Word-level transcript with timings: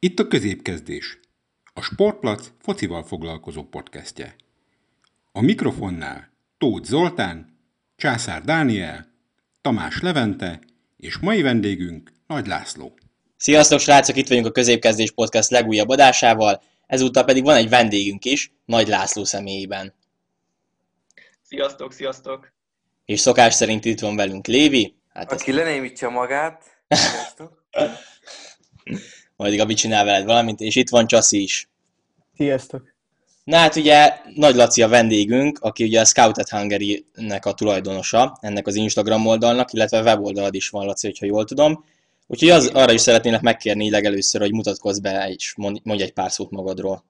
Itt 0.00 0.18
a 0.18 0.28
középkezdés, 0.28 1.18
a 1.74 1.82
Sportplac 1.82 2.50
focival 2.58 3.02
foglalkozó 3.02 3.64
podcastje. 3.64 4.34
A 5.32 5.40
mikrofonnál 5.40 6.32
Tóth 6.58 6.88
Zoltán, 6.88 7.58
Császár 7.96 8.42
Dániel, 8.42 9.06
Tamás 9.60 10.00
Levente 10.00 10.60
és 10.96 11.18
mai 11.18 11.42
vendégünk 11.42 12.12
Nagy 12.26 12.46
László. 12.46 12.98
Sziasztok 13.36 13.80
srácok, 13.80 14.16
itt 14.16 14.28
vagyunk 14.28 14.46
a 14.46 14.50
Középkezdés 14.50 15.10
Podcast 15.10 15.50
legújabb 15.50 15.88
adásával, 15.88 16.62
ezúttal 16.86 17.24
pedig 17.24 17.44
van 17.44 17.56
egy 17.56 17.68
vendégünk 17.68 18.24
is, 18.24 18.52
Nagy 18.64 18.88
László 18.88 19.24
személyében. 19.24 19.94
Sziasztok, 21.42 21.92
sziasztok! 21.92 22.52
És 23.04 23.20
szokás 23.20 23.54
szerint 23.54 23.84
itt 23.84 24.00
van 24.00 24.16
velünk 24.16 24.46
Lévi. 24.46 24.94
Hát 25.08 25.32
Aki 25.32 25.50
ezt... 25.50 25.58
lenémítja 25.58 26.08
magát. 26.08 26.64
Sziasztok! 26.88 27.64
Majd 29.38 29.56
Gabi 29.56 29.74
csinál 29.74 30.04
veled 30.04 30.24
valamit, 30.24 30.60
és 30.60 30.76
itt 30.76 30.88
van 30.88 31.06
Csaszi 31.06 31.42
is. 31.42 31.68
Sziasztok! 32.36 32.94
Na 33.44 33.56
hát 33.56 33.76
ugye 33.76 34.12
Nagy 34.34 34.54
Laci 34.54 34.82
a 34.82 34.88
vendégünk, 34.88 35.58
aki 35.58 35.84
ugye 35.84 36.00
a 36.00 36.04
Scouted 36.04 36.48
Hungary-nek 36.48 37.46
a 37.46 37.52
tulajdonosa, 37.52 38.38
ennek 38.40 38.66
az 38.66 38.74
Instagram 38.74 39.26
oldalnak, 39.26 39.72
illetve 39.72 40.02
weboldalad 40.02 40.54
is 40.54 40.68
van, 40.68 40.86
Laci, 40.86 41.06
hogyha 41.06 41.26
jól 41.26 41.44
tudom. 41.44 41.84
Úgyhogy 42.26 42.50
az, 42.50 42.66
arra 42.66 42.92
is 42.92 43.00
szeretnélek 43.00 43.40
megkérni 43.40 43.90
legelőször, 43.90 44.40
hogy 44.40 44.52
mutatkozz 44.52 44.98
be 44.98 45.30
és 45.30 45.54
mondj 45.56 46.02
egy 46.02 46.12
pár 46.12 46.32
szót 46.32 46.50
magadról. 46.50 47.04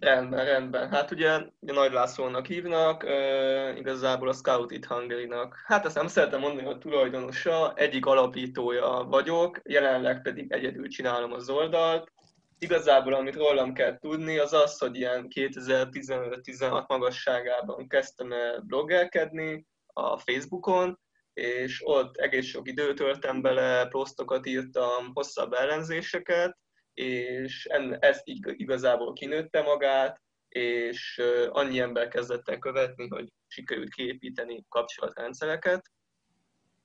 Rendben, 0.00 0.44
rendben. 0.44 0.88
Hát 0.90 1.10
ugye, 1.10 1.40
ugye 1.60 1.72
Nagy 1.72 1.92
Lászlónak 1.92 2.46
hívnak, 2.46 3.04
e, 3.04 3.76
igazából 3.76 4.28
a 4.28 4.32
Scout 4.32 4.70
It 4.70 4.84
Hungary-nak. 4.84 5.62
Hát 5.66 5.84
ezt 5.84 5.94
nem 5.94 6.06
szeretem 6.06 6.40
mondani, 6.40 6.66
hogy 6.66 6.78
tulajdonosa, 6.78 7.72
egyik 7.74 8.06
alapítója 8.06 9.06
vagyok, 9.08 9.60
jelenleg 9.64 10.22
pedig 10.22 10.52
egyedül 10.52 10.88
csinálom 10.88 11.32
az 11.32 11.50
oldalt. 11.50 12.12
Igazából 12.58 13.14
amit 13.14 13.36
rólam 13.36 13.72
kell 13.72 13.98
tudni, 13.98 14.38
az 14.38 14.52
az, 14.52 14.78
hogy 14.78 14.96
ilyen 14.96 15.26
2015-16 15.34 16.86
magasságában 16.86 17.88
kezdtem 17.88 18.32
el 18.32 18.60
bloggelkedni 18.60 19.66
a 19.86 20.18
Facebookon, 20.18 20.98
és 21.32 21.80
ott 21.84 22.16
egész 22.16 22.46
sok 22.46 22.68
időt 22.68 22.96
töltem 22.96 23.42
bele, 23.42 23.86
posztokat 23.86 24.46
írtam, 24.46 25.10
hosszabb 25.14 25.52
ellenzéseket, 25.52 26.56
és 26.98 27.64
ez 28.00 28.22
igazából 28.42 29.12
kinőtte 29.12 29.62
magát, 29.62 30.22
és 30.48 31.22
annyi 31.48 31.80
ember 31.80 32.08
kezdett 32.08 32.48
el 32.48 32.58
követni, 32.58 33.08
hogy 33.08 33.28
sikerült 33.46 33.94
kiépíteni 33.94 34.64
kapcsolatrendszereket. 34.68 35.90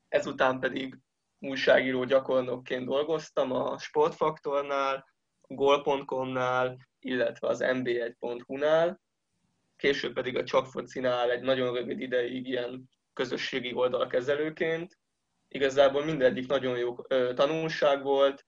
Ezután 0.08 0.60
pedig 0.60 0.98
újságíró 1.40 2.04
gyakornokként 2.04 2.86
dolgoztam 2.86 3.52
a 3.52 3.78
Sportfaktornál, 3.78 5.06
Gol.com-nál, 5.42 6.78
illetve 7.00 7.48
az 7.48 7.60
mb1.hu-nál, 7.64 9.02
később 9.76 10.14
pedig 10.14 10.38
a 10.38 10.44
Csakfocinál 10.44 11.32
egy 11.32 11.42
nagyon 11.42 11.74
rövid 11.74 12.00
ideig 12.00 12.48
ilyen 12.48 12.90
közösségi 13.14 13.74
oldalkezelőként. 13.74 14.98
Igazából 15.48 16.06
mindegyik 16.06 16.48
nagyon 16.48 16.78
jó 16.78 16.96
tanulság 17.34 18.04
volt, 18.04 18.46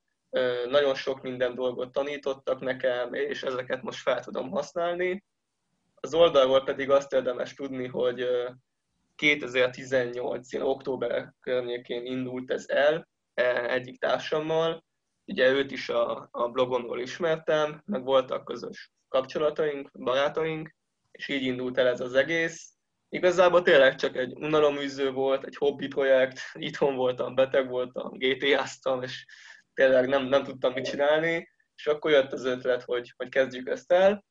nagyon 0.70 0.96
sok 0.96 1.22
minden 1.22 1.56
dolgot 1.56 1.92
tanítottak 1.92 2.60
nekem, 2.60 3.14
és 3.14 3.44
ezeket 3.44 3.82
most 3.82 4.02
fel 4.02 4.24
tudom 4.24 4.50
használni. 4.50 5.24
Az 5.96 6.14
oldalról 6.14 6.64
pedig 6.64 6.90
azt 6.90 7.14
érdemes 7.14 7.54
tudni, 7.54 7.88
hogy 7.88 8.28
2018 9.16 10.54
október 10.54 11.34
környékén 11.40 12.06
indult 12.06 12.52
ez 12.52 12.66
el 12.68 13.08
e, 13.34 13.70
egyik 13.70 14.00
társammal. 14.00 14.84
Ugye 15.26 15.52
őt 15.52 15.72
is 15.72 15.90
a, 15.90 16.28
a 16.32 16.50
blogomról 16.50 17.00
ismertem, 17.00 17.82
meg 17.86 18.04
voltak 18.04 18.46
közös 18.46 18.92
kapcsolataink, 19.08 19.90
barátaink, 20.00 20.76
és 21.12 21.28
így 21.28 21.44
indult 21.44 21.78
el 21.78 21.88
ez 21.88 22.02
az 22.02 22.14
egész. 22.14 22.70
Igazából 23.10 23.62
tényleg 23.62 23.96
csak 23.96 24.16
egy 24.16 24.34
unaloműző 24.34 25.12
volt, 25.12 25.46
egy 25.46 25.56
hobbi 25.56 25.88
projekt, 25.88 26.40
itthon 26.54 26.96
voltam, 26.96 27.36
beteg 27.36 27.70
voltam, 27.70 28.12
GTA-ztam, 28.18 29.02
és 29.02 29.26
tényleg 29.76 30.08
nem, 30.08 30.26
nem 30.26 30.44
tudtam 30.44 30.74
mit 30.74 30.86
csinálni, 30.86 31.50
és 31.76 31.88
akkor 31.88 32.12
jött 32.12 32.34
az 32.34 32.46
ötlet, 32.46 32.84
hogy, 32.84 33.14
hogy 33.18 33.30
kezdjük 33.30 33.70
ezt 33.70 33.92
el, 33.92 34.26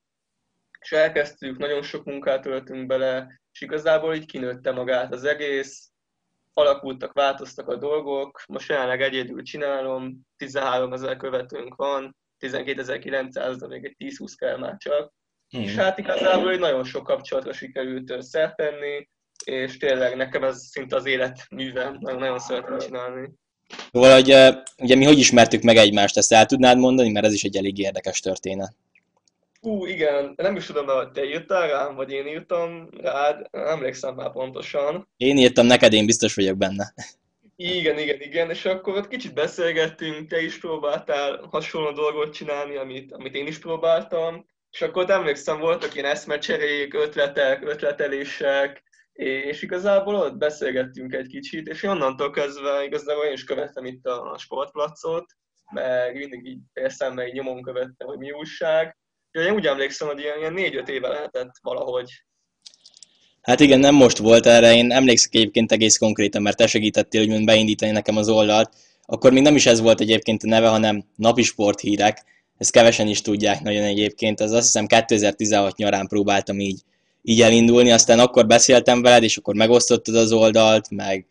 és 0.81 0.93
elkezdtük, 0.93 1.59
nagyon 1.59 1.82
sok 1.82 2.05
munkát 2.05 2.43
töltünk 2.43 2.87
bele, 2.87 3.41
és 3.53 3.60
igazából 3.60 4.15
így 4.15 4.27
kinőtte 4.27 4.72
magát 4.72 5.12
az 5.12 5.25
egész, 5.25 5.88
alakultak, 6.53 7.12
változtak 7.12 7.69
a 7.69 7.77
dolgok, 7.77 8.43
most 8.47 8.69
jelenleg 8.69 9.03
egyedül 9.03 9.43
csinálom, 9.43 10.21
13 10.37 10.93
ezer 10.93 11.16
követőnk 11.16 11.75
van, 11.75 12.16
12.900, 12.38 13.56
de 13.59 13.66
még 13.66 13.84
egy 13.84 13.97
10-20 13.99 14.33
kell 14.37 14.56
már 14.56 14.77
csak, 14.77 15.12
mm. 15.56 15.60
és 15.60 15.75
hát 15.75 15.99
igazából 15.99 16.50
egy 16.50 16.59
nagyon 16.59 16.84
sok 16.84 17.04
kapcsolatra 17.04 17.53
sikerült 17.53 18.22
szert 18.22 18.56
tenni, 18.56 19.09
és 19.44 19.77
tényleg 19.77 20.16
nekem 20.16 20.44
ez 20.44 20.59
szinte 20.59 20.97
az 20.97 21.06
élet 21.06 21.47
műve, 21.50 21.91
nagyon, 21.91 22.19
nagyon 22.19 22.38
szeretem 22.38 22.78
csinálni. 22.78 23.33
Szóval, 23.92 24.12
hogy, 24.12 24.34
ugye 24.78 24.94
mi 24.94 25.04
hogy 25.04 25.19
ismertük 25.19 25.62
meg 25.62 25.76
egymást, 25.76 26.16
ezt 26.16 26.32
el 26.32 26.47
tudnád 26.47 26.78
mondani, 26.78 27.10
mert 27.10 27.26
ez 27.26 27.32
is 27.32 27.42
egy 27.42 27.56
elég 27.56 27.78
érdekes 27.78 28.20
történet. 28.20 28.75
Ú, 29.60 29.86
igen, 29.86 30.32
nem 30.36 30.56
is 30.56 30.66
tudom, 30.66 30.86
hogy 30.86 31.10
te 31.10 31.25
írtál 31.25 31.69
rám, 31.69 31.94
vagy 31.94 32.10
én 32.10 32.26
írtam 32.26 32.88
rád, 33.00 33.47
nem 33.50 33.66
emlékszem 33.66 34.14
már 34.14 34.32
pontosan. 34.32 35.08
Én 35.16 35.36
írtam 35.36 35.66
neked, 35.66 35.92
én 35.92 36.06
biztos 36.06 36.34
vagyok 36.34 36.56
benne. 36.56 36.94
Igen, 37.56 37.98
igen, 37.98 38.20
igen, 38.20 38.50
és 38.50 38.64
akkor 38.64 38.97
ott 38.97 39.08
kicsit 39.08 39.34
beszélgettünk, 39.34 40.28
te 40.28 40.42
is 40.42 40.58
próbáltál 40.58 41.48
hasonló 41.50 41.91
dolgot 41.91 42.34
csinálni, 42.34 42.76
amit, 42.76 43.12
amit 43.12 43.34
én 43.34 43.47
is 43.47 43.58
próbáltam, 43.58 44.47
és 44.70 44.82
akkor 44.82 45.03
ott 45.03 45.10
emlékszem, 45.10 45.58
voltak 45.58 45.94
ilyen 45.94 46.10
eszmecserék, 46.10 46.94
ötletek, 46.94 47.69
ötletelések, 47.69 48.82
és 49.14 49.62
igazából 49.62 50.14
ott 50.14 50.36
beszélgettünk 50.36 51.14
egy 51.14 51.26
kicsit, 51.26 51.66
és 51.66 51.82
onnantól 51.82 52.30
kezdve 52.30 52.84
igazából 52.84 53.25
én 53.25 53.32
is 53.32 53.44
követtem 53.44 53.84
itt 53.84 54.06
a 54.06 54.36
sportplacot, 54.38 55.26
meg 55.72 56.16
mindig 56.16 56.47
így 56.47 56.60
eszembe 56.72 57.26
így 57.26 57.32
nyomon 57.32 57.62
követtem, 57.62 58.06
hogy 58.06 58.19
mi 58.19 58.30
újság. 58.30 58.98
Én 59.30 59.54
úgy 59.54 59.66
emlékszem, 59.66 60.08
hogy 60.08 60.20
ilyen, 60.20 60.38
ilyen 60.38 60.53
négy-öt 60.53 60.88
éve 60.88 61.08
lehetett 61.08 61.53
valahogy. 61.62 62.10
Hát 63.42 63.60
igen, 63.60 63.78
nem 63.78 63.94
most 63.94 64.19
volt 64.19 64.47
erre, 64.47 64.74
én 64.74 64.92
emlékszek 64.92 65.34
egyébként 65.34 65.72
egész 65.72 65.97
konkrétan, 65.97 66.42
mert 66.42 66.56
te 66.56 66.66
segítettél 66.66 67.28
hogy 67.28 67.44
beindítani 67.44 67.92
nekem 67.92 68.16
az 68.16 68.28
oldalt. 68.28 68.74
Akkor 69.03 69.32
még 69.32 69.42
nem 69.42 69.54
is 69.54 69.66
ez 69.66 69.80
volt 69.80 70.00
egyébként 70.00 70.42
a 70.42 70.47
neve, 70.47 70.69
hanem 70.69 71.04
napi 71.16 71.42
sporthírek. 71.42 72.24
Ezt 72.56 72.70
kevesen 72.70 73.06
is 73.06 73.20
tudják 73.20 73.62
nagyon 73.62 73.82
egyébként. 73.82 74.41
Az 74.41 74.53
azt 74.53 74.64
hiszem 74.64 74.86
2016 74.86 75.76
nyarán 75.76 76.06
próbáltam 76.06 76.60
így 76.60 76.82
így 77.26 77.42
elindulni, 77.42 77.90
aztán 77.90 78.18
akkor 78.18 78.46
beszéltem 78.46 79.02
veled, 79.02 79.22
és 79.22 79.36
akkor 79.36 79.54
megosztottad 79.54 80.14
az 80.14 80.32
oldalt, 80.32 80.90
meg, 80.90 81.26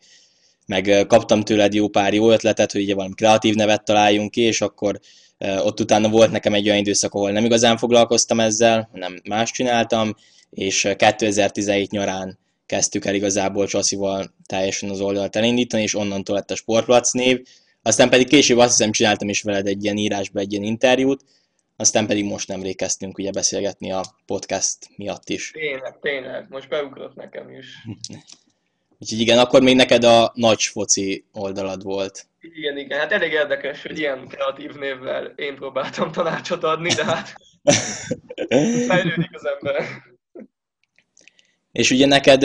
meg 0.66 1.04
kaptam 1.08 1.42
tőled 1.42 1.74
jó 1.74 1.88
pár 1.88 2.14
jó 2.14 2.30
ötletet, 2.30 2.72
hogy 2.72 2.82
ugye 2.82 2.94
valami 2.94 3.14
kreatív 3.14 3.54
nevet 3.54 3.84
találjunk 3.84 4.30
ki, 4.30 4.40
és 4.40 4.60
akkor 4.60 5.00
ott 5.38 5.80
utána 5.80 6.08
volt 6.08 6.30
nekem 6.30 6.54
egy 6.54 6.66
olyan 6.66 6.78
időszak, 6.78 7.14
ahol 7.14 7.30
nem 7.30 7.44
igazán 7.44 7.76
foglalkoztam 7.76 8.40
ezzel, 8.40 8.88
hanem 8.92 9.20
más 9.28 9.50
csináltam, 9.50 10.14
és 10.50 10.88
2017 10.96 11.90
nyarán 11.90 12.38
kezdtük 12.66 13.04
el 13.04 13.14
igazából 13.14 13.66
Csasszival 13.66 14.34
teljesen 14.46 14.90
az 14.90 15.00
oldalt 15.00 15.36
elindítani, 15.36 15.82
és 15.82 15.94
onnantól 15.94 16.34
lett 16.34 16.50
a 16.50 16.56
Sportplac 16.56 17.12
név. 17.12 17.42
Aztán 17.82 18.10
pedig 18.10 18.28
később 18.28 18.58
azt 18.58 18.76
hiszem 18.76 18.92
csináltam 18.92 19.28
is 19.28 19.42
veled 19.42 19.66
egy 19.66 19.84
ilyen 19.84 19.96
írásba 19.96 20.40
egy 20.40 20.52
ilyen 20.52 20.64
interjút, 20.64 21.24
aztán 21.76 22.06
pedig 22.06 22.24
most 22.24 22.48
nem 22.48 22.62
kezdtünk 22.62 23.18
ugye 23.18 23.30
beszélgetni 23.30 23.92
a 23.92 24.02
podcast 24.26 24.78
miatt 24.96 25.28
is. 25.28 25.50
Tényleg, 25.50 25.98
tényleg, 26.00 26.46
most 26.48 26.68
beugrott 26.68 27.14
nekem 27.14 27.50
is. 27.50 27.66
Úgyhogy 28.98 29.20
igen, 29.20 29.38
akkor 29.38 29.62
még 29.62 29.76
neked 29.76 30.04
a 30.04 30.32
nagy 30.34 30.62
foci 30.62 31.24
oldalad 31.32 31.82
volt. 31.82 32.26
Igen, 32.40 32.78
igen, 32.78 32.98
hát 32.98 33.12
elég 33.12 33.32
érdekes, 33.32 33.82
hogy 33.82 33.98
ilyen 33.98 34.28
kreatív 34.28 34.74
névvel 34.74 35.24
én 35.36 35.54
próbáltam 35.54 36.12
tanácsot 36.12 36.64
adni, 36.64 36.88
de 36.88 37.04
hát 37.04 37.34
fejlődik 38.88 39.30
az 39.32 39.46
ember. 39.46 39.84
És 41.72 41.90
ugye 41.90 42.06
neked, 42.06 42.40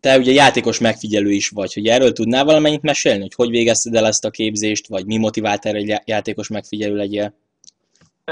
te 0.00 0.18
ugye 0.18 0.32
játékos 0.32 0.78
megfigyelő 0.78 1.30
is 1.30 1.48
vagy, 1.48 1.74
hogy 1.74 1.86
erről 1.86 2.12
tudnál 2.12 2.44
valamennyit 2.44 2.82
mesélni, 2.82 3.20
hogy 3.20 3.34
hogy 3.34 3.50
végezted 3.50 3.94
el 3.94 4.06
ezt 4.06 4.24
a 4.24 4.30
képzést, 4.30 4.86
vagy 4.86 5.06
mi 5.06 5.16
motivált 5.16 5.66
erre, 5.66 5.78
hogy 5.78 6.00
játékos 6.04 6.48
megfigyelő 6.48 6.96
legyél? 6.96 7.34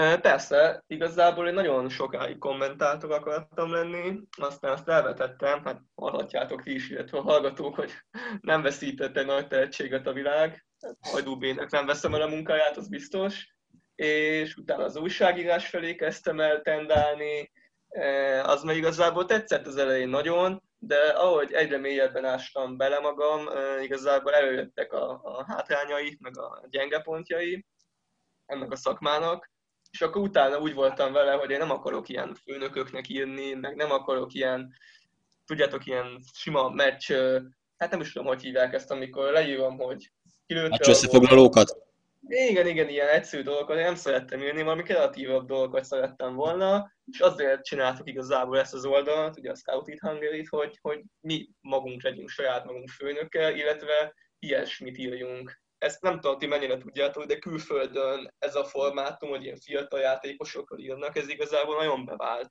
Persze, 0.00 0.85
igazából 0.87 1.49
én 1.49 1.55
nagyon 1.55 1.88
sokáig 1.88 2.38
kommentátor 2.38 3.12
akartam 3.12 3.70
lenni, 3.70 4.20
aztán 4.37 4.73
azt 4.73 4.88
elvetettem, 4.88 5.64
hát 5.64 5.81
hallhatjátok 5.94 6.62
ti 6.62 6.75
is, 6.75 6.91
illetve 6.91 7.19
a 7.19 7.23
hallgatók, 7.23 7.75
hogy 7.75 7.93
nem 8.41 8.62
veszített 8.62 9.17
egy 9.17 9.26
nagy 9.26 9.46
tehetséget 9.46 10.06
a 10.06 10.12
világ, 10.12 10.67
Hajdú 11.00 11.37
Bének 11.37 11.70
nem 11.70 11.87
veszem 11.87 12.14
el 12.14 12.23
a 12.23 12.26
munkáját, 12.26 12.76
az 12.76 12.88
biztos, 12.88 13.55
és 13.94 14.55
utána 14.55 14.85
az 14.85 14.96
újságírás 14.96 15.69
felé 15.69 15.94
kezdtem 15.94 16.41
el 16.41 16.61
tendálni, 16.61 17.52
az 18.43 18.62
meg 18.62 18.76
igazából 18.76 19.25
tetszett 19.25 19.67
az 19.67 19.76
elején 19.76 20.08
nagyon, 20.08 20.62
de 20.79 21.08
ahogy 21.08 21.52
egyre 21.52 21.79
mélyebben 21.79 22.25
ástam 22.25 22.76
bele 22.76 22.99
magam, 22.99 23.49
igazából 23.82 24.32
előjöttek 24.32 24.93
a, 24.93 25.20
a 25.23 25.44
hátrányai, 25.49 26.17
meg 26.20 26.38
a 26.38 26.67
gyenge 26.70 27.00
pontjai, 27.00 27.67
ennek 28.46 28.70
a 28.70 28.76
szakmának, 28.76 29.52
és 29.94 30.00
akkor 30.00 30.23
utána 30.23 30.58
úgy 30.58 30.75
voltam 30.75 31.12
vele, 31.12 31.32
hogy 31.32 31.50
én 31.50 31.58
nem 31.58 31.70
akarok 31.70 32.08
ilyen 32.08 32.35
főnököknek 32.35 33.08
írni, 33.08 33.52
meg 33.52 33.75
nem 33.75 33.91
akarok 33.91 34.32
ilyen, 34.32 34.75
tudjátok, 35.46 35.87
ilyen 35.87 36.20
sima 36.32 36.69
meccs, 36.69 37.12
hát 37.76 37.91
nem 37.91 38.00
is 38.00 38.12
tudom, 38.12 38.29
hogy 38.29 38.43
hívják 38.43 38.73
ezt, 38.73 38.91
amikor 38.91 39.32
leírom, 39.32 39.79
hogy 39.79 40.11
kilőtte 40.46 40.69
Meccs 40.69 40.88
összefoglalókat? 40.88 41.76
Igen, 42.29 42.67
igen, 42.67 42.88
ilyen 42.88 43.08
egyszerű 43.08 43.43
dolgokat, 43.43 43.76
én 43.76 43.85
nem 43.85 43.94
szerettem 43.94 44.41
írni, 44.41 44.62
valami 44.62 44.82
kreatívabb 44.82 45.46
dolgokat 45.46 45.85
szerettem 45.85 46.35
volna, 46.35 46.93
és 47.12 47.19
azért 47.19 47.64
csináltuk 47.64 48.08
igazából 48.08 48.58
ezt 48.58 48.75
az 48.75 48.85
oldalt, 48.85 49.38
ugye 49.38 49.50
a 49.50 49.56
Scout 49.56 49.88
It 49.88 50.00
hungary 50.00 50.46
hogy, 50.50 50.79
hogy 50.82 51.02
mi 51.20 51.49
magunk 51.61 52.02
legyünk 52.02 52.29
saját 52.29 52.64
magunk 52.64 52.88
főnökkel, 52.88 53.56
illetve 53.56 54.14
ilyesmit 54.38 54.99
írjunk. 54.99 55.62
Ezt 55.85 56.03
nem 56.03 56.21
tudom, 56.21 56.39
ti 56.39 56.47
mennyire 56.47 56.79
tudjátok, 56.79 57.25
de 57.25 57.39
külföldön 57.39 58.35
ez 58.39 58.55
a 58.55 58.65
formátum, 58.65 59.29
hogy 59.29 59.43
ilyen 59.43 59.61
fiatal 59.61 60.01
játékosokkal 60.01 60.79
írnak, 60.79 61.17
ez 61.17 61.29
igazából 61.29 61.77
nagyon 61.77 62.05
bevált. 62.05 62.51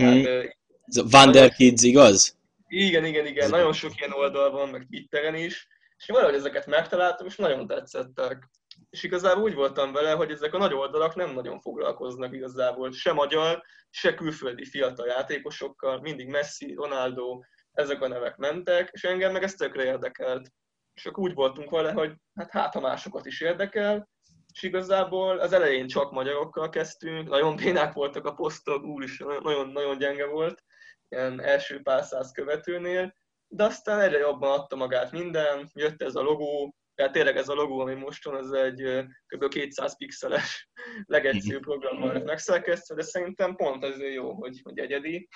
Mm. 0.00 0.22
Tehát, 0.22 0.54
a 0.86 1.02
Wander 1.12 1.52
Kids, 1.54 1.82
igaz? 1.82 2.36
Igen, 2.68 3.04
igen, 3.04 3.26
igen. 3.26 3.50
Nagyon 3.50 3.72
sok 3.72 3.98
ilyen 3.98 4.12
oldal 4.12 4.50
van, 4.50 4.68
meg 4.68 4.86
Twitteren 4.90 5.34
is. 5.34 5.66
És 5.96 6.06
valahogy 6.06 6.34
ezeket 6.34 6.66
megtaláltam, 6.66 7.26
és 7.26 7.36
nagyon 7.36 7.66
tetszettek 7.66 8.48
és 8.90 9.02
igazából 9.02 9.42
úgy 9.42 9.54
voltam 9.54 9.92
vele, 9.92 10.12
hogy 10.12 10.30
ezek 10.30 10.54
a 10.54 10.58
nagy 10.58 10.74
oldalak 10.74 11.14
nem 11.14 11.30
nagyon 11.30 11.60
foglalkoznak 11.60 12.34
igazából 12.34 12.92
se 12.92 13.12
magyar, 13.12 13.62
se 13.90 14.14
külföldi 14.14 14.64
fiatal 14.64 15.06
játékosokkal, 15.06 16.00
mindig 16.00 16.28
Messi, 16.28 16.74
Ronaldo, 16.74 17.40
ezek 17.72 18.02
a 18.02 18.08
nevek 18.08 18.36
mentek, 18.36 18.90
és 18.92 19.04
engem 19.04 19.32
meg 19.32 19.42
ez 19.42 19.54
tökre 19.54 19.84
érdekelt. 19.84 20.52
És 20.98 21.06
akkor 21.06 21.22
úgy 21.22 21.34
voltunk 21.34 21.70
vele, 21.70 21.92
hogy 21.92 22.14
hát 22.34 22.50
hát 22.50 22.74
ha 22.74 22.80
másokat 22.80 23.26
is 23.26 23.40
érdekel, 23.40 24.08
és 24.52 24.62
igazából 24.62 25.38
az 25.38 25.52
elején 25.52 25.86
csak 25.86 26.12
magyarokkal 26.12 26.68
kezdtünk, 26.68 27.28
nagyon 27.28 27.56
bénák 27.56 27.92
voltak 27.92 28.24
a 28.26 28.34
posztok, 28.34 28.84
úristen, 28.84 29.26
nagyon-nagyon 29.42 29.98
gyenge 29.98 30.26
volt, 30.26 30.62
ilyen 31.08 31.40
első 31.40 31.82
pár 31.82 32.04
száz 32.04 32.32
követőnél, 32.32 33.14
de 33.48 33.64
aztán 33.64 34.00
egyre 34.00 34.18
jobban 34.18 34.58
adta 34.58 34.76
magát 34.76 35.12
minden, 35.12 35.70
jött 35.74 36.02
ez 36.02 36.14
a 36.14 36.22
logó, 36.22 36.74
tehát 36.94 37.12
tényleg 37.12 37.36
ez 37.36 37.48
a 37.48 37.54
logó, 37.54 37.80
ami 37.80 37.94
most 37.94 38.24
van, 38.24 38.36
ez 38.36 38.50
egy 38.50 39.06
kb. 39.26 39.48
200 39.48 39.96
pixeles 39.96 40.68
legegyszerűbb 41.06 41.62
programmal 41.62 42.12
lett 42.12 42.24
megszerkesztve, 42.24 42.94
de 42.94 43.02
szerintem 43.02 43.54
pont 43.54 43.84
ezért 43.84 44.14
jó, 44.14 44.32
hogy, 44.32 44.60
hogy 44.62 44.78
egyedi. 44.78 45.28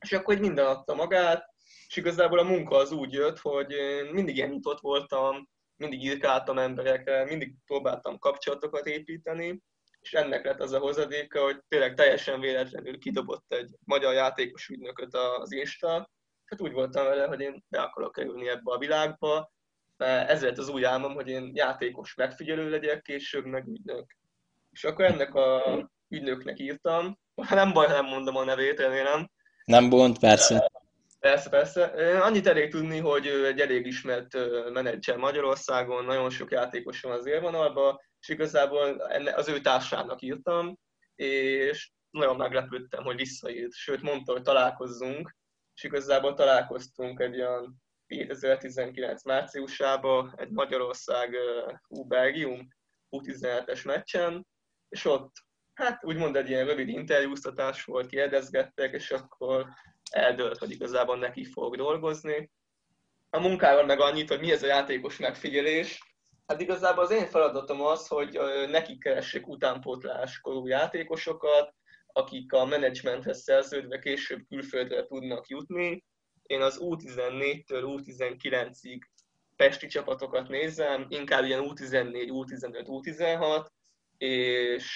És 0.00 0.12
akkor 0.12 0.38
minden 0.38 0.66
adta 0.66 0.94
magát, 0.94 1.51
és 1.92 1.98
igazából 1.98 2.38
a 2.38 2.42
munka 2.42 2.76
az 2.76 2.92
úgy 2.92 3.12
jött, 3.12 3.38
hogy 3.38 3.70
én 3.70 4.04
mindig 4.04 4.36
ilyen 4.36 4.48
nyitott 4.48 4.80
voltam, 4.80 5.48
mindig 5.76 6.04
írkáltam 6.04 6.58
emberekre, 6.58 7.24
mindig 7.24 7.54
próbáltam 7.66 8.18
kapcsolatokat 8.18 8.86
építeni, 8.86 9.62
és 10.00 10.12
ennek 10.12 10.44
lett 10.44 10.60
az 10.60 10.72
a 10.72 10.78
hozadéka, 10.78 11.42
hogy 11.42 11.60
tényleg 11.68 11.94
teljesen 11.94 12.40
véletlenül 12.40 12.98
kidobott 12.98 13.52
egy 13.52 13.70
magyar 13.84 14.14
játékos 14.14 14.68
ügynököt 14.68 15.14
az 15.14 15.52
Insta, 15.52 16.10
hát 16.44 16.60
úgy 16.60 16.72
voltam 16.72 17.04
vele, 17.04 17.26
hogy 17.26 17.40
én 17.40 17.64
be 17.68 17.80
akarok 17.80 18.12
kerülni 18.12 18.48
ebbe 18.48 18.72
a 18.72 18.78
világba, 18.78 19.52
ez 20.26 20.42
lett 20.42 20.58
az 20.58 20.68
új 20.68 20.84
álmom, 20.84 21.14
hogy 21.14 21.28
én 21.28 21.50
játékos 21.54 22.14
megfigyelő 22.14 22.70
legyek, 22.70 23.02
később 23.02 23.44
meg 23.44 23.66
ügynök. 23.66 24.16
És 24.70 24.84
akkor 24.84 25.04
ennek 25.04 25.34
a 25.34 25.62
ügynöknek 26.08 26.58
írtam, 26.58 27.18
ha 27.34 27.54
nem 27.54 27.72
baj, 27.72 27.86
nem 27.86 28.06
mondom 28.06 28.36
a 28.36 28.44
nevét, 28.44 28.80
remélem. 28.80 29.30
Nem 29.64 29.88
bont, 29.88 30.18
persze. 30.18 30.70
Persze, 31.22 31.48
persze. 31.48 31.84
Annyit 32.20 32.46
elég 32.46 32.70
tudni, 32.70 32.98
hogy 32.98 33.26
egy 33.26 33.60
elég 33.60 33.86
ismert 33.86 34.36
menedzser 34.72 35.16
Magyarországon, 35.16 36.04
nagyon 36.04 36.30
sok 36.30 36.50
játékos 36.50 37.00
van 37.00 37.12
az 37.12 37.26
élvonalban, 37.26 38.00
és 38.20 38.28
igazából 38.28 39.00
az 39.34 39.48
ő 39.48 39.60
társának 39.60 40.22
írtam, 40.22 40.78
és 41.14 41.90
nagyon 42.10 42.36
meglepődtem, 42.36 43.04
hogy 43.04 43.16
visszaírt. 43.16 43.72
Sőt, 43.72 44.02
mondta, 44.02 44.32
hogy 44.32 44.42
találkozzunk, 44.42 45.36
és 45.74 45.82
igazából 45.82 46.34
találkoztunk 46.34 47.20
egy 47.20 47.40
olyan 47.40 47.82
2019 48.06 49.24
márciusában 49.24 50.34
egy 50.36 50.50
Magyarország 50.50 51.36
u 51.88 52.06
Belgium 52.06 52.68
U17-es 53.16 53.84
meccsen, 53.84 54.46
és 54.88 55.04
ott 55.04 55.32
hát 55.74 56.04
úgymond 56.04 56.36
egy 56.36 56.48
ilyen 56.48 56.66
rövid 56.66 56.88
interjúztatás 56.88 57.84
volt, 57.84 58.06
kérdezgettek, 58.06 58.92
és 58.92 59.10
akkor 59.10 59.66
eldőlt, 60.14 60.58
hogy 60.58 60.70
igazából 60.70 61.18
neki 61.18 61.44
fog 61.44 61.76
dolgozni. 61.76 62.50
A 63.30 63.40
munkával 63.40 63.84
meg 63.84 64.00
annyit, 64.00 64.28
hogy 64.28 64.40
mi 64.40 64.52
ez 64.52 64.62
a 64.62 64.66
játékos 64.66 65.18
megfigyelés. 65.18 66.16
Hát 66.46 66.60
igazából 66.60 67.04
az 67.04 67.10
én 67.10 67.26
feladatom 67.26 67.82
az, 67.82 68.06
hogy 68.06 68.38
neki 68.68 68.98
keressék 68.98 69.48
utánpótláskorú 69.48 70.66
játékosokat, 70.66 71.74
akik 72.06 72.52
a 72.52 72.64
menedzsmenthez 72.64 73.42
szerződve 73.42 73.98
később 73.98 74.40
külföldre 74.48 75.04
tudnak 75.04 75.48
jutni, 75.48 76.04
én 76.42 76.60
az 76.60 76.78
U14-től 76.80 77.82
U19-ig 77.84 79.00
pesti 79.56 79.86
csapatokat 79.86 80.48
nézem, 80.48 81.06
inkább 81.08 81.44
ilyen 81.44 81.64
U14, 81.68 82.28
U15, 82.28 82.84
U16, 82.86 83.66
és 84.18 84.86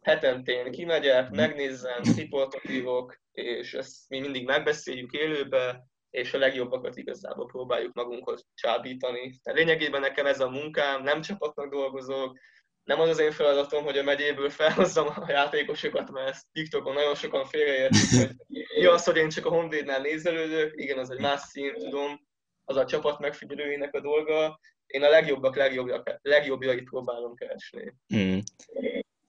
hetente 0.00 0.52
én 0.52 0.70
kimegyek, 0.70 1.28
mhm. 1.28 1.36
megnézem, 1.36 2.02
riportot 2.16 2.68
írok, 2.68 3.20
és 3.32 3.74
ezt 3.74 4.08
mi 4.08 4.20
mindig 4.20 4.44
megbeszéljük 4.44 5.12
élőbe, 5.12 5.84
és 6.10 6.34
a 6.34 6.38
legjobbakat 6.38 6.96
igazából 6.96 7.46
próbáljuk 7.46 7.94
magunkhoz 7.94 8.46
csábítani. 8.54 9.38
Tehát 9.42 9.58
lényegében 9.58 10.00
nekem 10.00 10.26
ez 10.26 10.40
a 10.40 10.50
munkám, 10.50 11.02
nem 11.02 11.20
csapatnak 11.20 11.70
dolgozok, 11.70 12.38
nem 12.84 13.00
az 13.00 13.08
az 13.08 13.18
én 13.18 13.32
feladatom, 13.32 13.84
hogy 13.84 13.98
a 13.98 14.02
megyéből 14.02 14.50
felhozzam 14.50 15.06
a 15.06 15.24
játékosokat, 15.28 16.10
mert 16.10 16.28
ezt 16.28 16.46
TikTokon 16.52 16.94
nagyon 16.94 17.14
sokan 17.14 17.44
félreértik, 17.44 18.18
hogy 18.18 18.36
mi 18.76 18.84
az, 18.84 19.04
hogy 19.04 19.16
én 19.16 19.28
csak 19.28 19.46
a 19.46 19.50
Honvédnál 19.50 20.00
nézelődök, 20.00 20.72
igen, 20.80 20.98
az 20.98 21.10
egy 21.10 21.20
más 21.20 21.40
szín, 21.40 21.74
tudom, 21.74 22.20
az 22.64 22.76
a 22.76 22.84
csapat 22.84 23.18
megfigyelőinek 23.18 23.94
a 23.94 24.00
dolga, 24.00 24.60
én 24.86 25.02
a 25.02 25.08
legjobbak 25.08 25.56
legjobbak, 25.56 26.18
legjobbjait 26.22 26.84
próbálom 26.84 27.34
keresni. 27.34 27.94
Hmm. 28.06 28.40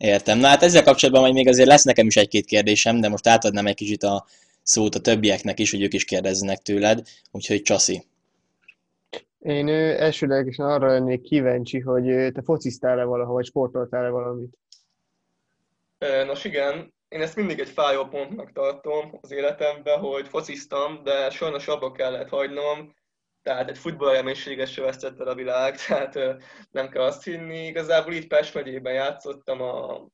Értem. 0.02 0.38
Na 0.38 0.48
hát 0.48 0.64
ezzel 0.64 0.84
kapcsolatban 0.84 1.24
majd 1.24 1.34
még 1.34 1.48
azért 1.48 1.68
lesz 1.68 1.84
nekem 1.84 2.08
is 2.08 2.18
egy-két 2.18 2.46
kérdésem, 2.46 3.02
de 3.02 3.10
most 3.10 3.28
átadnám 3.28 3.68
egy 3.68 3.76
kicsit 3.76 4.04
a 4.04 4.26
szót 4.64 4.96
a 4.96 5.00
többieknek 5.00 5.60
is, 5.60 5.72
hogy 5.72 5.82
ők 5.82 5.94
is 5.94 6.06
kérdezzenek 6.06 6.62
tőled, 6.62 7.08
úgyhogy 7.32 7.62
Csaszi. 7.62 8.04
Én 9.40 9.68
elsőlegesen 9.70 10.66
arra 10.66 10.88
lennék 10.88 11.22
kíváncsi, 11.22 11.80
hogy 11.80 12.32
te 12.34 12.42
fociztál-e 12.44 13.04
valaha, 13.04 13.34
vagy 13.34 13.46
sportoltál-e 13.46 14.10
valamit? 14.10 14.58
Nos 16.26 16.46
igen, 16.46 16.94
én 17.10 17.22
ezt 17.22 17.36
mindig 17.36 17.60
egy 17.60 17.70
fájó 17.70 18.06
pontnak 18.06 18.52
tartom 18.52 19.18
az 19.22 19.32
életemben, 19.32 20.00
hogy 20.00 20.28
fociztam, 20.28 21.04
de 21.04 21.30
sajnos 21.30 21.68
abba 21.68 21.92
kellett 21.92 22.30
hagynom, 22.30 22.96
tehát 23.42 23.70
egy 23.70 23.78
futballreménységet 23.78 24.68
se 24.68 24.82
vesztett 24.82 25.20
el 25.20 25.28
a 25.28 25.36
világ, 25.36 25.78
tehát 25.88 26.20
nem 26.70 26.90
kell 26.90 27.04
azt 27.04 27.24
hinni. 27.24 27.66
Igazából 27.66 28.14
itt 28.14 28.28
Pest 28.28 28.54
megyében 28.54 28.94
játszottam, 28.94 29.62
a, 29.62 30.08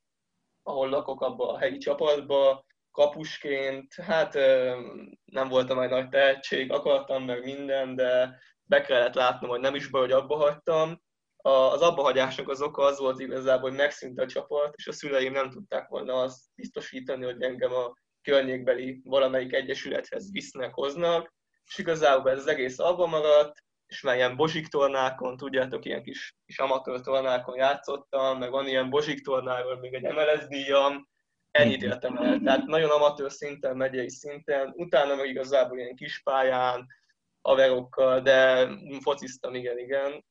ahol 0.62 0.88
lakok, 0.88 1.20
abban 1.20 1.54
a 1.54 1.58
helyi 1.58 1.78
csapatba, 1.78 2.66
kapusként, 2.90 3.94
hát 3.94 4.34
nem 5.24 5.48
voltam 5.48 5.78
egy 5.78 5.90
nagy 5.90 6.08
tehetség, 6.08 6.72
akartam 6.72 7.24
meg 7.24 7.44
minden, 7.44 7.94
de 7.94 8.38
be 8.62 8.80
kellett 8.80 9.14
látnom, 9.14 9.50
hogy 9.50 9.60
nem 9.60 9.74
is 9.74 9.88
baj, 9.88 10.00
hogy 10.00 10.12
abba 10.12 10.36
hagytam. 10.36 11.02
Az 11.36 11.80
abbahagyásnak 11.80 12.48
az 12.48 12.62
oka 12.62 12.82
az 12.82 12.98
volt 12.98 13.20
igazából, 13.20 13.68
hogy 13.68 13.78
megszűnt 13.78 14.20
a 14.20 14.26
csapat, 14.26 14.74
és 14.76 14.86
a 14.86 14.92
szüleim 14.92 15.32
nem 15.32 15.50
tudták 15.50 15.88
volna 15.88 16.14
azt 16.14 16.40
biztosítani, 16.54 17.24
hogy 17.24 17.42
engem 17.42 17.72
a 17.72 17.92
környékbeli 18.22 19.00
valamelyik 19.04 19.52
egyesülethez 19.52 20.32
visznek, 20.32 20.74
hoznak, 20.74 21.34
és 21.68 21.78
igazából 21.78 22.30
ez 22.30 22.38
az 22.38 22.46
egész 22.46 22.78
abba 22.78 23.06
maradt, 23.06 23.64
és 23.86 24.00
már 24.00 24.16
ilyen 24.16 24.36
bozsik 24.36 24.66
tornákon, 24.66 25.36
tudjátok, 25.36 25.84
ilyen 25.84 26.02
kis, 26.02 26.36
kis 26.46 26.58
amatőr 26.58 27.00
tornákon 27.00 27.56
játszottam, 27.56 28.38
meg 28.38 28.50
van 28.50 28.66
ilyen 28.66 28.90
bozsik 28.90 29.24
tornáról 29.24 29.78
még 29.78 29.94
egy 29.94 30.12
MLS 30.12 30.46
díjam, 30.46 31.08
ennyit 31.50 31.82
értem 31.82 32.16
el. 32.16 32.40
Tehát 32.44 32.66
nagyon 32.66 32.90
amatőr 32.90 33.30
szinten, 33.30 33.76
megyei 33.76 34.10
szinten, 34.10 34.72
utána 34.76 35.14
meg 35.14 35.28
igazából 35.28 35.78
ilyen 35.78 35.94
kispályán, 35.94 36.86
haverokkal, 37.42 38.20
de 38.20 38.68
fociztam, 39.00 39.54
igen, 39.54 39.78
igen. 39.78 40.24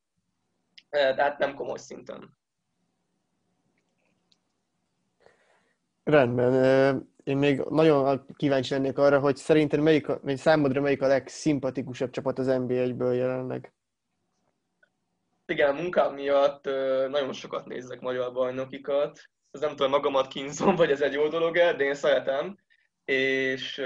Tehát 0.89 1.38
nem 1.38 1.53
komoly 1.53 1.77
szinten. 1.77 2.38
Rendben. 6.03 7.15
Én 7.27 7.38
még 7.38 7.60
nagyon 7.60 8.25
kíváncsi 8.36 8.74
lennék 8.74 8.98
arra, 8.98 9.19
hogy 9.19 9.36
szerinted 9.36 9.79
melyik, 9.79 10.07
vagy 10.07 10.38
számodra 10.38 10.81
melyik 10.81 11.01
a 11.01 11.07
legszimpatikusabb 11.07 12.10
csapat 12.10 12.39
az 12.39 12.46
NBA-ből 12.46 13.13
jelenleg? 13.13 13.74
Igen, 15.46 15.69
a 15.69 15.81
munkám 15.81 16.13
miatt 16.13 16.65
nagyon 17.10 17.34
sokat 17.34 17.65
nézek 17.65 18.00
magyar 18.00 18.34
bajnokikat. 18.34 19.22
Ez 19.51 19.60
nem 19.60 19.69
tudom, 19.69 19.91
magamat 19.91 20.27
kínzom, 20.27 20.75
vagy 20.75 20.91
ez 20.91 21.01
egy 21.01 21.13
jó 21.13 21.27
dolog 21.27 21.53
de 21.53 21.84
én 21.84 21.93
szeretem 21.93 22.57
és 23.07 23.81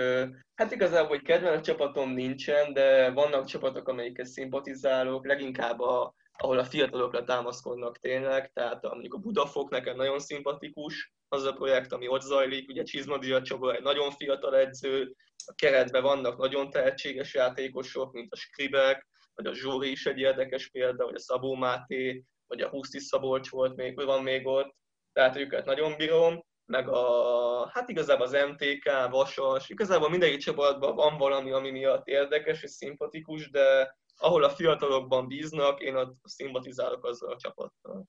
hát 0.56 0.72
igazából, 0.72 1.08
hogy 1.08 1.22
kedvenc 1.22 1.66
csapatom 1.66 2.10
nincsen, 2.10 2.74
de 2.74 3.12
vannak 3.12 3.46
csapatok, 3.46 3.88
amelyikhez 3.88 4.32
szimpatizálok, 4.32 5.26
leginkább 5.26 5.80
a 5.80 6.14
ahol 6.42 6.60
a 6.60 6.64
fiatalokra 6.64 7.24
támaszkodnak 7.24 7.98
tényleg, 7.98 8.52
tehát 8.54 8.84
mondjuk 8.84 9.14
a 9.14 9.18
Budafok 9.18 9.70
nekem 9.70 9.96
nagyon 9.96 10.20
szimpatikus, 10.20 11.14
az 11.28 11.44
a 11.44 11.54
projekt, 11.54 11.92
ami 11.92 12.08
ott 12.08 12.22
zajlik, 12.22 12.70
ugye 12.70 12.84
Csizmadia 12.84 13.42
Csaba 13.42 13.76
egy 13.76 13.82
nagyon 13.84 14.12
fiatal 14.12 14.56
edző, 14.56 15.16
a 15.46 15.54
keretben 15.56 16.02
vannak 16.02 16.38
nagyon 16.38 16.70
tehetséges 16.70 17.34
játékosok, 17.34 18.12
mint 18.12 18.34
a 18.34 18.36
Skribek, 18.36 19.08
vagy 19.34 19.46
a 19.46 19.54
Zsóri 19.54 19.92
is 19.92 20.06
egy 20.06 20.20
érdekes 20.20 20.70
példa, 20.70 21.06
vagy 21.06 21.16
a 21.16 21.20
Szabó 21.20 21.56
Máté, 21.56 22.24
vagy 22.48 22.62
a 22.62 22.70
Huszti 22.70 23.00
Szabolcs 23.00 23.50
volt 23.50 23.76
még, 23.76 24.06
van 24.06 24.24
még 24.24 24.48
ott, 24.48 24.76
tehát 25.14 25.38
őket 25.38 25.66
nagyon 25.66 25.98
bírom, 25.98 26.46
meg 26.66 26.90
a, 26.90 27.70
hát 27.74 27.90
igazából 27.90 28.26
az 28.26 28.38
MTK, 28.50 29.10
Vasas, 29.10 29.70
igazából 29.70 30.10
mindegyik 30.10 30.40
csapatban 30.40 30.96
van 30.96 31.18
valami, 31.18 31.52
ami 31.52 31.72
miatt 31.72 32.08
érdekes 32.08 32.64
és 32.64 32.70
szimpatikus, 32.70 33.50
de 33.50 33.96
ahol 34.22 34.44
a 34.44 34.50
fiatalokban 34.50 35.28
bíznak, 35.28 35.82
én 35.82 35.96
ott 35.96 36.16
szimpatizálok 36.24 37.06
azzal 37.06 37.32
a 37.32 37.38
csapattal. 37.38 38.08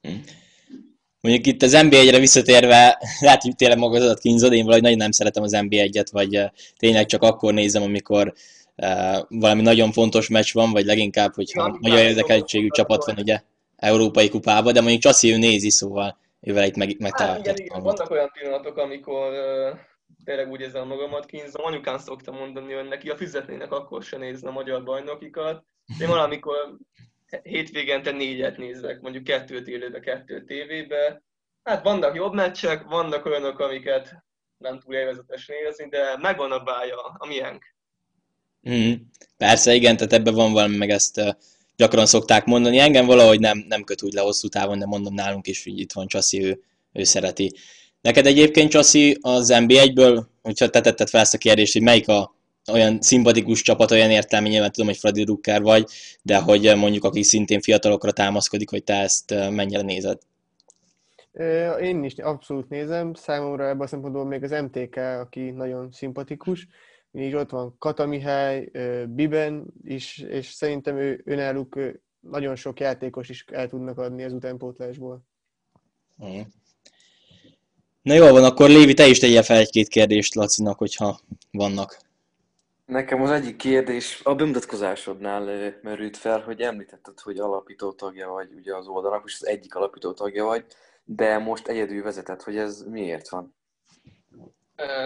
Hm. 0.00 0.10
Mondjuk 1.20 1.46
itt 1.46 1.62
az 1.62 1.72
NB1-re 1.76 2.18
visszatérve, 2.18 2.98
lehet, 3.20 3.42
hogy 3.42 3.56
tényleg 3.56 3.78
magadat 3.78 4.18
kínzod, 4.18 4.52
én 4.52 4.62
valahogy 4.62 4.82
nagyon 4.82 4.98
nem 4.98 5.10
szeretem 5.10 5.42
az 5.42 5.52
NB1-et, 5.54 6.06
vagy 6.12 6.40
tényleg 6.76 7.06
csak 7.06 7.22
akkor 7.22 7.54
nézem, 7.54 7.82
amikor 7.82 8.32
uh, 8.76 9.18
valami 9.28 9.62
nagyon 9.62 9.92
fontos 9.92 10.28
meccs 10.28 10.52
van, 10.52 10.72
vagy 10.72 10.84
leginkább, 10.84 11.34
hogyha 11.34 11.66
ja, 11.66 11.78
nagyon 11.80 11.98
érdekeltségű 11.98 12.68
csapat 12.68 13.04
van 13.04 13.18
ugye 13.18 13.42
Európai 13.76 14.28
Kupába, 14.28 14.72
de 14.72 14.80
mondjuk 14.80 15.02
Csaszi 15.02 15.32
ő 15.32 15.36
nézi, 15.36 15.70
szóval 15.70 16.18
ővel 16.40 16.64
itt 16.64 16.76
meg, 16.76 16.96
megtaláltam. 16.98 17.44
Hát, 17.44 17.58
igen, 17.58 17.66
igen, 17.66 17.82
vannak 17.82 18.10
olyan 18.10 18.30
pillanatok, 18.32 18.76
amikor 18.76 19.32
uh, 19.32 19.78
tényleg 20.24 20.50
úgy 20.50 20.60
érzem 20.60 20.86
magamat 20.86 21.26
kínzom. 21.26 21.64
Anyukán 21.64 21.98
szoktam 21.98 22.36
mondani, 22.36 22.72
hogy 22.72 22.88
neki 22.88 23.10
a 23.10 23.16
fizetnének, 23.16 23.72
akkor 23.72 24.02
se 24.02 24.16
nézne 24.16 24.48
a 24.48 24.52
magyar 24.52 24.84
bajnokikat. 24.84 25.64
Én 26.00 26.08
valamikor 26.08 26.76
hétvégente 27.42 28.10
négyet 28.10 28.56
nézek, 28.56 29.00
mondjuk 29.00 29.24
kettőt 29.24 29.68
élőbe, 29.68 30.00
kettőt 30.00 30.46
tévébe. 30.46 31.22
Hát 31.62 31.82
vannak 31.82 32.14
jobb 32.14 32.34
meccsek, 32.34 32.82
vannak 32.82 33.24
olyanok, 33.24 33.58
amiket 33.58 34.24
nem 34.56 34.80
túl 34.80 34.94
élvezetes 34.94 35.46
nézni, 35.46 35.88
de 35.88 36.16
megvan 36.20 36.52
a 36.52 36.58
bája, 36.58 36.96
a 37.18 37.26
miénk. 37.26 37.74
Mm, 38.70 38.92
persze, 39.36 39.74
igen, 39.74 39.96
tehát 39.96 40.12
ebben 40.12 40.34
van 40.34 40.52
valami, 40.52 40.76
meg 40.76 40.90
ezt 40.90 41.20
gyakran 41.76 42.06
szokták 42.06 42.44
mondani. 42.44 42.78
Engem 42.78 43.06
valahogy 43.06 43.40
nem, 43.40 43.64
nem 43.68 43.84
köt 43.84 44.02
úgy 44.02 44.12
le 44.12 44.20
hosszú 44.20 44.48
távon, 44.48 44.78
de 44.78 44.86
mondom 44.86 45.14
nálunk 45.14 45.46
is, 45.46 45.64
hogy 45.64 45.78
itt 45.78 45.92
van 45.92 46.06
Csaszi, 46.06 46.44
ő, 46.44 46.60
ő 46.92 47.02
szereti. 47.02 47.52
Neked 48.04 48.26
egyébként, 48.26 48.70
Csaszi, 48.70 49.18
az 49.20 49.52
NB1-ből, 49.54 50.24
hogyha 50.42 50.68
te 50.68 50.80
tetted 50.80 51.08
fel 51.08 51.20
ezt 51.20 51.34
a 51.34 51.38
kérdést, 51.38 51.72
hogy 51.72 51.82
melyik 51.82 52.08
a 52.08 52.34
olyan 52.72 53.00
szimpatikus 53.00 53.62
csapat, 53.62 53.90
olyan 53.90 54.10
értelmi, 54.10 54.48
nyilván 54.48 54.72
tudom, 54.72 54.88
hogy 54.88 54.98
Freddy 54.98 55.24
Rucker 55.24 55.62
vagy, 55.62 55.86
de 56.22 56.38
hogy 56.38 56.76
mondjuk 56.76 57.04
aki 57.04 57.22
szintén 57.22 57.60
fiatalokra 57.60 58.12
támaszkodik, 58.12 58.70
hogy 58.70 58.84
te 58.84 58.94
ezt 58.94 59.34
mennyire 59.50 59.82
nézed? 59.82 60.18
Én 61.80 62.04
is 62.04 62.14
abszolút 62.14 62.68
nézem. 62.68 63.14
Számomra 63.14 63.68
ebben 63.68 63.80
a 63.80 63.86
szempontból 63.86 64.24
még 64.24 64.42
az 64.42 64.50
MTK, 64.50 64.96
aki 64.96 65.50
nagyon 65.50 65.92
szimpatikus. 65.92 66.66
Így 67.12 67.34
ott 67.34 67.50
van 67.50 67.76
Kata 67.78 68.06
Mihály, 68.06 68.70
Biben 69.08 69.64
is, 69.84 70.18
és 70.18 70.46
szerintem 70.46 70.96
ő, 70.96 71.22
önálluk 71.24 71.78
nagyon 72.20 72.56
sok 72.56 72.80
játékos 72.80 73.28
is 73.28 73.44
el 73.52 73.68
tudnak 73.68 73.98
adni 73.98 74.24
az 74.24 74.32
utánpótlásból. 74.32 75.22
Mm. 76.24 76.40
Na 78.04 78.14
jól 78.14 78.32
van, 78.32 78.44
akkor 78.44 78.68
Lévi, 78.68 78.94
te 78.94 79.06
is 79.06 79.18
tegye 79.18 79.42
fel 79.42 79.56
egy-két 79.56 79.88
kérdést 79.88 80.34
Lacinak, 80.34 80.78
hogyha 80.78 81.18
vannak. 81.50 81.96
Nekem 82.86 83.22
az 83.22 83.30
egyik 83.30 83.56
kérdés 83.56 84.20
a 84.24 84.34
bemutatkozásodnál 84.34 85.74
merült 85.82 86.16
fel, 86.16 86.40
hogy 86.40 86.60
említetted, 86.60 87.20
hogy 87.20 87.38
alapító 87.38 87.92
tagja 87.92 88.28
vagy 88.28 88.48
ugye 88.56 88.74
az 88.74 88.86
oldalnak, 88.86 89.22
és 89.26 89.36
az 89.40 89.46
egyik 89.46 89.74
alapító 89.74 90.12
tagja 90.12 90.44
vagy, 90.44 90.64
de 91.04 91.38
most 91.38 91.68
egyedül 91.68 92.02
vezetett, 92.02 92.42
hogy 92.42 92.56
ez 92.56 92.82
miért 92.90 93.28
van? 93.28 93.54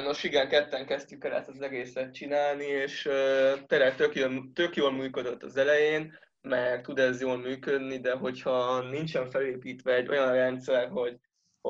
Nos 0.04 0.24
igen, 0.24 0.48
ketten 0.48 0.86
kezdtük 0.86 1.24
el 1.24 1.32
ezt 1.32 1.48
az 1.48 1.60
egészet 1.60 2.14
csinálni, 2.14 2.64
és 2.64 3.08
tényleg 3.66 3.96
tök 3.96 4.14
jól, 4.14 4.50
tök 4.54 4.76
jól 4.76 4.92
működött 4.92 5.42
az 5.42 5.56
elején, 5.56 6.18
mert 6.42 6.82
tud 6.82 6.98
ez 6.98 7.20
jól 7.20 7.36
működni, 7.36 8.00
de 8.00 8.12
hogyha 8.12 8.88
nincsen 8.90 9.30
felépítve 9.30 9.94
egy 9.94 10.08
olyan 10.08 10.32
rendszer, 10.32 10.88
hogy, 10.88 11.18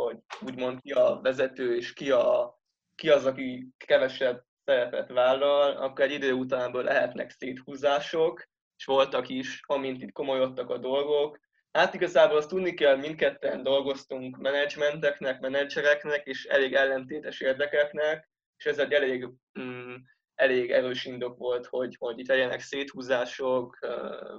hogy 0.05 0.19
úgymond 0.40 0.81
ki 0.81 0.93
a 0.93 1.21
vezető, 1.23 1.76
és 1.76 1.93
ki, 1.93 2.11
a, 2.11 2.59
ki 2.95 3.11
az, 3.11 3.26
aki 3.26 3.69
kevesebb 3.76 4.43
szerepet 4.64 5.09
vállal, 5.09 5.76
akkor 5.76 6.05
egy 6.05 6.12
idő 6.12 6.33
utánból 6.33 6.83
lehetnek 6.83 7.31
széthúzások, 7.31 8.45
és 8.76 8.85
voltak 8.85 9.28
is, 9.28 9.61
amint 9.67 10.02
itt 10.02 10.12
komolyodtak 10.12 10.71
a 10.71 10.78
dolgok. 10.78 11.38
Hát 11.73 11.95
igazából 11.95 12.37
azt 12.37 12.49
tudni 12.49 12.75
kell, 12.75 12.97
mindketten 12.97 13.62
dolgoztunk 13.62 14.37
menedzsmenteknek, 14.37 15.40
menedzsereknek, 15.40 16.26
és 16.26 16.45
elég 16.45 16.75
ellentétes 16.75 17.40
érdekeknek, 17.40 18.31
és 18.57 18.67
ez 18.67 18.78
egy 18.78 18.93
elég, 18.93 19.28
mm, 19.61 19.95
elég 20.35 20.71
erős 20.71 21.05
indok 21.05 21.38
volt, 21.38 21.67
hogy, 21.67 21.97
hogy 21.99 22.19
itt 22.19 22.28
legyenek 22.28 22.61
széthúzások, 22.61 23.78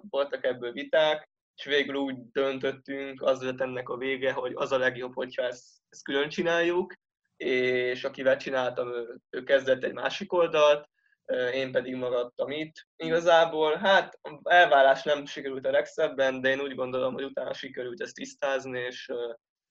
voltak 0.09 0.45
ebből 0.45 0.71
viták, 0.71 1.28
és 1.59 1.65
végül 1.65 1.95
úgy 1.95 2.15
döntöttünk, 2.31 3.21
az 3.21 3.41
lett 3.41 3.61
ennek 3.61 3.89
a 3.89 3.97
vége, 3.97 4.31
hogy 4.31 4.51
az 4.55 4.71
a 4.71 4.77
legjobb, 4.77 5.15
hogyha 5.15 5.43
ezt, 5.43 5.67
ezt 5.89 6.03
külön 6.03 6.29
csináljuk, 6.29 6.93
és 7.37 8.03
akivel 8.03 8.37
csináltam, 8.37 8.87
ő, 8.87 9.19
ő 9.29 9.43
kezdett 9.43 9.83
egy 9.83 9.93
másik 9.93 10.33
oldalt, 10.33 10.89
én 11.53 11.71
pedig 11.71 11.95
maradtam 11.95 12.51
itt. 12.51 12.87
Igazából, 12.95 13.75
hát 13.75 14.19
elválás 14.43 15.03
nem 15.03 15.25
sikerült 15.25 15.65
a 15.65 15.71
legszebben, 15.71 16.41
de 16.41 16.49
én 16.49 16.59
úgy 16.59 16.75
gondolom, 16.75 17.13
hogy 17.13 17.23
utána 17.23 17.53
sikerült 17.53 18.01
ezt 18.01 18.15
tisztázni, 18.15 18.79
és 18.79 19.11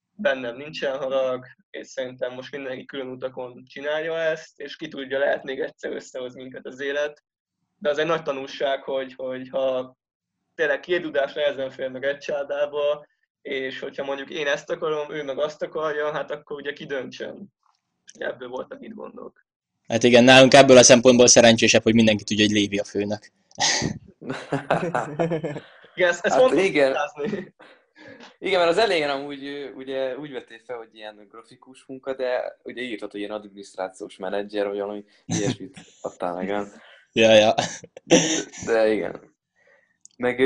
bennem 0.09 0.55
nincsen 0.55 0.97
harag, 0.97 1.45
és 1.69 1.87
szerintem 1.87 2.33
most 2.33 2.51
mindenki 2.51 2.85
külön 2.85 3.07
utakon 3.07 3.65
csinálja 3.65 4.17
ezt, 4.17 4.59
és 4.59 4.75
ki 4.75 4.87
tudja, 4.87 5.19
lehet 5.19 5.43
még 5.43 5.59
egyszer 5.59 5.91
összehoz 5.91 6.35
minket 6.35 6.65
az 6.65 6.79
élet. 6.79 7.23
De 7.77 7.89
az 7.89 7.97
egy 7.97 8.05
nagy 8.05 8.23
tanulság, 8.23 8.83
hogy, 8.83 9.13
hogy 9.15 9.49
ha 9.49 9.97
tényleg 10.59 10.79
két 10.79 11.01
tudás 11.01 11.33
nehezen 11.33 11.69
fél 11.69 11.89
meg 11.89 12.03
egy 12.03 12.17
csádába, 12.17 13.05
és 13.41 13.79
hogyha 13.79 14.03
mondjuk 14.03 14.29
én 14.29 14.47
ezt 14.47 14.69
akarom, 14.69 15.11
ő 15.11 15.23
meg 15.23 15.39
azt 15.39 15.61
akarja, 15.61 16.11
hát 16.11 16.31
akkor 16.31 16.57
ugye 16.57 16.73
kidöntsön. 16.73 17.53
Ebből 18.17 18.47
voltak 18.47 18.81
itt 18.81 18.93
gondok. 18.93 19.45
Hát 19.87 20.03
igen, 20.03 20.23
nálunk 20.23 20.53
ebből 20.53 20.77
a 20.77 20.83
szempontból 20.83 21.27
szerencsésebb, 21.27 21.83
hogy 21.83 21.93
mindenki 21.93 22.23
tudja, 22.23 22.45
hogy 22.45 22.53
Lévi 22.53 22.77
a 22.77 22.83
főnök. 22.83 23.19
igen, 25.95 26.09
ezt, 26.09 26.25
ezt 26.25 26.39
hát 26.39 26.53
igen. 26.53 26.95
Igen, 28.39 28.59
mert 28.59 28.71
az 28.71 28.77
elején 28.77 29.09
amúgy 29.09 29.71
ugye, 29.75 30.17
úgy 30.17 30.31
vettél 30.31 30.59
fel, 30.65 30.77
hogy 30.77 30.89
ilyen 30.93 31.27
grafikus 31.31 31.85
munka, 31.87 32.15
de 32.15 32.57
ugye 32.63 32.81
írtad, 32.81 33.11
hogy 33.11 33.19
ilyen 33.19 33.31
adminisztrációs 33.31 34.17
menedzser, 34.17 34.67
vagy 34.67 34.79
valami 34.79 35.03
ilyesmit 35.25 35.77
adtál 36.01 36.33
meg. 36.33 36.47
ja, 37.11 37.31
ja. 37.33 37.53
De 38.65 38.91
igen. 38.91 39.37
Meg 40.19 40.37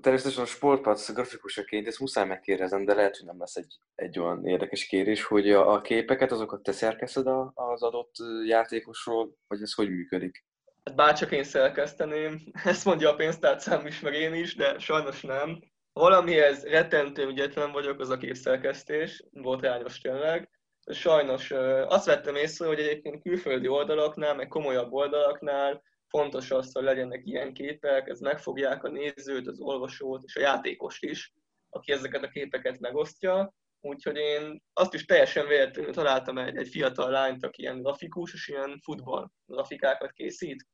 természetesen 0.00 0.42
a 0.42 0.46
sportpac 0.46 1.12
grafikusaként, 1.12 1.86
ezt 1.86 2.00
muszáj 2.00 2.26
megkérdezem, 2.26 2.84
de 2.84 2.94
lehet, 2.94 3.16
hogy 3.16 3.26
nem 3.26 3.38
lesz 3.38 3.56
egy, 3.56 3.78
egy 3.94 4.18
olyan 4.18 4.46
érdekes 4.46 4.86
kérés, 4.86 5.24
hogy 5.24 5.50
a, 5.50 5.72
a 5.72 5.80
képeket, 5.80 6.32
azokat 6.32 6.62
te 6.62 6.72
szerkeszed 6.72 7.26
az 7.54 7.82
adott 7.82 8.14
játékosról, 8.46 9.36
vagy 9.46 9.62
ez 9.62 9.74
hogy 9.74 9.88
működik? 9.88 10.44
Hát 10.84 10.96
bárcsak 10.96 11.32
én 11.32 11.44
szerkeszteném, 11.44 12.40
ezt 12.64 12.84
mondja 12.84 13.10
a 13.10 13.14
pénztárcám 13.14 13.86
is, 13.86 14.00
meg 14.00 14.14
én 14.14 14.34
is, 14.34 14.54
de 14.54 14.78
sajnos 14.78 15.22
nem. 15.22 15.58
Valamihez 15.92 16.64
rettentő 16.64 17.26
ügyetlen 17.26 17.72
vagyok, 17.72 18.00
az 18.00 18.10
a 18.10 18.16
képszerkesztés, 18.16 19.24
botrányos 19.32 20.00
tényleg. 20.00 20.50
Sajnos 20.86 21.50
azt 21.86 22.06
vettem 22.06 22.34
észre, 22.34 22.66
hogy 22.66 22.78
egyébként 22.78 23.22
külföldi 23.22 23.68
oldalaknál, 23.68 24.34
meg 24.34 24.48
komolyabb 24.48 24.92
oldalaknál 24.92 25.82
fontos 26.16 26.50
az, 26.50 26.72
hogy 26.72 26.82
legyenek 26.82 27.26
ilyen 27.26 27.52
képek, 27.52 28.08
ez 28.08 28.20
megfogják 28.20 28.84
a 28.84 28.88
nézőt, 28.88 29.46
az 29.46 29.60
olvasót 29.60 30.22
és 30.24 30.36
a 30.36 30.40
játékost 30.40 31.04
is, 31.04 31.32
aki 31.70 31.92
ezeket 31.92 32.22
a 32.22 32.28
képeket 32.28 32.80
megosztja. 32.80 33.54
Úgyhogy 33.80 34.16
én 34.16 34.62
azt 34.72 34.94
is 34.94 35.04
teljesen 35.04 35.46
véletlenül 35.46 35.92
találtam 35.92 36.38
egy, 36.38 36.56
egy 36.56 36.68
fiatal 36.68 37.10
lányt, 37.10 37.44
aki 37.44 37.62
ilyen 37.62 37.82
grafikus, 37.82 38.32
és 38.32 38.48
ilyen 38.48 38.80
futball 38.82 39.30
grafikákat 39.46 40.12
készít. 40.12 40.66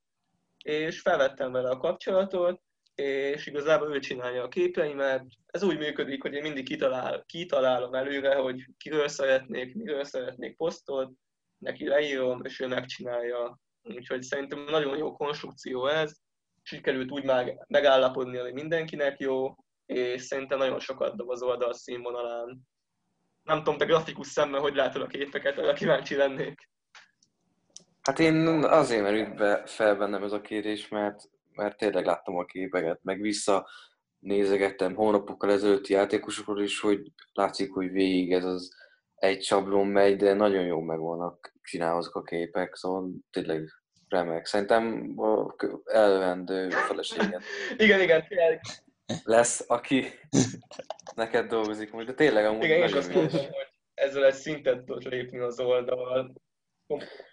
És 0.63 1.01
felvettem 1.01 1.51
vele 1.51 1.69
a 1.69 1.77
kapcsolatot, 1.77 2.61
és 2.95 3.45
igazából 3.45 3.95
ő 3.95 3.99
csinálja 3.99 4.43
a 4.43 4.47
képeimet. 4.47 5.25
Ez 5.45 5.63
úgy 5.63 5.77
működik, 5.77 6.21
hogy 6.21 6.33
én 6.33 6.41
mindig 6.41 6.65
kitalál, 6.65 7.23
kitalálom 7.25 7.93
előre, 7.93 8.35
hogy 8.35 8.65
kiről 8.77 9.07
szeretnék, 9.07 9.75
miről 9.75 10.03
szeretnék 10.03 10.55
posztot, 10.55 11.11
neki 11.57 11.87
leírom, 11.87 12.45
és 12.45 12.59
ő 12.59 12.67
megcsinálja 12.67 13.59
Úgyhogy 13.83 14.21
szerintem 14.21 14.63
nagyon 14.63 14.97
jó 14.97 15.11
konstrukció 15.11 15.87
ez, 15.87 16.17
sikerült 16.63 17.11
úgy 17.11 17.23
meg, 17.23 17.65
megállapodni, 17.67 18.37
hogy 18.37 18.53
mindenkinek 18.53 19.19
jó, 19.19 19.55
és 19.85 20.21
szerintem 20.21 20.57
nagyon 20.57 20.79
sokat 20.79 21.15
dob 21.15 21.29
az 21.29 21.41
oldal 21.41 21.73
színvonalán. 21.73 22.67
Nem 23.43 23.57
tudom, 23.57 23.77
te 23.77 23.85
grafikus 23.85 24.27
szemmel 24.27 24.59
hogy 24.59 24.75
látod 24.75 25.01
a 25.01 25.07
képeket, 25.07 25.57
arra 25.57 25.73
kíváncsi 25.73 26.15
lennék. 26.15 26.69
Hát 28.01 28.19
én 28.19 28.47
azért 28.63 29.01
merült 29.01 29.35
be 29.35 29.65
fel 29.65 30.23
ez 30.23 30.31
a 30.31 30.41
kérdés, 30.41 30.87
mert, 30.87 31.29
mert 31.51 31.77
tényleg 31.77 32.05
láttam 32.05 32.37
a 32.37 32.45
képeket, 32.45 32.99
meg 33.03 33.21
vissza 33.21 33.69
nézegettem 34.19 34.95
hónapokkal 34.95 35.51
ezelőtti 35.51 35.93
játékosokról 35.93 36.61
is, 36.61 36.79
hogy 36.79 37.11
látszik, 37.33 37.71
hogy 37.71 37.91
végig 37.91 38.31
ez 38.31 38.43
az 38.43 38.80
egy 39.21 39.43
sablon 39.43 39.87
megy, 39.87 40.17
de 40.17 40.33
nagyon 40.33 40.63
jó 40.65 40.79
meg 40.79 40.99
vannak 40.99 41.53
csinálva 41.61 42.07
a 42.11 42.21
képek, 42.21 42.75
szóval 42.75 43.09
tényleg 43.31 43.69
remek. 44.07 44.45
Szerintem 44.45 45.13
a 45.19 45.55
elvendő 45.85 46.69
feleséget 46.69 47.43
igen, 47.77 48.01
igen, 48.01 48.27
tényleg. 48.27 48.61
lesz, 49.23 49.65
aki 49.67 50.05
neked 51.15 51.47
dolgozik 51.47 51.91
most, 51.91 52.05
de 52.05 52.13
tényleg 52.13 52.45
amúgy 52.45 52.63
Igen, 52.63 52.77
én 52.77 52.95
azt 52.95 53.13
mondtam, 53.13 53.39
hogy 53.39 53.67
ezzel 53.93 54.25
egy 54.25 54.33
szintet 54.33 54.83
tudod 54.83 55.03
lépni 55.03 55.39
az 55.39 55.59
oldal. 55.59 56.33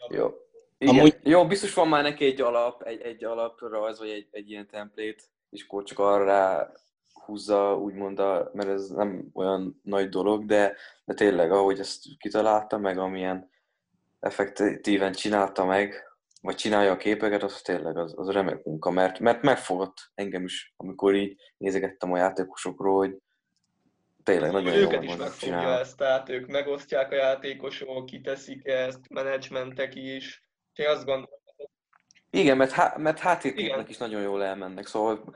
Jó. 0.09 0.31
Igen. 0.79 0.95
Amúgy- 0.95 1.19
Jó, 1.23 1.47
biztos 1.47 1.75
van 1.75 1.89
már 1.89 2.03
neki 2.03 2.25
egy 2.25 2.41
alap, 2.41 2.83
egy, 2.83 3.01
egy 3.01 3.25
alaprajz, 3.25 3.99
vagy 3.99 4.11
egy, 4.11 4.29
egy 4.31 4.51
ilyen 4.51 4.67
template, 4.67 5.23
és 5.51 5.63
akkor 5.63 5.83
csak 5.83 5.99
arra 5.99 6.73
húzza, 7.13 7.79
úgymond, 7.79 8.19
a, 8.19 8.51
mert 8.53 8.69
ez 8.69 8.89
nem 8.89 9.29
olyan 9.33 9.81
nagy 9.83 10.09
dolog, 10.09 10.45
de, 10.45 10.75
de 11.05 11.15
tényleg, 11.15 11.53
ahogy 11.53 11.79
ezt 11.79 12.03
kitalálta, 12.19 12.79
meg 12.79 12.99
amilyen 12.99 13.51
effektíven 14.21 15.13
csinálta 15.13 15.65
meg, 15.65 16.09
vagy 16.43 16.55
csinálja 16.55 16.93
a 16.93 16.97
képeket, 16.97 17.43
az 17.43 17.61
tényleg 17.63 17.97
az, 17.97 18.15
az 18.17 18.31
remek 18.31 18.65
munka, 18.65 18.91
mert, 18.91 19.19
mert 19.19 19.43
megfogott 19.43 20.11
engem 20.15 20.45
is, 20.45 20.75
amikor 20.77 21.15
így 21.15 21.41
nézegettem 21.57 22.13
a 22.13 22.17
játékosokról, 22.17 22.97
hogy 22.97 23.17
tényleg 24.23 24.53
nagyon 24.53 24.73
jól 24.73 24.83
őket 24.83 25.03
is 25.03 25.17
megfogja 25.17 25.79
ezt, 25.79 25.97
tehát 25.97 26.29
ők 26.29 26.47
megosztják 26.47 27.13
a 27.13 27.15
játékosok, 27.15 28.07
kiteszik 28.07 28.67
ezt, 28.67 29.09
menedzsmentek 29.09 29.95
is. 29.95 30.49
Úgyhogy 30.71 30.95
azt 30.95 31.05
gondolom, 31.05 31.41
Igen, 32.31 32.57
mert, 32.57 32.71
há- 32.71 32.97
mert 32.97 33.19
háttérképnek 33.19 33.89
is 33.89 33.97
nagyon 33.97 34.23
jól 34.23 34.45
elmennek, 34.45 34.87
szóval 34.87 35.35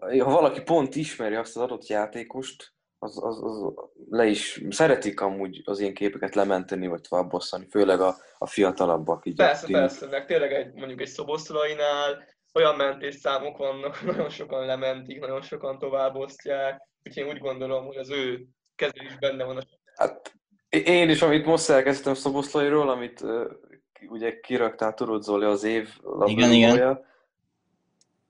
ha 0.00 0.30
valaki 0.30 0.62
pont 0.62 0.94
ismeri 0.94 1.34
azt 1.34 1.56
az 1.56 1.62
adott 1.62 1.86
játékost, 1.86 2.74
az, 2.98 3.24
az, 3.24 3.42
az 3.42 3.72
le 4.10 4.26
is 4.26 4.62
szeretik 4.70 5.20
amúgy 5.20 5.62
az 5.64 5.80
ilyen 5.80 5.94
képeket 5.94 6.34
lementeni, 6.34 6.86
vagy 6.86 7.00
továbbosszani, 7.00 7.66
főleg 7.70 8.00
a, 8.00 8.16
a 8.38 8.46
fiatalabbak. 8.46 9.26
Így 9.26 9.36
persze, 9.36 9.66
persze, 9.66 10.06
meg 10.06 10.26
tényleg 10.26 10.52
egy, 10.52 10.72
mondjuk 10.74 11.00
egy 11.00 11.06
szoboszlainál 11.06 12.24
olyan 12.54 12.76
mentésszámok 12.76 13.56
vannak, 13.56 14.02
nagyon 14.12 14.28
sokan 14.28 14.66
lementik, 14.66 15.20
nagyon 15.20 15.42
sokan 15.42 15.78
továbbosztják, 15.78 16.82
úgyhogy 17.04 17.24
én 17.24 17.32
úgy 17.32 17.38
gondolom, 17.38 17.86
hogy 17.86 17.96
az 17.96 18.10
ő 18.10 18.46
is 18.92 19.18
benne 19.18 19.44
van 19.44 19.56
a 19.56 19.62
Hát, 19.94 20.32
én 20.68 21.08
is, 21.08 21.22
amit 21.22 21.46
most 21.46 21.70
elkezdtem 21.70 22.14
Szoboszlairól, 22.14 22.90
amit 22.90 23.20
uh, 23.20 23.50
ugye 24.08 24.40
kiraktál, 24.40 24.94
tudod 24.94 25.22
Zoli, 25.22 25.44
az 25.44 25.64
év 25.64 25.88
Igen, 26.24 26.52
igen. 26.52 27.04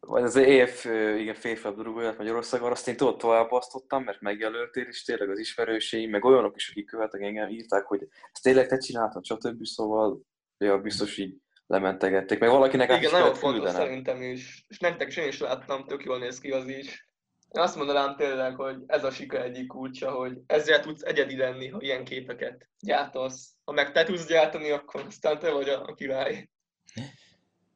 Vagy 0.07 0.23
az 0.23 0.37
év 0.37 0.71
uh, 0.85 1.21
igen, 1.21 1.35
férfi 1.35 1.65
labdarúgóját 1.65 2.19
Magyarországon, 2.19 2.71
azt 2.71 2.89
én 2.89 2.97
tudod 2.97 3.17
továbbasztottam, 3.17 4.03
mert 4.03 4.21
megjelöltél, 4.21 4.85
és 4.85 5.05
tényleg 5.05 5.31
az 5.31 5.39
ismerőseim, 5.39 6.11
meg 6.11 6.25
olyanok 6.25 6.57
is, 6.57 6.69
akik 6.71 6.87
követek 6.87 7.21
engem, 7.21 7.49
írták, 7.49 7.85
hogy 7.85 8.09
ezt 8.33 8.43
tényleg 8.43 8.67
te 8.67 8.79
csináltad, 8.79 9.25
stb. 9.25 9.65
Szóval, 9.65 10.21
ja, 10.59 10.79
biztos 10.79 11.19
így 11.19 11.35
lementegették. 11.67 12.39
Meg 12.39 12.51
valakinek 12.51 12.97
Igen, 12.97 13.11
nagyon 13.11 13.35
fontos 13.35 13.51
küldenem. 13.51 13.81
szerintem 13.81 14.23
is. 14.23 14.65
És 14.69 14.79
nektek 14.79 15.09
is 15.09 15.17
én 15.17 15.29
is 15.29 15.41
láttam, 15.41 15.87
tök 15.87 16.05
jól 16.05 16.19
néz 16.19 16.39
ki 16.39 16.51
az 16.51 16.69
is. 16.69 17.09
Én 17.49 17.63
azt 17.63 17.77
mondanám 17.77 18.17
tényleg, 18.17 18.55
hogy 18.55 18.77
ez 18.87 19.05
a 19.05 19.11
siker 19.11 19.41
egyik 19.41 19.67
kulcsa, 19.67 20.11
hogy 20.11 20.39
ezzel 20.47 20.81
tudsz 20.81 21.03
egyedi 21.03 21.37
lenni, 21.37 21.69
ha 21.69 21.79
ilyen 21.81 22.05
képeket 22.05 22.69
gyártasz. 22.81 23.55
Ha 23.65 23.73
meg 23.73 23.93
te 23.93 24.05
tudsz 24.05 24.27
gyártani, 24.27 24.71
akkor 24.71 25.05
aztán 25.07 25.39
te 25.39 25.51
vagy 25.51 25.69
a 25.69 25.95
király. 25.95 26.49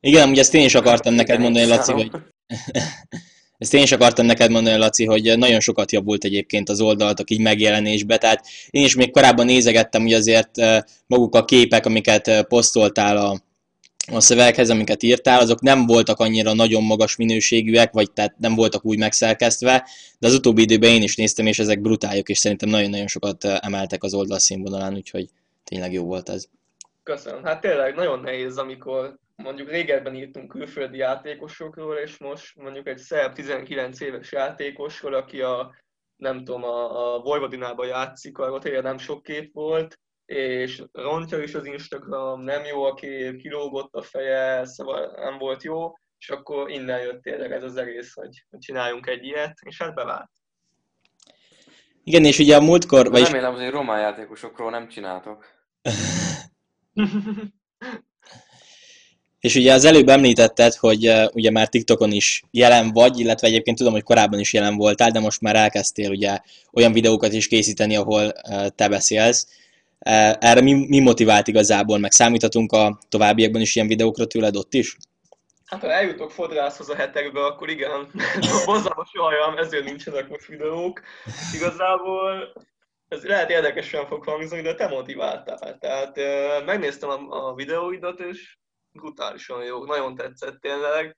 Igen, 0.01 0.23
amúgy 0.23 0.39
ezt 0.39 0.55
én 0.55 0.65
is 0.65 0.75
akartam 0.75 1.15
neked 1.15 1.41
mondani, 1.41 1.67
Laci, 1.67 1.93
hogy 1.93 2.11
ezt 3.59 3.75
én 3.75 3.83
is 3.83 3.93
akartam 3.93 4.27
neked 4.27 4.51
mondani, 4.51 4.77
Laci, 4.77 5.05
hogy 5.05 5.39
nagyon 5.39 5.61
sokat 5.61 5.93
javult 5.93 6.25
egyébként 6.25 6.69
az 6.69 6.81
oldalatok 6.81 7.31
így 7.31 7.41
megjelenésbe, 7.41 8.19
tehát 8.19 8.47
én 8.71 8.85
is 8.85 8.95
még 8.95 9.11
korábban 9.11 9.47
nézegettem, 9.47 10.03
hogy 10.03 10.13
azért 10.13 10.59
eh, 10.59 10.81
maguk 11.07 11.35
a 11.35 11.45
képek, 11.45 11.87
amiket 11.87 12.29
eh, 12.29 12.43
posztoltál 12.43 13.17
a, 13.17 13.41
a 14.13 14.21
szöveghez, 14.21 14.71
amiket 14.71 15.03
írtál, 15.03 15.41
azok 15.41 15.61
nem 15.61 15.87
voltak 15.87 16.19
annyira 16.19 16.53
nagyon 16.53 16.83
magas 16.83 17.17
minőségűek, 17.17 17.93
vagy 17.93 18.13
tehát 18.13 18.35
nem 18.39 18.55
voltak 18.55 18.85
úgy 18.85 18.99
megszerkesztve, 18.99 19.89
de 20.19 20.27
az 20.27 20.35
utóbbi 20.35 20.63
időben 20.63 20.91
én 20.91 21.03
is 21.03 21.17
néztem, 21.17 21.47
és 21.47 21.59
ezek 21.59 21.81
brutáljok, 21.81 22.29
és 22.29 22.39
szerintem 22.39 22.69
nagyon-nagyon 22.69 23.07
sokat 23.07 23.45
eh, 23.45 23.57
emeltek 23.61 24.03
az 24.03 24.15
oldal 24.15 24.39
színvonalán, 24.39 24.95
úgyhogy 24.95 25.29
tényleg 25.65 25.93
jó 25.93 26.05
volt 26.05 26.29
ez. 26.29 26.45
Köszönöm. 27.03 27.45
Hát 27.45 27.61
tényleg 27.61 27.95
nagyon 27.95 28.21
nehéz, 28.21 28.57
amikor 28.57 29.19
mondjuk 29.43 29.71
régebben 29.71 30.15
írtunk 30.15 30.49
külföldi 30.49 30.97
játékosokról, 30.97 31.97
és 31.97 32.19
most 32.19 32.57
mondjuk 32.57 32.87
egy 32.87 32.99
szerb 32.99 33.33
19 33.33 34.01
éves 34.01 34.33
játékosról, 34.33 35.15
aki 35.15 35.41
a 35.41 35.75
nem 36.17 36.45
tudom, 36.45 36.65
a, 36.65 37.15
a 37.15 37.21
Vojvodinában 37.21 37.87
játszik, 37.87 38.39
arról 38.39 38.59
tényleg 38.59 38.83
nem 38.83 38.99
sok 38.99 39.23
kép 39.23 39.53
volt, 39.53 39.99
és 40.27 40.83
rontja 40.93 41.43
is 41.43 41.55
az 41.55 41.65
Instagram, 41.65 42.41
nem 42.43 42.65
jó 42.65 42.83
a 42.83 42.95
kép, 42.95 43.37
kilógott 43.37 43.95
a 43.95 44.03
feje, 44.03 44.67
szóval 44.67 45.13
nem 45.17 45.39
volt 45.39 45.63
jó, 45.63 45.93
és 46.19 46.29
akkor 46.29 46.71
innen 46.71 47.01
jött 47.01 47.23
tényleg 47.23 47.53
ez 47.53 47.63
az 47.63 47.77
egész, 47.77 48.15
hogy 48.15 48.45
csináljunk 48.59 49.07
egy 49.07 49.25
ilyet, 49.25 49.59
és 49.67 49.79
hát 49.79 49.95
bevált. 49.95 50.31
Igen, 52.05 52.25
és 52.25 52.39
ugye 52.39 52.57
a 52.57 52.61
múltkor, 52.61 53.11
vagyis 53.11 53.31
Remélem, 53.31 53.55
hogy 53.55 53.71
román 53.71 54.01
játékosokról 54.01 54.71
nem 54.71 54.89
csináltok. 54.89 55.47
És 59.41 59.55
ugye 59.55 59.73
az 59.73 59.85
előbb 59.85 60.09
említetted, 60.09 60.75
hogy 60.75 61.09
uh, 61.09 61.25
ugye 61.33 61.51
már 61.51 61.69
TikTokon 61.69 62.13
is 62.13 62.43
jelen 62.51 62.93
vagy, 62.93 63.19
illetve 63.19 63.47
egyébként 63.47 63.77
tudom, 63.77 63.93
hogy 63.93 64.03
korábban 64.03 64.39
is 64.39 64.53
jelen 64.53 64.77
voltál, 64.77 65.11
de 65.11 65.21
most 65.21 65.41
már 65.41 65.57
elkezdtél 65.57 66.11
ugye 66.11 66.39
olyan 66.73 66.93
videókat 66.93 67.33
is 67.33 67.49
készíteni, 67.49 67.97
ahol 67.97 68.33
uh, 68.51 68.67
te 68.67 68.89
beszélsz. 68.89 69.47
Uh, 70.07 70.37
erre 70.39 70.61
mi, 70.61 70.87
mi 70.87 71.01
motivált 71.01 71.49
igazából, 71.49 71.99
meg 71.99 72.13
számíthatunk 72.13 72.73
a 72.73 72.99
továbbiakban 73.09 73.61
is 73.61 73.75
ilyen 73.75 73.89
videókra 73.89 74.27
tőled 74.27 74.57
ott 74.57 74.75
is? 74.75 74.97
Hát 75.65 75.81
ha 75.81 75.93
eljutok 75.93 76.31
fodrászhoz 76.31 76.89
a 76.89 76.95
hetekbe, 76.95 77.45
akkor 77.45 77.69
igen, 77.69 78.11
borzalmas 78.67 79.11
hajam, 79.13 79.59
ezért 79.59 79.85
nincsenek 79.85 80.29
most 80.29 80.47
videók. 80.47 81.01
Igazából 81.55 82.53
ez 83.09 83.23
lehet 83.23 83.51
érdekesen 83.51 84.07
fog 84.07 84.25
hangzani, 84.25 84.63
de 84.63 84.75
te 84.75 84.89
motiváltál. 84.89 85.79
Tehát 85.79 86.17
megnéztem 86.65 87.09
a, 87.09 87.49
a 87.49 87.55
videóidat, 87.55 88.21
és 88.21 88.59
brutálisan 88.93 89.65
jó, 89.65 89.85
nagyon 89.85 90.15
tetszett 90.15 90.61
tényleg. 90.61 91.17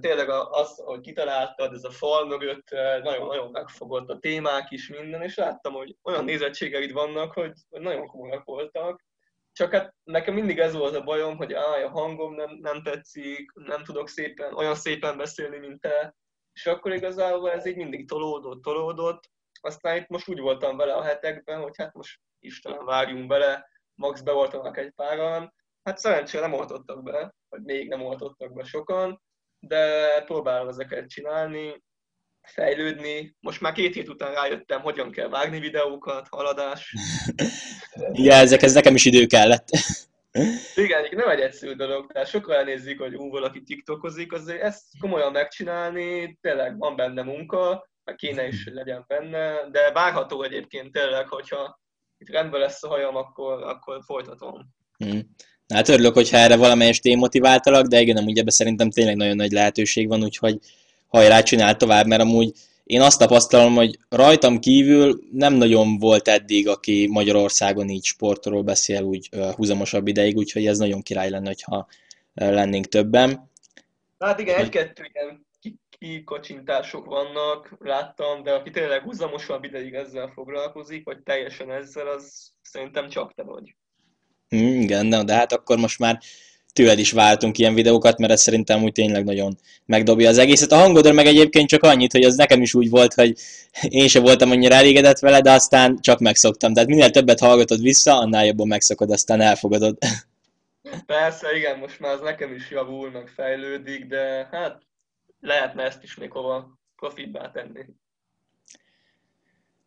Tényleg 0.00 0.28
az, 0.30 0.82
hogy 0.84 1.00
kitaláltad, 1.00 1.72
ez 1.72 1.84
a 1.84 1.90
fal 1.90 2.26
mögött 2.26 2.70
nagyon-nagyon 3.02 3.50
megfogott 3.50 4.08
a 4.08 4.18
témák 4.18 4.70
is 4.70 4.88
minden, 4.88 5.22
és 5.22 5.36
láttam, 5.36 5.72
hogy 5.72 5.96
olyan 6.02 6.24
nézettségeid 6.24 6.92
vannak, 6.92 7.32
hogy, 7.32 7.52
hogy 7.68 7.80
nagyon 7.80 8.06
komolyak 8.06 8.44
voltak. 8.44 9.06
Csak 9.52 9.72
hát 9.72 9.94
nekem 10.04 10.34
mindig 10.34 10.58
ez 10.58 10.74
volt 10.74 10.94
a 10.94 11.04
bajom, 11.04 11.36
hogy 11.36 11.52
áj, 11.52 11.82
a 11.82 11.90
hangom 11.90 12.34
nem, 12.34 12.58
nem 12.60 12.82
tetszik, 12.82 13.52
nem 13.54 13.84
tudok 13.84 14.08
szépen, 14.08 14.54
olyan 14.54 14.74
szépen 14.74 15.16
beszélni, 15.16 15.58
mint 15.58 15.80
te. 15.80 16.14
És 16.52 16.66
akkor 16.66 16.92
igazából 16.92 17.50
ez 17.50 17.66
így 17.66 17.76
mindig 17.76 18.08
tolódott, 18.08 18.62
tolódott. 18.62 19.30
Aztán 19.60 19.96
itt 19.96 20.08
most 20.08 20.28
úgy 20.28 20.40
voltam 20.40 20.76
vele 20.76 20.94
a 20.94 21.02
hetekben, 21.02 21.60
hogy 21.60 21.76
hát 21.76 21.94
most 21.94 22.20
Istenem, 22.38 22.84
vágjunk 22.84 23.26
bele, 23.26 23.68
max 23.94 24.20
beoltanak 24.20 24.76
egy 24.76 24.90
páran. 24.90 25.54
Hát 25.88 25.98
szerencsére 25.98 26.42
nem 26.42 26.58
oltottak 26.58 27.02
be, 27.02 27.34
vagy 27.48 27.62
még 27.62 27.88
nem 27.88 28.02
oltottak 28.02 28.54
be 28.54 28.64
sokan, 28.64 29.22
de 29.58 30.10
próbálom 30.24 30.68
ezeket 30.68 31.08
csinálni, 31.08 31.82
fejlődni. 32.42 33.36
Most 33.40 33.60
már 33.60 33.72
két 33.72 33.94
hét 33.94 34.08
után 34.08 34.34
rájöttem, 34.34 34.80
hogyan 34.80 35.10
kell 35.10 35.28
vágni 35.28 35.58
videókat, 35.58 36.26
haladás. 36.30 36.94
Igen, 38.12 38.38
ezekhez 38.38 38.74
nekem 38.74 38.94
is 38.94 39.04
idő 39.04 39.26
kellett. 39.26 39.68
Igen, 40.74 41.08
nem 41.10 41.28
egy 41.28 41.40
egyszerű 41.40 41.72
dolog, 41.72 42.12
tehát 42.12 42.28
sokan 42.28 42.56
elnézik, 42.56 43.00
hogy 43.00 43.14
ú, 43.14 43.30
valaki 43.30 43.62
tiktokozik, 43.62 44.32
azért 44.32 44.62
ezt 44.62 44.84
komolyan 45.00 45.32
megcsinálni, 45.32 46.38
tényleg 46.40 46.78
van 46.78 46.96
benne 46.96 47.22
munka, 47.22 47.88
meg 48.04 48.14
kéne 48.14 48.46
is, 48.46 48.64
hogy 48.64 48.72
legyen 48.72 49.04
benne, 49.06 49.70
de 49.70 49.92
várható 49.92 50.42
egyébként 50.42 50.92
tényleg, 50.92 51.28
hogyha 51.28 51.80
itt 52.18 52.30
rendben 52.30 52.60
lesz 52.60 52.82
a 52.82 52.88
hajam, 52.88 53.16
akkor, 53.16 53.62
akkor 53.62 54.02
folytatom. 54.04 54.76
Hmm. 54.98 55.20
Hát 55.74 55.88
örülök, 55.88 56.14
hogyha 56.14 56.36
erre 56.36 56.56
valamelyest 56.56 57.04
én 57.04 57.18
motiváltalak, 57.18 57.86
de 57.86 58.00
igen, 58.00 58.16
amúgy 58.16 58.38
ebben 58.38 58.52
szerintem 58.52 58.90
tényleg 58.90 59.16
nagyon 59.16 59.36
nagy 59.36 59.52
lehetőség 59.52 60.08
van, 60.08 60.22
úgyhogy 60.22 60.58
hajrá, 61.08 61.42
csinál 61.42 61.76
tovább, 61.76 62.06
mert 62.06 62.22
amúgy 62.22 62.52
én 62.84 63.00
azt 63.00 63.18
tapasztalom, 63.18 63.74
hogy 63.74 63.98
rajtam 64.08 64.58
kívül 64.58 65.20
nem 65.32 65.54
nagyon 65.54 65.98
volt 65.98 66.28
eddig, 66.28 66.68
aki 66.68 67.06
Magyarországon 67.10 67.88
így 67.88 68.04
sportról 68.04 68.62
beszél 68.62 69.02
úgy 69.02 69.28
uh, 69.32 69.50
húzamosabb 69.50 70.06
ideig, 70.06 70.36
úgyhogy 70.36 70.66
ez 70.66 70.78
nagyon 70.78 71.02
király 71.02 71.30
lenne, 71.30 71.54
ha 71.64 71.86
uh, 72.34 72.52
lennénk 72.52 72.86
többen. 72.86 73.50
Hát 74.18 74.40
igen, 74.40 74.60
egy-kettő 74.60 75.10
ilyen 75.12 75.46
kikocsintások 75.98 77.04
vannak, 77.04 77.76
láttam, 77.78 78.42
de 78.42 78.52
aki 78.52 78.70
tényleg 78.70 79.02
húzamosabb 79.02 79.64
ideig 79.64 79.94
ezzel 79.94 80.30
foglalkozik, 80.34 81.04
vagy 81.04 81.18
teljesen 81.18 81.70
ezzel, 81.70 82.06
az 82.06 82.52
szerintem 82.62 83.08
csak 83.08 83.34
te 83.34 83.42
vagy. 83.42 83.74
Mm, 84.56 84.80
igen, 84.80 85.08
de, 85.08 85.22
de 85.22 85.34
hát 85.34 85.52
akkor 85.52 85.78
most 85.78 85.98
már 85.98 86.20
tőled 86.72 86.98
is 86.98 87.12
vártunk 87.12 87.58
ilyen 87.58 87.74
videókat, 87.74 88.18
mert 88.18 88.32
ez 88.32 88.42
szerintem 88.42 88.82
úgy 88.82 88.92
tényleg 88.92 89.24
nagyon 89.24 89.58
megdobja 89.84 90.28
az 90.28 90.38
egészet. 90.38 90.72
A 90.72 90.76
hangodról 90.76 91.12
meg 91.12 91.26
egyébként 91.26 91.68
csak 91.68 91.82
annyit, 91.82 92.12
hogy 92.12 92.22
az 92.22 92.36
nekem 92.36 92.62
is 92.62 92.74
úgy 92.74 92.90
volt, 92.90 93.14
hogy 93.14 93.38
én 93.88 94.08
sem 94.08 94.22
voltam 94.22 94.50
annyira 94.50 94.74
elégedett 94.74 95.18
vele, 95.18 95.40
de 95.40 95.52
aztán 95.52 95.98
csak 96.00 96.18
megszoktam. 96.18 96.72
Tehát 96.72 96.88
minél 96.88 97.10
többet 97.10 97.38
hallgatod 97.38 97.82
vissza, 97.82 98.18
annál 98.18 98.46
jobban 98.46 98.66
megszokod, 98.66 99.10
aztán 99.10 99.40
elfogadod. 99.40 99.98
Persze, 101.06 101.56
igen, 101.56 101.78
most 101.78 102.00
már 102.00 102.12
az 102.12 102.20
nekem 102.20 102.54
is 102.54 102.70
javul, 102.70 103.10
meg 103.10 103.28
fejlődik, 103.28 104.06
de 104.06 104.48
hát 104.50 104.82
lehetne 105.40 105.82
ezt 105.82 106.02
is 106.02 106.16
még 106.16 106.30
hova 106.30 106.78
profibbá 106.96 107.50
tenni. 107.50 107.80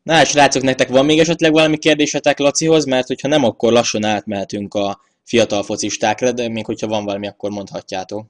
Na 0.03 0.13
hát, 0.13 0.25
srácok, 0.25 0.63
nektek 0.63 0.89
van 0.89 1.05
még 1.05 1.19
esetleg 1.19 1.51
valami 1.51 1.77
kérdésetek 1.77 2.39
Lacihoz, 2.39 2.85
mert 2.85 3.07
hogyha 3.07 3.27
nem, 3.27 3.43
akkor 3.43 3.71
lassan 3.71 4.03
átmehetünk 4.03 4.73
a 4.73 4.99
fiatal 5.23 5.63
focistákra, 5.63 6.31
de 6.31 6.49
még 6.49 6.65
hogyha 6.65 6.87
van 6.87 7.05
valami, 7.05 7.27
akkor 7.27 7.49
mondhatjátok. 7.49 8.25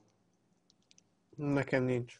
Nekem 1.35 1.83
nincs. 1.83 2.13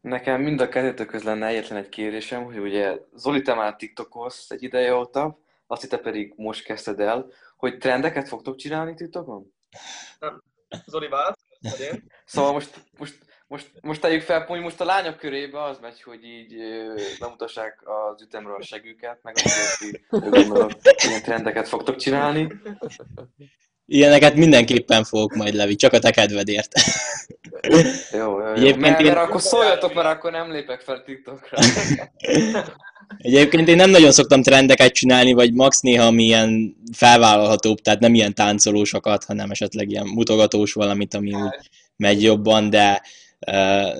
Nekem 0.00 0.40
mind 0.40 0.60
a 0.60 0.68
kettőtökhöz 0.68 1.22
lenne 1.22 1.46
egyetlen 1.46 1.78
egy 1.78 1.88
kérésem, 1.88 2.44
hogy 2.44 2.58
ugye 2.58 2.98
Zoli, 3.14 3.42
te 3.42 3.54
már 3.54 3.76
TikTokolsz 3.76 4.50
egy 4.50 4.62
ideje 4.62 4.94
óta, 4.94 5.38
azt 5.66 5.88
te 5.88 5.98
pedig 5.98 6.32
most 6.36 6.64
kezdted 6.64 7.00
el, 7.00 7.26
hogy 7.56 7.78
trendeket 7.78 8.28
fogtok 8.28 8.56
csinálni 8.56 8.94
TikTokon? 8.94 9.52
Zoli 10.86 11.08
vált, 11.08 11.38
Szóval 12.24 12.52
most, 12.52 12.84
most, 12.98 13.18
most, 13.52 13.70
most 13.80 14.00
tegyük 14.00 14.22
fel, 14.22 14.44
hogy 14.44 14.60
most 14.60 14.80
a 14.80 14.84
lányok 14.84 15.16
körébe 15.16 15.62
az 15.62 15.78
megy, 15.82 16.02
hogy 16.02 16.24
így 16.24 16.54
bemutassák 17.18 17.82
az 17.84 18.22
ütemről 18.22 18.56
a 18.60 18.64
següket, 18.64 19.18
meg 19.22 19.34
gondolom, 20.10 20.68
ilyen 21.08 21.22
trendeket 21.22 21.68
fogtok 21.68 21.96
csinálni. 21.96 22.52
Ilyeneket 23.86 24.34
mindenképpen 24.34 25.04
fogok 25.04 25.34
majd, 25.34 25.54
Levi, 25.54 25.74
csak 25.74 25.92
a 25.92 25.98
te 25.98 26.10
kedvedért. 26.10 26.72
Jó, 28.12 28.18
jó, 28.18 28.40
jó. 28.40 28.52
Egyébként 28.52 28.80
mert, 28.80 29.00
én... 29.00 29.06
mert 29.06 29.18
akkor 29.18 29.40
szóljatok, 29.40 29.94
mert 29.94 30.08
akkor 30.08 30.30
nem 30.30 30.52
lépek 30.52 30.80
fel 30.80 31.02
TikTokra. 31.02 31.58
Egyébként 33.18 33.68
én 33.68 33.76
nem 33.76 33.90
nagyon 33.90 34.12
szoktam 34.12 34.42
trendeket 34.42 34.92
csinálni, 34.92 35.32
vagy 35.32 35.52
max 35.52 35.80
néha 35.80 36.10
milyen 36.10 36.76
felvállalhatóbb, 36.92 37.78
tehát 37.78 38.00
nem 38.00 38.14
ilyen 38.14 38.34
táncolósokat, 38.34 39.24
hanem 39.24 39.50
esetleg 39.50 39.90
ilyen 39.90 40.06
mutogatós 40.06 40.72
valamit, 40.72 41.14
ami 41.14 41.32
úgy 41.32 41.70
megy 41.96 42.22
jobban, 42.22 42.70
de 42.70 43.02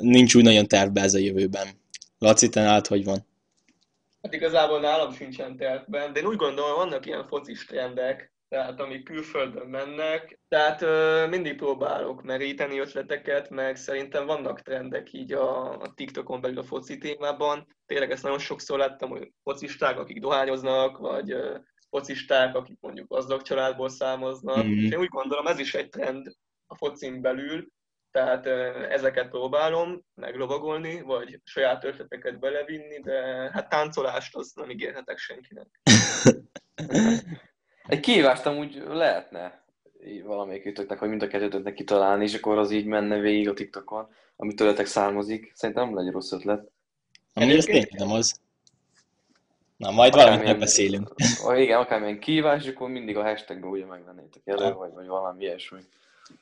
nincs 0.01 0.35
úgy 0.35 0.45
nagyon 0.45 0.67
tervbe 0.67 1.01
ez 1.01 1.15
a 1.15 1.19
jövőben. 1.19 1.67
Laci, 2.19 2.49
te 2.49 2.63
nálad 2.63 2.87
hogy 2.87 3.05
van? 3.05 3.19
Hát 4.23 4.35
igazából 4.35 4.81
nálam 4.81 5.13
sincsen 5.13 5.57
tervben, 5.57 6.13
de 6.13 6.21
én 6.21 6.27
úgy 6.27 6.37
gondolom, 6.37 6.77
vannak 6.77 7.07
ilyen 7.07 7.27
focis 7.27 7.65
trendek, 7.65 8.33
tehát 8.49 8.81
amik 8.81 9.05
külföldön 9.05 9.67
mennek. 9.67 10.39
Tehát 10.49 10.83
ö, 10.83 11.27
mindig 11.29 11.57
próbálok 11.57 12.23
meríteni 12.23 12.79
ötleteket, 12.79 13.51
meg 13.51 13.77
szerintem 13.77 14.27
vannak 14.27 14.61
trendek 14.61 15.13
így 15.13 15.33
a, 15.33 15.81
a 15.81 15.93
TikTokon 15.95 16.41
belül 16.41 16.59
a 16.59 16.63
foci 16.63 16.99
témában. 16.99 17.67
Tényleg 17.87 18.11
ezt 18.11 18.23
nagyon 18.23 18.39
sokszor 18.39 18.79
láttam, 18.79 19.11
hogy 19.11 19.33
focisták, 19.43 19.99
akik 19.99 20.21
dohányoznak, 20.21 20.99
vagy 20.99 21.33
ö, 21.33 21.57
focisták, 21.91 22.55
akik 22.55 22.79
mondjuk 22.81 23.09
gazdag 23.09 23.43
családból 23.43 23.89
származnak. 23.89 24.65
Mm-hmm. 24.65 24.85
És 24.85 24.93
én 24.93 24.99
úgy 24.99 25.09
gondolom, 25.09 25.47
ez 25.47 25.59
is 25.59 25.75
egy 25.75 25.89
trend 25.89 26.33
a 26.67 26.77
focin 26.77 27.21
belül, 27.21 27.67
tehát 28.13 28.47
ezeket 28.91 29.29
próbálom 29.29 30.05
meglovagolni, 30.15 31.01
vagy 31.01 31.41
saját 31.45 31.85
ötleteket 31.85 32.39
belevinni, 32.39 33.01
de 33.01 33.23
hát 33.53 33.69
táncolást 33.69 34.37
azt 34.37 34.57
nem 34.57 34.71
ígérhetek 34.71 35.19
senkinek. 35.19 35.67
Egy 37.87 38.01
kihívást 38.01 38.47
amúgy 38.47 38.83
lehetne 38.89 39.63
valamelyik 40.25 40.67
ütőknek, 40.67 40.99
vagy 40.99 41.09
mind 41.09 41.23
a 41.23 41.27
kettőtöknek 41.27 41.75
kitalálni, 41.75 42.25
és 42.25 42.35
akkor 42.35 42.59
az 42.59 42.71
így 42.71 42.87
menne 42.87 43.19
végig 43.19 43.49
a 43.49 43.55
TikTokon, 43.55 44.09
ami 44.37 44.55
tőletek 44.55 44.87
származik. 44.87 45.53
Szerintem 45.55 45.89
nem 45.89 46.07
egy 46.07 46.13
rossz 46.13 46.33
ötlet. 46.33 46.71
Ami 47.35 47.57
ez 47.57 47.65
tényleg 47.65 47.93
nem 47.93 48.11
az. 48.11 48.41
Na, 49.77 49.91
majd 49.91 50.15
valamit 50.15 50.45
megbeszélünk. 50.45 51.15
Oh, 51.45 51.61
igen, 51.61 51.79
akármilyen 51.79 52.21
kihívás, 52.21 52.67
akkor 52.67 52.89
mindig 52.89 53.17
a 53.17 53.23
hashtagben 53.23 53.71
ugye 53.71 53.87
megvennétek 53.87 54.43
elő, 54.45 54.73
vagy, 54.73 54.93
vagy 54.93 55.07
valami 55.07 55.45
ilyesmi. 55.45 55.81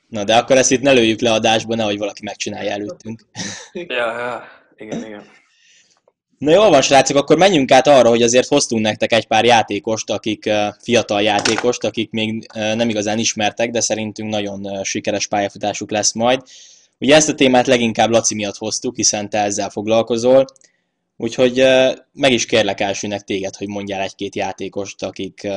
Na, 0.07 0.23
de 0.23 0.35
akkor 0.35 0.57
ezt 0.57 0.71
itt 0.71 0.81
ne 0.81 0.91
lőjük 0.91 1.21
le 1.21 1.31
adásba, 1.31 1.75
nehogy 1.75 1.97
valaki 1.97 2.21
megcsinálja 2.23 2.71
előttünk. 2.71 3.21
ja, 3.73 3.95
ja, 3.95 4.43
igen, 4.75 5.05
igen. 5.05 5.23
Na 6.37 6.51
jól 6.51 6.69
van, 6.69 6.81
srácok, 6.81 7.17
akkor 7.17 7.37
menjünk 7.37 7.71
át 7.71 7.87
arra, 7.87 8.09
hogy 8.09 8.21
azért 8.21 8.47
hoztunk 8.47 8.81
nektek 8.81 9.11
egy 9.11 9.27
pár 9.27 9.45
játékost, 9.45 10.09
akik 10.09 10.49
fiatal 10.79 11.21
játékost, 11.21 11.83
akik 11.83 12.11
még 12.11 12.47
nem 12.53 12.89
igazán 12.89 13.19
ismertek, 13.19 13.71
de 13.71 13.79
szerintünk 13.79 14.29
nagyon 14.29 14.83
sikeres 14.83 15.27
pályafutásuk 15.27 15.91
lesz 15.91 16.13
majd. 16.13 16.41
Ugye 16.99 17.15
ezt 17.15 17.29
a 17.29 17.33
témát 17.33 17.67
leginkább 17.67 18.09
Laci 18.09 18.35
miatt 18.35 18.57
hoztuk, 18.57 18.95
hiszen 18.95 19.29
te 19.29 19.39
ezzel 19.39 19.69
foglalkozol, 19.69 20.45
úgyhogy 21.17 21.65
meg 22.13 22.31
is 22.31 22.45
kérlek 22.45 22.79
elsőnek 22.79 23.21
téged, 23.21 23.55
hogy 23.55 23.67
mondjál 23.67 24.01
egy-két 24.01 24.35
játékost, 24.35 25.03
akik, 25.03 25.47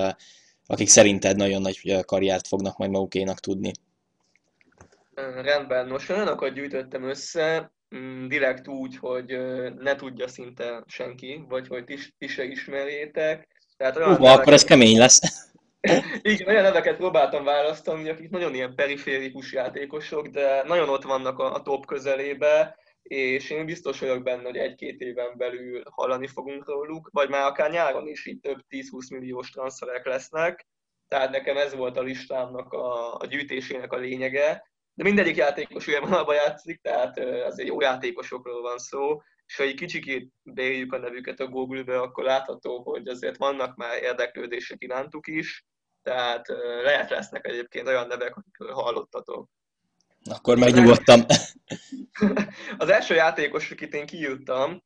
akik 0.67 0.89
szerinted 0.89 1.37
nagyon 1.37 1.63
nagy 1.63 2.05
karriert 2.05 2.47
fognak 2.47 2.77
majd 2.77 2.91
magukénak 2.91 3.41
tudni. 3.41 3.73
Rendben, 5.43 5.89
most 5.89 6.11
olyanokat 6.11 6.53
gyűjtöttem 6.53 7.03
össze, 7.03 7.75
Mm, 7.95 8.27
direkt 8.29 8.69
úgy, 8.69 8.97
hogy 8.97 9.39
ne 9.79 9.97
tudja 9.97 10.29
szinte 10.29 10.85
senki, 10.87 11.45
vagy 11.49 11.67
hogy 11.67 11.85
ti, 11.85 11.99
ti 12.19 12.27
se 12.27 12.45
ismerjétek. 12.45 13.49
Tehát 13.77 13.97
olyan 13.97 14.11
neveket, 14.11 14.39
akkor 14.39 14.53
ez 14.53 14.65
kemény 14.65 14.99
lesz. 14.99 15.21
Igen, 16.23 16.49
olyan 16.49 16.63
neveket 16.63 16.97
próbáltam 16.97 17.45
választani, 17.45 18.09
akik 18.09 18.31
nagyon 18.31 18.55
ilyen 18.55 18.75
periférikus 18.75 19.53
játékosok, 19.53 20.27
de 20.27 20.63
nagyon 20.67 20.89
ott 20.89 21.03
vannak 21.03 21.39
a, 21.39 21.55
a 21.55 21.63
top 21.63 21.87
közelébe, 21.87 22.79
és 23.03 23.51
én 23.51 23.67
biztos 23.67 24.01
vagyok 24.01 24.23
benne, 24.23 24.43
hogy 24.43 24.57
egy-két 24.57 25.01
éven 25.01 25.37
belül 25.37 25.83
hallani 25.91 26.27
fogunk 26.27 26.69
róluk, 26.69 27.09
vagy 27.13 27.29
már 27.29 27.47
akár 27.47 27.71
nyáron 27.71 28.09
is 28.09 28.27
így 28.27 28.41
több 28.41 28.59
10-20 28.71 29.11
milliós 29.11 29.51
transferek 29.51 30.07
lesznek. 30.07 30.67
Tehát 31.09 31.31
nekem 31.31 31.57
ez 31.57 31.75
volt 31.75 31.97
a 31.97 32.03
listámnak 32.03 32.73
a, 32.73 33.15
a 33.15 33.27
gyűjtésének 33.27 33.93
a 33.93 33.97
lényege, 33.97 34.63
de 34.95 35.03
mindegyik 35.03 35.37
játékos 35.37 35.87
vonalba 35.87 36.35
játszik, 36.35 36.81
tehát 36.81 37.19
azért 37.19 37.69
jó 37.69 37.81
játékosokról 37.81 38.63
van 38.63 38.79
szó, 38.79 39.23
és 39.47 39.57
ha 39.57 39.63
egy 39.63 39.75
kicsikét 39.75 40.33
beírjuk 40.43 40.93
a 40.93 40.99
nevüket 40.99 41.41
a 41.41 41.47
Google-be, 41.47 42.01
akkor 42.01 42.25
látható, 42.25 42.83
hogy 42.83 43.09
azért 43.09 43.37
vannak 43.37 43.77
már 43.77 44.03
érdeklődések 44.03 44.83
irántuk 44.83 45.27
is, 45.27 45.65
tehát 46.03 46.49
lehet 46.83 47.11
lesznek 47.11 47.47
egyébként 47.47 47.89
olyan 47.89 48.07
nevek, 48.07 48.37
akikről 48.37 48.73
hallottatok. 48.73 49.49
Akkor 50.31 50.59
megnyugodtam. 50.59 51.21
Az 52.79 52.89
első 52.89 53.15
játékos, 53.15 53.71
akit 53.71 53.95
én 53.95 54.07
kiírtam, 54.07 54.83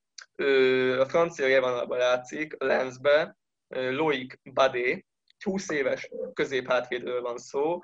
a 0.98 1.04
francia 1.08 1.48
élvonalban 1.48 1.98
játszik, 1.98 2.54
Lensbe, 2.58 3.36
Loic 3.68 4.34
Badé, 4.52 5.06
20 5.44 5.70
éves 5.70 6.10
középhátvédről 6.34 7.20
van 7.20 7.38
szó, 7.38 7.80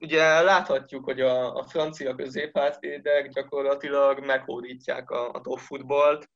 Ugye 0.00 0.40
láthatjuk, 0.40 1.04
hogy 1.04 1.20
a, 1.20 1.56
a 1.56 1.62
francia 1.62 2.14
középhátvédek 2.14 3.28
gyakorlatilag 3.28 4.24
meghódítják 4.24 5.10
a, 5.10 5.30
a 5.30 5.40
top 5.40 5.58
futballt. 5.58 6.30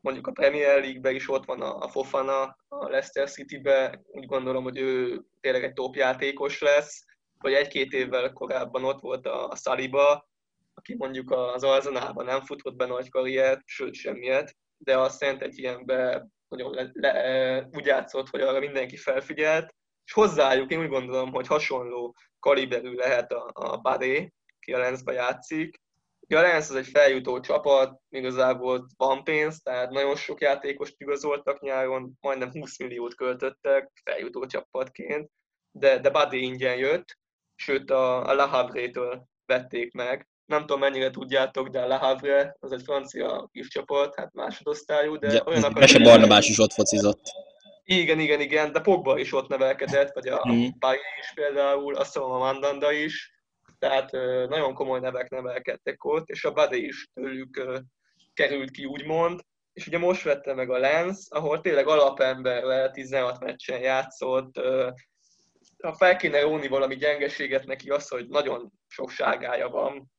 Mondjuk 0.00 0.26
a 0.26 0.32
Premier 0.32 0.80
League-be 0.80 1.10
is 1.10 1.28
ott 1.28 1.44
van 1.44 1.60
a, 1.60 1.78
a 1.78 1.88
Fofana, 1.88 2.56
a 2.68 2.88
Leicester 2.88 3.30
City-be. 3.30 4.00
Úgy 4.06 4.26
gondolom, 4.26 4.62
hogy 4.62 4.78
ő 4.78 5.22
tényleg 5.40 5.64
egy 5.64 5.72
top 5.72 5.94
játékos 5.94 6.60
lesz. 6.60 7.04
Vagy 7.38 7.52
egy-két 7.52 7.92
évvel 7.92 8.32
korábban 8.32 8.84
ott 8.84 9.00
volt 9.00 9.26
a, 9.26 9.48
a 9.48 9.56
Saliba, 9.56 10.28
aki 10.74 10.94
mondjuk 10.98 11.30
az 11.30 11.64
Arzenálban 11.64 12.24
nem 12.24 12.40
futott 12.40 12.74
be 12.74 12.86
nagy 12.86 13.10
karriert, 13.10 13.60
sőt 13.64 13.94
semmiet, 13.94 14.56
de 14.76 14.98
azt 14.98 15.18
szerint 15.18 15.42
egy 15.42 15.58
ilyenbe 15.58 16.26
nagyon 16.48 16.74
le, 16.74 16.90
le, 16.92 17.68
úgy 17.72 17.86
játszott, 17.86 18.28
hogy 18.28 18.40
arra 18.40 18.58
mindenki 18.58 18.96
felfigyelt, 18.96 19.74
és 20.04 20.12
hozzájuk 20.12 20.70
én 20.70 20.80
úgy 20.80 20.88
gondolom, 20.88 21.32
hogy 21.32 21.46
hasonló 21.46 22.14
kaliberű 22.38 22.94
lehet 22.94 23.32
a, 23.32 23.50
a 23.52 23.76
Badé, 23.76 24.32
ki 24.60 24.72
a 24.72 24.78
Lensbe 24.78 25.12
játszik. 25.12 25.80
A 26.28 26.40
Lens 26.40 26.68
az 26.68 26.74
egy 26.74 26.86
feljutó 26.86 27.40
csapat, 27.40 28.00
igazából 28.08 28.86
van 28.96 29.24
pénz, 29.24 29.62
tehát 29.62 29.90
nagyon 29.90 30.16
sok 30.16 30.40
játékost 30.40 30.94
igazoltak 30.96 31.60
nyáron, 31.60 32.12
majdnem 32.20 32.50
20 32.50 32.78
milliót 32.78 33.14
költöttek 33.14 33.90
feljutó 34.04 34.46
csapatként, 34.46 35.30
de, 35.70 35.98
de 35.98 36.10
Badé 36.10 36.38
ingyen 36.38 36.76
jött, 36.76 37.18
sőt 37.56 37.90
a, 37.90 38.28
a 38.28 38.34
La 38.34 38.46
Havre-től 38.46 39.24
vették 39.46 39.92
meg. 39.92 40.28
Nem 40.46 40.60
tudom, 40.60 40.80
mennyire 40.80 41.10
tudjátok, 41.10 41.68
de 41.68 41.80
a 41.80 41.86
La 41.86 41.96
Havre 41.96 42.56
az 42.60 42.72
egy 42.72 42.82
francia 42.82 43.48
kis 43.52 43.68
csapat, 43.68 44.14
hát 44.14 44.32
másodosztályú, 44.32 45.18
de 45.18 45.32
ja, 45.32 45.42
olyanok... 45.46 45.72
Mese 45.72 45.98
Barnabás 45.98 46.48
is 46.48 46.58
ott 46.58 46.72
focizott. 46.72 47.22
Igen, 47.92 48.18
igen, 48.18 48.40
igen, 48.40 48.72
de 48.72 48.80
Pogba 48.80 49.18
is 49.18 49.32
ott 49.32 49.48
nevelkedett, 49.48 50.12
vagy 50.14 50.28
a 50.28 50.48
mm. 50.48 50.66
is 51.20 51.32
például, 51.34 51.96
azt 51.96 52.18
mondom 52.18 52.36
a 52.36 52.38
Mandanda 52.38 52.92
is, 52.92 53.32
tehát 53.78 54.10
nagyon 54.48 54.74
komoly 54.74 55.00
nevek 55.00 55.30
nevelkedtek 55.30 56.04
ott, 56.04 56.28
és 56.28 56.44
a 56.44 56.52
Bade 56.52 56.76
is 56.76 57.08
tőlük 57.14 57.82
került 58.34 58.70
ki, 58.70 58.84
úgymond, 58.84 59.40
és 59.72 59.86
ugye 59.86 59.98
most 59.98 60.22
vette 60.22 60.54
meg 60.54 60.70
a 60.70 60.78
Lens, 60.78 61.26
ahol 61.28 61.60
tényleg 61.60 61.86
alapemberrel 61.86 62.90
16 62.90 63.40
meccsen 63.40 63.80
játszott, 63.80 64.60
ha 65.82 65.94
fel 65.94 66.16
kéne 66.16 66.40
róni 66.40 66.68
valami 66.68 66.96
gyengeséget 66.96 67.66
neki, 67.66 67.90
az, 67.90 68.08
hogy 68.08 68.28
nagyon 68.28 68.72
sok 68.88 69.10
sárgája 69.10 69.68
van. 69.68 70.10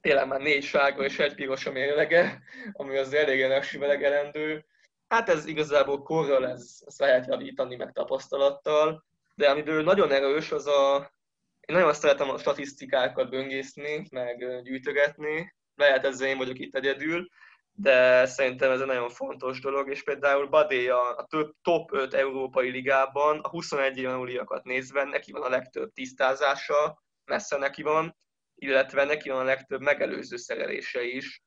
Tényleg 0.00 0.26
már 0.26 0.40
négy 0.40 0.64
sárga 0.64 1.04
és 1.04 1.18
egy 1.18 1.34
piros 1.34 1.66
a 1.66 1.72
mérlege, 1.72 2.42
ami 2.72 2.96
az 2.96 3.14
elég 3.14 3.46
melegelendő. 3.78 4.64
Hát 5.12 5.28
ez 5.28 5.46
igazából 5.46 6.02
korral 6.02 6.48
ez, 6.48 6.82
ez 6.86 6.98
lehet 6.98 7.26
javítani 7.26 7.76
meg 7.76 7.92
tapasztalattal, 7.92 9.04
de 9.34 9.50
amiből 9.50 9.82
nagyon 9.82 10.12
erős, 10.12 10.52
az 10.52 10.66
a... 10.66 11.12
Én 11.60 11.76
nagyon 11.76 11.92
szeretem 11.94 12.30
a 12.30 12.38
statisztikákat 12.38 13.30
böngészni, 13.30 14.06
meg 14.10 14.62
gyűjtögetni. 14.62 15.54
Lehet 15.74 16.04
ezzel 16.04 16.28
én 16.28 16.36
vagyok 16.36 16.58
itt 16.58 16.74
egyedül, 16.74 17.28
de 17.72 18.26
szerintem 18.26 18.70
ez 18.70 18.80
egy 18.80 18.86
nagyon 18.86 19.08
fontos 19.08 19.60
dolog, 19.60 19.90
és 19.90 20.02
például 20.02 20.48
Badé 20.48 20.88
a, 20.88 21.16
a 21.16 21.26
több, 21.30 21.54
top 21.62 21.92
5 21.92 22.14
európai 22.14 22.70
ligában 22.70 23.40
a 23.40 23.48
21 23.48 23.98
éven 23.98 24.60
nézve 24.62 25.04
neki 25.04 25.32
van 25.32 25.42
a 25.42 25.48
legtöbb 25.48 25.92
tisztázása, 25.92 27.02
messze 27.24 27.56
neki 27.56 27.82
van, 27.82 28.16
illetve 28.54 29.04
neki 29.04 29.28
van 29.28 29.40
a 29.40 29.44
legtöbb 29.44 29.80
megelőző 29.80 30.36
szerelése 30.36 31.02
is. 31.02 31.42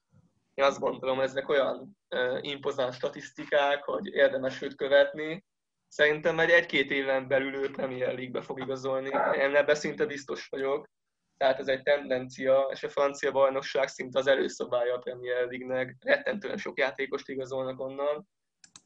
Én 0.56 0.66
azt 0.66 0.80
gondolom, 0.80 1.20
ezek 1.20 1.50
olyan 1.50 1.98
impozáns 2.42 2.96
statisztikák, 2.96 3.84
hogy 3.84 4.08
érdemes 4.08 4.62
őt 4.62 4.76
követni. 4.76 5.46
Szerintem 5.88 6.40
egy 6.40 6.50
egy-két 6.50 6.92
éven 6.92 7.28
belül 7.28 7.56
ő 7.56 7.72
Premier 7.72 8.14
League-be 8.14 8.42
fog 8.42 8.60
igazolni. 8.60 9.10
Én 9.38 9.56
ebben 9.56 9.76
szinte 9.76 10.06
biztos 10.06 10.48
vagyok 10.48 10.90
tehát 11.38 11.60
ez 11.60 11.68
egy 11.68 11.82
tendencia, 11.82 12.68
és 12.72 12.84
a 12.84 12.90
francia 12.90 13.32
bajnokság 13.32 13.88
szinte 13.88 14.20
az 14.20 14.28
előszobája 14.28 14.96
a 14.96 15.00
Premier 15.00 15.48
League-nek, 15.48 15.96
rettentően 16.00 16.58
sok 16.58 16.80
játékost 16.80 17.30
igazolnak 17.30 17.80
onnan, 17.80 18.28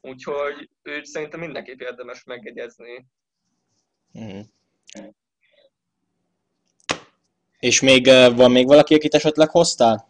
úgyhogy 0.00 0.70
őt 0.82 1.04
szerintem 1.04 1.40
mindenképp 1.40 1.80
érdemes 1.80 2.24
megjegyezni. 2.24 3.06
Mm. 4.18 4.40
És 7.58 7.80
még 7.80 8.06
van 8.36 8.50
még 8.50 8.66
valaki, 8.66 8.94
akit 8.94 9.14
esetleg 9.14 9.50
hoztál? 9.50 10.08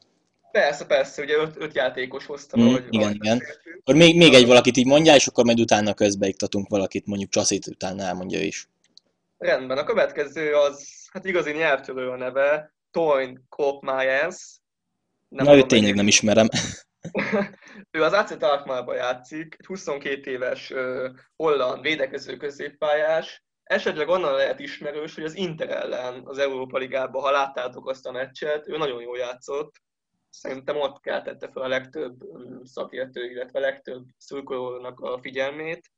Persze, 0.50 0.86
persze, 0.86 1.22
ugye 1.22 1.36
öt, 1.36 1.56
öt 1.56 1.74
játékos 1.74 2.26
hoztam, 2.26 2.60
mm, 2.60 2.66
ahogy 2.66 2.86
Igen, 2.90 3.14
igen. 3.14 3.42
Akkor 3.78 3.94
még, 3.94 4.16
még 4.16 4.34
egy 4.34 4.46
valakit 4.46 4.76
így 4.76 4.86
mondjál, 4.86 5.16
és 5.16 5.26
akkor 5.26 5.44
majd 5.44 5.60
utána 5.60 5.94
közbeiktatunk 5.94 6.68
valakit, 6.68 7.06
mondjuk 7.06 7.30
Csasszit 7.30 7.66
utána 7.66 8.02
elmondja 8.02 8.40
is. 8.40 8.68
Rendben, 9.38 9.78
a 9.78 9.84
következő 9.84 10.54
az 10.54 11.08
hát 11.12 11.24
igazi 11.24 11.52
nyelvtörő 11.52 12.08
a 12.08 12.16
neve, 12.16 12.74
Toyn 12.90 13.46
Kopmeyers. 13.48 14.58
Na, 15.28 15.56
őt 15.56 15.66
tényleg 15.66 15.94
nem 15.94 16.06
ismerem. 16.06 16.48
ő 17.90 18.02
az 18.02 18.12
AC 18.12 18.42
Alkmaarban 18.42 18.96
játszik, 18.96 19.56
egy 19.58 19.66
22 19.66 20.30
éves 20.30 20.70
uh, 20.70 21.08
holland 21.36 21.82
védekező 21.82 22.36
középpályás. 22.36 23.44
Esetleg 23.62 24.08
onnan 24.08 24.34
lehet 24.34 24.60
ismerős, 24.60 25.14
hogy 25.14 25.24
az 25.24 25.36
Inter 25.36 25.70
ellen 25.70 26.22
az 26.24 26.38
Európa 26.38 26.78
Ligában, 26.78 27.22
ha 27.22 27.30
láttátok 27.30 27.88
azt 27.88 28.06
a 28.06 28.12
meccset, 28.12 28.68
ő 28.68 28.76
nagyon 28.76 29.02
jól 29.02 29.18
játszott. 29.18 29.72
Szerintem 30.30 30.76
ott 30.76 31.00
keltette 31.00 31.48
fel 31.48 31.62
a 31.62 31.68
legtöbb 31.68 32.22
szakértő, 32.64 33.30
illetve 33.30 33.58
a 33.58 33.62
legtöbb 33.62 34.04
szurkolónak 34.16 35.00
a 35.00 35.18
figyelmét. 35.18 35.90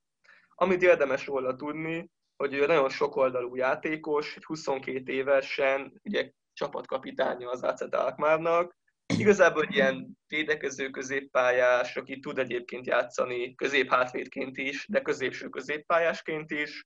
Amit 0.55 0.81
érdemes 0.81 1.25
róla 1.25 1.55
tudni, 1.55 2.11
hogy 2.35 2.53
ő 2.53 2.65
nagyon 2.65 2.89
sokoldalú 2.89 3.55
játékos, 3.55 4.35
egy 4.35 4.43
22 4.43 5.11
évesen, 5.11 6.01
ugye 6.03 6.31
csapatkapitánya 6.53 7.49
az 7.49 7.63
AC 7.63 7.81
Alkmaarnak. 7.93 8.77
Igazából 9.17 9.67
ilyen 9.69 10.17
védekező 10.27 10.89
középpályás, 10.89 11.95
aki 11.95 12.19
tud 12.19 12.37
egyébként 12.37 12.85
játszani 12.85 13.55
középhátvédként 13.55 14.57
is, 14.57 14.85
de 14.89 15.01
középső 15.01 15.49
középpályásként 15.49 16.51
is. 16.51 16.85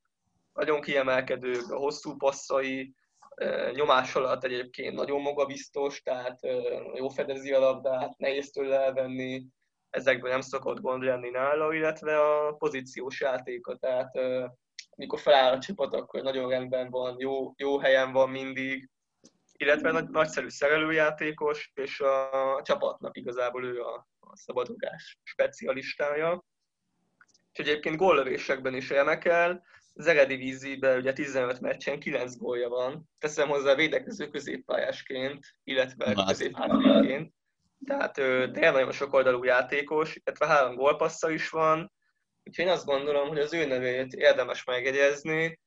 Nagyon 0.53 0.81
kiemelkedő 0.81 1.59
a 1.69 1.75
hosszú 1.75 2.15
passzai, 2.15 2.93
nyomás 3.73 4.15
alatt 4.15 4.43
egyébként 4.43 4.95
nagyon 4.95 5.21
magabiztos, 5.21 6.01
tehát 6.01 6.39
jó 6.93 7.09
fedezi 7.09 7.53
a 7.53 7.59
labdát, 7.59 8.17
nehéz 8.17 8.51
tőle 8.51 8.79
elvenni, 8.79 9.45
ezekben 9.89 10.31
nem 10.31 10.41
szokott 10.41 10.79
gond 10.79 11.03
lenni 11.03 11.29
nála, 11.29 11.73
illetve 11.73 12.19
a 12.19 12.51
pozíciós 12.51 13.21
játéka, 13.21 13.75
tehát 13.75 14.11
mikor 14.95 15.19
feláll 15.19 15.53
a 15.53 15.59
csapat, 15.59 15.93
akkor 15.93 16.21
nagyon 16.21 16.49
rendben 16.49 16.89
van, 16.89 17.15
jó, 17.19 17.53
jó 17.57 17.79
helyen 17.79 18.11
van 18.11 18.29
mindig, 18.29 18.89
illetve 19.51 19.91
nagy, 19.91 20.09
nagyszerű 20.09 20.49
szerelőjátékos, 20.49 21.71
és 21.73 21.99
a 21.99 22.61
csapatnak 22.63 23.17
igazából 23.17 23.65
ő 23.65 23.81
a, 23.81 24.07
a 24.19 24.37
szabadugás 24.37 25.19
specialistája. 25.23 26.45
És 27.51 27.59
egyébként 27.59 27.97
góllövésekben 27.97 28.73
is 28.73 28.89
remekel, 28.89 29.63
az 29.97 30.07
Eredivíziben 30.07 30.97
ugye 30.97 31.13
15 31.13 31.59
meccsen 31.59 31.99
9 31.99 32.37
gólja 32.37 32.69
van. 32.69 33.09
Teszem 33.19 33.47
hozzá 33.47 33.75
védekező 33.75 34.27
középpályásként, 34.27 35.39
illetve 35.63 36.13
középhátvédként. 36.27 37.33
Tehát 37.85 38.13
tényleg 38.13 38.71
nagyon 38.71 38.91
sok 38.91 39.13
oldalú 39.13 39.43
játékos, 39.43 40.15
illetve 40.15 40.47
három 40.47 40.75
gólpassza 40.75 41.29
is 41.29 41.49
van, 41.49 41.91
Úgyhogy 42.47 42.65
én 42.65 42.71
azt 42.71 42.85
gondolom, 42.85 43.27
hogy 43.27 43.39
az 43.39 43.53
ő 43.53 43.65
nevét 43.65 44.13
érdemes 44.13 44.63
megjegyezni. 44.63 45.59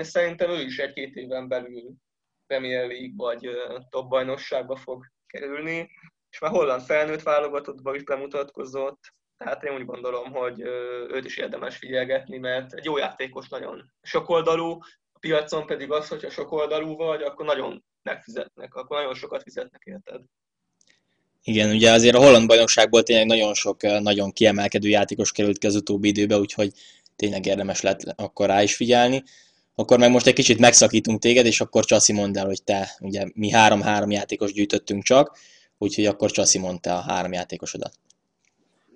Szerintem 0.00 0.50
ő 0.50 0.60
is 0.60 0.78
egy-két 0.78 1.14
éven 1.14 1.48
belül 1.48 1.94
Premier 2.46 2.86
League 2.86 3.12
vagy 3.16 3.50
top 3.88 4.08
bajnokságba 4.08 4.76
fog 4.76 5.06
kerülni, 5.26 5.90
és 6.30 6.38
már 6.38 6.50
holland 6.50 6.82
felnőtt 6.82 7.22
válogatottban 7.22 7.94
is 7.94 8.04
bemutatkozott, 8.04 9.14
tehát 9.44 9.64
én 9.64 9.74
úgy 9.74 9.84
gondolom, 9.84 10.32
hogy 10.32 10.60
őt 11.10 11.24
is 11.24 11.36
érdemes 11.36 11.76
figyelgetni, 11.76 12.38
mert 12.38 12.72
egy 12.72 12.84
jó 12.84 12.96
játékos 12.98 13.48
nagyon 13.48 13.92
sokoldalú, 14.02 14.78
a 15.12 15.18
piacon 15.20 15.66
pedig 15.66 15.90
az, 15.92 16.08
hogyha 16.08 16.30
sokoldalú 16.30 16.96
vagy, 16.96 17.22
akkor 17.22 17.46
nagyon 17.46 17.84
megfizetnek, 18.02 18.74
akkor 18.74 18.96
nagyon 18.96 19.14
sokat 19.14 19.42
fizetnek 19.42 19.82
érted. 19.84 20.20
Igen, 21.42 21.70
ugye 21.70 21.90
azért 21.92 22.14
a 22.14 22.18
holland 22.18 22.46
bajnokságból 22.46 23.02
tényleg 23.02 23.26
nagyon 23.26 23.54
sok 23.54 23.82
nagyon 23.82 24.32
kiemelkedő 24.32 24.88
játékos 24.88 25.32
került 25.32 25.58
ki 25.58 25.66
az 25.66 25.74
utóbbi 25.74 26.08
időbe, 26.08 26.38
úgyhogy 26.38 26.72
tényleg 27.16 27.46
érdemes 27.46 27.80
lett 27.80 28.02
akkor 28.16 28.46
rá 28.46 28.62
is 28.62 28.76
figyelni. 28.76 29.22
Akkor 29.74 29.98
meg 29.98 30.10
most 30.10 30.26
egy 30.26 30.34
kicsit 30.34 30.58
megszakítunk 30.58 31.20
téged, 31.20 31.46
és 31.46 31.60
akkor 31.60 31.84
Csaszi 31.84 32.12
mondd 32.12 32.38
el, 32.38 32.46
hogy 32.46 32.62
te, 32.64 32.96
ugye 33.00 33.26
mi 33.34 33.50
három-három 33.50 34.10
játékos 34.10 34.52
gyűjtöttünk 34.52 35.02
csak, 35.02 35.38
úgyhogy 35.78 36.06
akkor 36.06 36.30
Csaszi 36.30 36.58
mondta 36.58 36.96
a 36.96 37.00
három 37.00 37.32
játékosodat. 37.32 37.92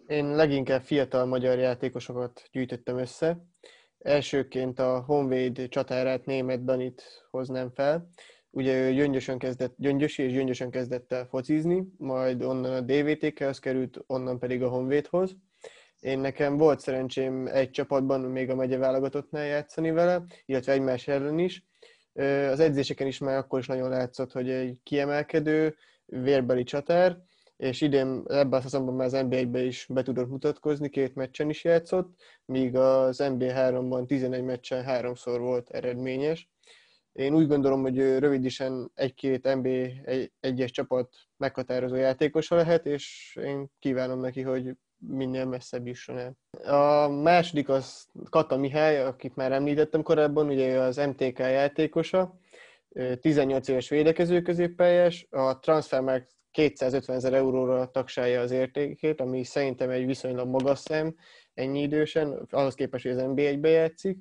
Én 0.07 0.35
leginkább 0.35 0.83
fiatal 0.83 1.27
magyar 1.27 1.59
játékosokat 1.59 2.43
gyűjtöttem 2.53 2.99
össze. 2.99 3.45
Elsőként 3.99 4.79
a 4.79 5.01
Honvéd 5.07 5.69
csatárát 5.69 6.25
német 6.25 6.65
Danit 6.65 7.27
hoznám 7.31 7.71
fel, 7.71 8.09
ugye 8.51 8.89
ő 8.89 8.93
gyöngyösen 8.93 9.39
kezdett, 9.39 9.75
gyöngyösi 9.77 10.23
és 10.23 10.33
gyöngyösen 10.33 10.71
kezdett 10.71 11.13
el 11.13 11.27
focizni, 11.27 11.85
majd 11.97 12.43
onnan 12.43 12.73
a 12.73 12.81
DVTK-hez 12.81 13.59
került, 13.59 14.05
onnan 14.07 14.39
pedig 14.39 14.63
a 14.63 14.69
Honvédhoz. 14.69 15.37
Én 16.01 16.19
nekem 16.19 16.57
volt 16.57 16.81
szerencsém 16.81 17.47
egy 17.47 17.71
csapatban, 17.71 18.21
még 18.21 18.51
a 18.51 18.55
megye 18.55 18.79
válogatottnál 18.79 19.47
játszani 19.47 19.91
vele, 19.91 20.25
illetve 20.47 20.73
egymás 20.73 21.09
ellen 21.09 21.39
is. 21.39 21.67
Az 22.51 22.61
edzéseken 22.61 23.07
is 23.07 23.19
már 23.19 23.37
akkor 23.37 23.59
is 23.59 23.67
nagyon 23.67 23.89
látszott, 23.89 24.33
hogy 24.33 24.51
egy 24.51 24.79
kiemelkedő, 24.83 25.77
vérbeli 26.07 26.63
csatár, 26.63 27.25
és 27.57 27.81
idén 27.81 28.23
ebben 28.29 28.59
a 28.59 28.63
szezonban 28.63 28.95
már 28.95 29.07
az 29.07 29.13
NBA-be 29.13 29.63
is 29.63 29.87
be 29.89 30.03
tudott 30.03 30.29
mutatkozni, 30.29 30.89
két 30.89 31.15
meccsen 31.15 31.49
is 31.49 31.65
játszott, 31.65 32.21
míg 32.45 32.77
az 32.77 33.23
NBA3-ban 33.23 34.07
11 34.07 34.43
meccsen 34.43 34.85
háromszor 34.85 35.41
volt 35.41 35.71
eredményes. 35.71 36.49
Én 37.13 37.35
úgy 37.35 37.47
gondolom, 37.47 37.83
hogy 37.83 37.99
rövidesen 37.99 38.91
egy-két 38.95 39.55
MB 39.55 39.67
egy, 40.05 40.33
egyes 40.41 40.71
csapat 40.71 41.15
meghatározó 41.37 41.95
játékosa 41.95 42.57
lehet, 42.57 42.87
és 42.87 43.37
én 43.43 43.71
kívánom 43.79 44.21
neki, 44.21 44.43
hogy 44.43 44.77
minél 44.97 45.45
messzebb 45.45 45.87
jusson 45.87 46.19
el. 46.19 46.37
A 47.05 47.09
második 47.09 47.69
az 47.69 48.07
Kata 48.31 48.57
Mihály, 48.57 49.01
akit 49.01 49.37
már 49.37 49.53
említettem 49.53 50.03
korábban, 50.03 50.49
ugye 50.49 50.79
az 50.79 50.97
MTK 50.97 51.39
játékosa, 51.39 52.39
18 53.21 53.69
éves 53.69 53.89
védekező 53.89 54.43
középpályás, 54.43 55.27
a 55.31 55.59
transfermarkt 55.59 56.35
250 56.55 57.17
ezer 57.17 57.33
euróra 57.33 57.91
tagsálja 57.91 58.41
az 58.41 58.51
értékét, 58.51 59.21
ami 59.21 59.45
szerintem 59.45 59.91
egy 59.91 60.07
viszonylag 60.07 60.49
magas 60.49 60.79
szem 60.79 61.17
ennyi 61.55 61.83
idősen, 61.83 62.47
ahhoz 62.51 62.75
képest, 62.75 63.05
hogy 63.05 63.13
az 63.13 63.23
NBA-be 63.23 63.69
játszik 63.69 64.19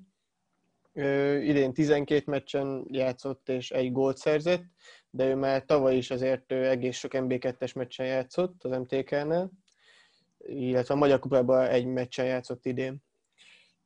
idén 1.42 1.74
12 1.74 2.24
meccsen 2.26 2.86
játszott 2.90 3.50
és 3.50 3.72
egy 3.72 3.92
gólt 3.92 4.18
szerzett, 4.18 4.64
de 5.10 5.26
ő 5.26 5.36
már 5.36 5.66
tavaly 5.66 5.96
is 5.96 6.12
azért 6.12 6.52
egész 6.52 6.98
sok 6.98 7.12
MB2-es 7.14 7.76
meccsen 7.76 8.06
játszott 8.06 8.64
az 8.64 8.78
MTK-nál, 8.78 9.52
illetve 10.38 10.94
a 10.94 10.98
Magyar 10.98 11.20
Kupában 11.20 11.66
egy 11.68 11.86
meccsen 11.86 12.26
játszott 12.26 12.66
idén. 12.66 13.04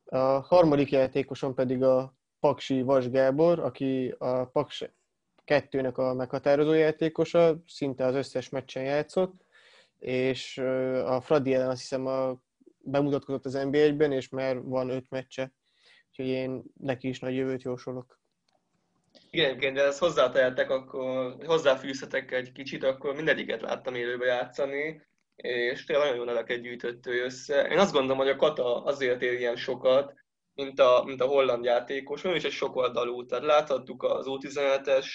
A 0.06 0.18
harmadik 0.18 0.92
játékosom 0.92 1.54
pedig 1.54 1.84
a 1.84 2.16
Paksi 2.40 2.82
Vas 2.82 3.10
Gábor, 3.10 3.60
aki 3.60 4.16
a 4.18 4.46
Paks 4.46 4.84
kettőnek 5.48 5.98
a 5.98 6.14
meghatározó 6.14 6.74
játékosa, 6.74 7.58
szinte 7.68 8.06
az 8.06 8.16
összes 8.16 8.50
meccsen 8.50 8.84
játszott, 8.84 9.46
és 10.00 10.58
a 11.06 11.22
Fradi 11.22 11.54
ellen 11.54 11.70
azt 11.70 11.82
hiszem 11.82 12.06
a, 12.06 12.42
bemutatkozott 12.78 13.46
az 13.46 13.54
NBA-ben, 13.54 14.12
és 14.12 14.30
már 14.30 14.62
van 14.62 14.90
öt 14.90 15.10
meccse 15.10 15.52
Úgyhogy 16.18 16.36
én 16.36 16.64
neki 16.80 17.08
is 17.08 17.20
nagy 17.20 17.36
jövőt 17.36 17.62
jósolok. 17.62 18.20
Igen, 19.30 19.74
de 19.74 19.84
ezt 19.84 20.00
hozzátehetek, 20.00 20.70
akkor 20.70 21.36
hozzáfűzhetek 21.46 22.32
egy 22.32 22.52
kicsit, 22.52 22.84
akkor 22.84 23.16
mindegyiket 23.16 23.62
láttam 23.62 23.96
élőbe 23.96 24.26
játszani, 24.26 25.02
és 25.36 25.84
tényleg 25.84 26.06
nagyon 26.06 26.20
jó 26.20 26.26
neveket 26.26 26.62
gyűjtött 26.62 27.06
ő 27.06 27.24
össze. 27.24 27.68
Én 27.68 27.78
azt 27.78 27.92
gondolom, 27.92 28.18
hogy 28.18 28.30
a 28.30 28.36
Kata 28.36 28.84
azért 28.84 29.22
ér 29.22 29.34
ilyen 29.34 29.56
sokat, 29.56 30.14
mint 30.58 30.80
a, 30.80 31.04
mint 31.06 31.22
a 31.22 31.26
holland 31.26 31.64
játékos, 31.64 32.24
ő 32.24 32.36
is 32.36 32.44
egy 32.44 32.52
sok 32.52 32.76
oldalú. 32.76 33.26
Tehát 33.26 33.44
láthattuk 33.44 34.04
az 34.04 34.26
U17-es, 34.30 35.08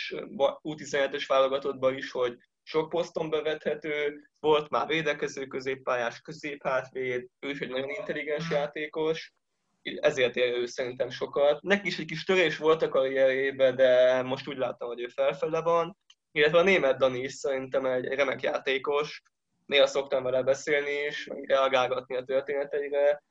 U17-es 0.62 1.24
válogatottban 1.26 1.96
is, 1.96 2.10
hogy 2.10 2.36
sok 2.62 2.88
poszton 2.88 3.30
bevethető, 3.30 4.28
volt 4.40 4.70
már 4.70 4.86
védekező 4.86 5.46
középpályás, 5.46 6.20
középhátvéd, 6.20 7.26
ő 7.40 7.50
is 7.50 7.60
egy 7.60 7.70
nagyon 7.70 7.88
intelligens 7.88 8.50
játékos, 8.50 9.32
ezért 9.82 10.36
ér 10.36 10.56
ő 10.56 10.66
szerintem 10.66 11.10
sokat. 11.10 11.62
Neki 11.62 11.86
is 11.88 11.98
egy 11.98 12.06
kis 12.06 12.24
törés 12.24 12.56
volt 12.56 12.82
a 12.82 12.88
karrierjében, 12.88 13.76
de 13.76 14.22
most 14.22 14.48
úgy 14.48 14.56
láttam, 14.56 14.88
hogy 14.88 15.00
ő 15.00 15.08
felfele 15.08 15.62
van. 15.62 15.96
Illetve 16.32 16.58
a 16.58 16.62
német 16.62 16.98
Dani 16.98 17.18
is 17.18 17.32
szerintem 17.32 17.86
egy, 17.86 18.06
egy 18.06 18.16
remek 18.16 18.42
játékos. 18.42 19.22
Néha 19.66 19.86
szoktam 19.86 20.22
vele 20.22 20.42
beszélni 20.42 21.04
is, 21.08 21.26
meg 21.26 21.44
reagálgatni 21.48 22.16
a 22.16 22.24
történeteire. 22.24 23.22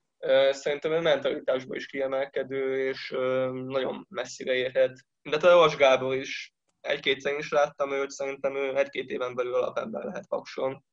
Szerintem 0.52 0.92
a 0.92 1.00
mentalitásban 1.00 1.78
is 1.78 1.86
kiemelkedő, 1.86 2.88
és 2.88 3.10
nagyon 3.52 4.08
messzire 4.10 4.54
érhet. 4.54 5.06
De 5.22 5.50
a 5.50 5.58
Vas 5.58 5.76
Gábor 5.76 6.16
is 6.16 6.54
egy-kétszer 6.82 7.38
is 7.38 7.52
láttam 7.52 7.92
őt, 7.92 8.10
szerintem 8.10 8.56
ő 8.56 8.78
egy-két 8.78 9.10
éven 9.10 9.36
belül 9.36 9.54
alapember 9.54 10.04
lehet 10.04 10.28
Pakson. 10.28 10.84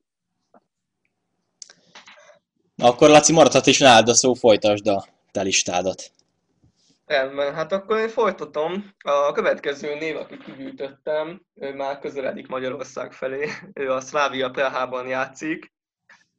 Akkor 2.77 3.09
Laci 3.09 3.33
maradhat 3.33 3.67
is 3.67 3.79
nálad 3.79 4.09
a 4.09 4.14
szó, 4.14 4.35
folytasd 4.35 4.87
a 4.87 5.05
te 5.31 5.43
listádat. 5.43 6.12
Rendben, 7.07 7.55
hát 7.55 7.73
akkor 7.73 7.99
én 7.99 8.09
folytatom. 8.09 8.95
A 8.99 9.33
következő 9.33 9.95
név, 9.95 10.17
akit 10.17 10.45
kigyűjtöttem, 10.45 11.43
ő 11.55 11.75
már 11.75 11.99
közeledik 11.99 12.47
Magyarország 12.47 13.12
felé. 13.12 13.51
Ő 13.73 13.93
a 13.93 14.01
Szlávia 14.01 14.51
Prahában 14.51 15.07
játszik, 15.07 15.73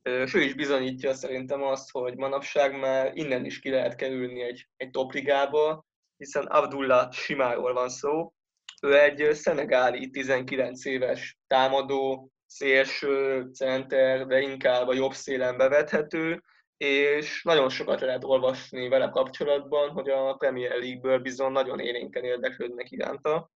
és 0.10 0.34
is 0.34 0.54
bizonyítja 0.54 1.13
szerintem 1.13 1.63
azt, 1.63 1.91
hogy 1.91 2.15
manapság 2.15 2.80
már 2.80 3.12
innen 3.13 3.45
is 3.45 3.60
ki 3.60 3.69
lehet 3.69 3.95
kerülni 3.95 4.41
egy, 4.41 4.67
egy 4.78 4.89
topligába, 4.89 5.86
hiszen 6.17 6.45
Abdullah 6.45 7.12
Simáról 7.12 7.74
van 7.74 7.89
szó. 7.89 8.34
Ő 8.82 9.00
egy 9.00 9.34
szenegáli 9.34 10.10
19 10.10 10.86
éves 10.86 11.38
támadó, 11.48 12.32
szélső, 12.45 13.50
center, 13.54 14.26
de 14.26 14.39
inkább 14.41 14.88
a 14.88 14.93
jobb 14.93 15.13
szélen 15.13 15.58
bevethető, 15.58 16.43
és 16.78 17.43
nagyon 17.43 17.69
sokat 17.69 18.02
lehet 18.02 18.24
olvasni 18.24 18.88
vele 18.88 19.10
kapcsolatban, 19.10 19.89
hogy 19.89 20.10
a 20.10 20.34
Premier 20.34 20.80
League-ből 20.80 21.19
bizony 21.19 21.52
nagyon 21.52 21.80
élénken 21.80 22.24
érdeklődnek 22.24 22.91
iránta. 22.91 23.52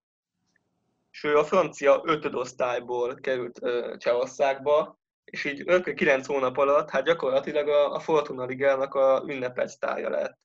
És 1.10 1.24
ő 1.24 1.36
a 1.36 1.44
francia 1.44 2.02
ötödosztályból 2.04 3.14
került 3.14 3.60
Csehországba, 3.98 4.98
és 5.24 5.44
így 5.44 5.62
5-9 5.66 6.24
hónap 6.26 6.56
alatt, 6.56 6.90
hát 6.90 7.04
gyakorlatilag 7.04 7.68
a, 7.68 7.94
a 7.94 8.00
Fortuna 8.00 8.44
Ligának 8.44 8.94
a 8.94 9.24
ünnepelt 9.26 9.68
sztárja 9.68 10.08
lett. 10.08 10.38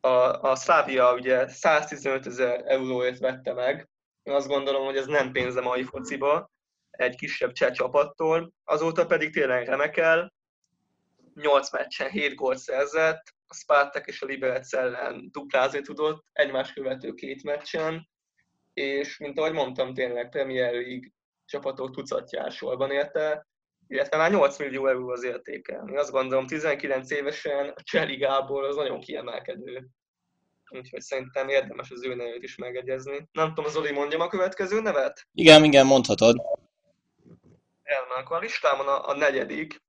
A, 0.00 0.50
a 0.50 0.56
Slavia 0.56 1.14
ugye 1.14 1.48
115 1.48 2.26
ezer 2.26 2.62
euróért 2.66 3.18
vette 3.18 3.52
meg, 3.52 3.88
én 4.22 4.34
azt 4.34 4.48
gondolom, 4.48 4.84
hogy 4.84 4.96
ez 4.96 5.06
nem 5.06 5.32
pénze 5.32 5.60
mai 5.60 5.82
fociba, 5.82 6.50
egy 6.90 7.16
kisebb 7.16 7.52
cseh 7.52 7.70
csapattól, 7.70 8.52
azóta 8.64 9.06
pedig 9.06 9.32
tényleg 9.32 9.66
remekel, 9.66 10.32
8 11.34 11.72
meccsen 11.72 12.10
7 12.10 12.34
gólt 12.34 12.58
szerzett, 12.58 13.22
a 13.46 13.54
Spartak 13.54 14.06
és 14.06 14.22
a 14.22 14.26
Liberec 14.26 14.72
ellen 14.72 15.28
duplázni 15.32 15.80
tudott, 15.80 16.24
egymás 16.32 16.72
követő 16.72 17.12
két 17.12 17.42
meccsen, 17.42 18.08
és 18.72 19.18
mint 19.18 19.38
ahogy 19.38 19.52
mondtam, 19.52 19.94
tényleg 19.94 20.28
Premier 20.28 20.72
League 20.72 21.08
csapatok 21.44 21.94
tucatjár 21.94 22.52
sorban 22.52 22.90
érte, 22.90 23.46
illetve 23.88 24.16
már 24.16 24.30
8 24.30 24.58
millió 24.58 24.86
euró 24.86 25.08
az 25.08 25.24
értéke. 25.24 25.82
Én 25.88 25.98
azt 25.98 26.10
gondolom, 26.10 26.46
19 26.46 27.10
évesen 27.10 27.68
a 27.68 27.82
Cseligából 27.82 28.64
az 28.64 28.76
nagyon 28.76 29.00
kiemelkedő. 29.00 29.88
Úgyhogy 30.70 31.00
szerintem 31.00 31.48
érdemes 31.48 31.90
az 31.90 32.04
ő 32.04 32.14
nevét 32.14 32.42
is 32.42 32.56
megegyezni. 32.56 33.28
Nem 33.32 33.54
tudom, 33.54 33.70
Zoli, 33.70 33.92
mondjam 33.92 34.20
a 34.20 34.28
következő 34.28 34.80
nevet? 34.80 35.26
Igen, 35.34 35.64
igen, 35.64 35.86
mondhatod. 35.86 36.36
Elmen, 37.82 38.18
akkor 38.18 38.36
a 38.36 38.40
listámon 38.40 38.88
a, 38.88 39.08
a 39.08 39.16
negyedik. 39.16 39.82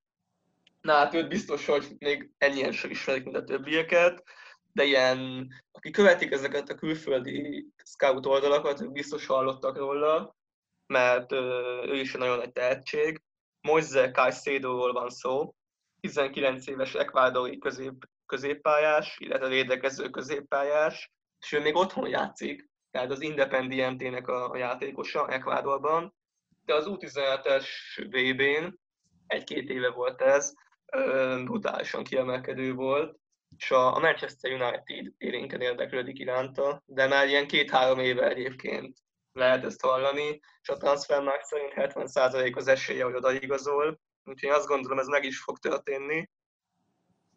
Na 0.81 0.93
hát 0.93 1.13
őt 1.13 1.27
biztos, 1.27 1.65
hogy 1.65 1.87
még 1.97 2.29
ennyien 2.37 2.71
sem 2.71 2.89
ismerik, 2.89 3.23
mint 3.23 3.35
a 3.35 3.43
többieket, 3.43 4.23
de 4.71 4.83
ilyen, 4.83 5.47
akik 5.71 5.93
követik 5.93 6.31
ezeket 6.31 6.69
a 6.69 6.75
külföldi 6.75 7.65
scout 7.83 8.25
oldalakat, 8.25 8.91
biztos 8.91 9.25
hallottak 9.25 9.77
róla, 9.77 10.35
mert 10.87 11.31
ő 11.85 11.99
is 11.99 12.13
egy 12.13 12.19
nagyon 12.19 12.37
nagy 12.37 12.51
tehetség. 12.51 13.21
Moise 13.65 14.11
Caicedo-ról 14.11 14.93
van 14.93 15.09
szó, 15.09 15.55
19 15.99 16.67
éves 16.67 16.93
ekvádori 16.93 17.57
közép, 17.57 18.09
középpályás, 18.25 19.17
illetve 19.19 19.47
védekező 19.47 20.09
középpályás, 20.09 21.11
és 21.39 21.51
ő 21.51 21.61
még 21.61 21.75
otthon 21.75 22.09
játszik, 22.09 22.69
tehát 22.91 23.11
az 23.11 23.21
Independiente-nek 23.21 24.27
a, 24.27 24.49
a 24.49 24.57
játékosa 24.57 25.27
Ekvádorban, 25.27 26.15
de 26.65 26.73
az 26.73 26.85
U17-es 26.87 27.67
VB-n, 28.09 28.79
egy-két 29.27 29.69
éve 29.69 29.89
volt 29.89 30.21
ez, 30.21 30.53
brutálisan 31.43 32.03
kiemelkedő 32.03 32.73
volt, 32.73 33.19
és 33.57 33.71
a 33.71 33.99
Manchester 33.99 34.51
United 34.51 35.13
érénken 35.17 35.61
érdeklődik 35.61 36.19
iránta, 36.19 36.83
de 36.85 37.07
már 37.07 37.27
ilyen 37.27 37.47
két-három 37.47 37.99
éve 37.99 38.27
egyébként 38.27 38.97
lehet 39.35 39.63
ezt 39.63 39.81
hallani, 39.81 40.39
és 40.61 40.69
a 40.69 40.77
transfermark 40.77 41.41
szerint 41.41 41.73
70% 41.75 42.55
az 42.55 42.67
esélye, 42.67 43.03
hogy 43.03 43.15
odaigazol, 43.15 43.99
úgyhogy 44.23 44.49
azt 44.49 44.67
gondolom, 44.67 44.99
ez 44.99 45.07
meg 45.07 45.23
is 45.23 45.41
fog 45.41 45.57
történni. 45.57 46.29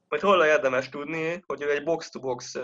Majd 0.08 0.22
hol 0.22 0.44
érdemes 0.44 0.88
tudni, 0.88 1.42
hogy 1.46 1.62
ő 1.62 1.70
egy 1.70 1.84
box-to-box 1.84 2.58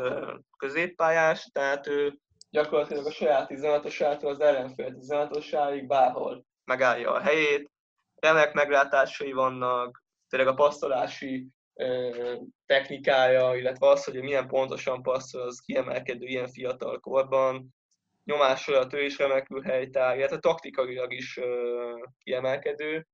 középpályás, 0.56 1.48
tehát 1.52 1.86
ő 1.86 2.18
gyakorlatilag 2.50 3.06
a 3.06 3.10
saját 3.10 3.50
16-osától 3.50 4.26
az 4.26 4.40
ellenfél 4.40 4.96
16-osáig 5.00 5.84
bárhol 5.86 6.44
megállja 6.64 7.12
a 7.12 7.20
helyét, 7.20 7.70
remek 8.14 8.52
meglátásai 8.52 9.32
vannak, 9.32 10.02
tényleg 10.28 10.48
a 10.48 10.54
passzolási 10.54 11.48
technikája, 12.66 13.56
illetve 13.56 13.88
az, 13.88 14.04
hogy 14.04 14.22
milyen 14.22 14.48
pontosan 14.48 15.02
passzol, 15.02 15.42
az 15.42 15.60
kiemelkedő 15.60 16.26
ilyen 16.26 16.48
fiatal 16.48 17.00
korban 17.00 17.74
nyomás 18.24 18.68
alatt 18.68 18.92
ő 18.92 19.04
is 19.04 19.18
remekül 19.18 19.62
helytáll, 19.62 20.16
illetve 20.16 20.38
taktikailag 20.38 21.12
is 21.12 21.40
kiemelkedő. 22.18 23.06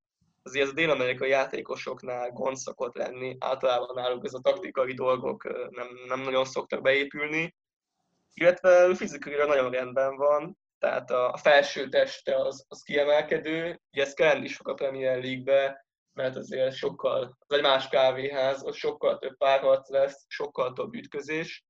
Azért 0.43 0.65
ez 0.65 0.71
a 0.71 0.75
dél-amerikai 0.75 1.29
játékosoknál 1.29 2.31
gond 2.31 2.57
szokott 2.57 2.95
lenni, 2.95 3.37
általában 3.39 3.95
náluk 3.95 4.25
ez 4.25 4.35
a 4.35 4.41
taktikai 4.41 4.95
dolgok 4.95 5.43
nem, 5.71 5.89
nem 6.07 6.21
nagyon 6.21 6.45
szoktak 6.45 6.83
beépülni, 6.83 7.55
illetve 8.35 8.95
fizikailag 8.95 9.49
nagyon 9.49 9.71
rendben 9.71 10.17
van, 10.17 10.59
tehát 10.79 11.11
a 11.11 11.37
felső 11.37 11.89
teste 11.89 12.37
az, 12.37 12.65
az 12.69 12.83
kiemelkedő, 12.83 13.81
ugye 13.93 14.03
ez 14.03 14.15
kell 14.15 14.43
is 14.43 14.57
fog 14.57 14.69
a 14.69 14.75
Premier 14.75 15.23
League-be, 15.23 15.87
mert 16.13 16.37
azért 16.37 16.75
sokkal, 16.75 17.37
az 17.47 17.57
egy 17.57 17.63
más 17.63 17.89
kávéház, 17.89 18.63
ott 18.65 18.75
sokkal 18.75 19.19
több 19.19 19.37
párharc 19.37 19.91
lesz, 19.91 20.25
sokkal 20.29 20.73
több 20.73 20.95
ütközés, 20.95 21.65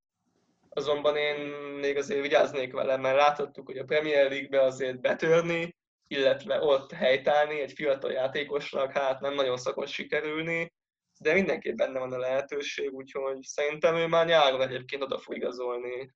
azonban 0.70 1.16
én 1.16 1.36
még 1.80 1.96
azért 1.96 2.22
vigyáznék 2.22 2.72
vele, 2.72 2.96
mert 2.96 3.16
láthattuk, 3.16 3.66
hogy 3.66 3.78
a 3.78 3.84
Premier 3.84 4.30
League-be 4.30 4.62
azért 4.62 5.00
betörni, 5.00 5.76
illetve 6.06 6.60
ott 6.60 6.92
helytállni 6.92 7.60
egy 7.60 7.72
fiatal 7.72 8.12
játékosnak, 8.12 8.92
hát 8.92 9.20
nem 9.20 9.34
nagyon 9.34 9.56
szokott 9.56 9.88
sikerülni, 9.88 10.72
de 11.18 11.32
mindenképp 11.32 11.76
benne 11.76 11.98
van 11.98 12.12
a 12.12 12.18
lehetőség, 12.18 12.92
úgyhogy 12.92 13.42
szerintem 13.42 13.94
ő 13.94 14.06
már 14.06 14.26
nyáron 14.26 14.62
egyébként 14.62 15.02
oda 15.02 15.18
fog 15.18 15.36
igazolni. 15.36 16.12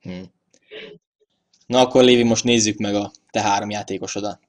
Hmm. 0.00 0.24
Na 1.66 1.80
akkor 1.80 2.04
Lévi, 2.04 2.22
most 2.22 2.44
nézzük 2.44 2.78
meg 2.78 2.94
a 2.94 3.10
te 3.30 3.40
három 3.40 3.70
játékosodat. 3.70 4.40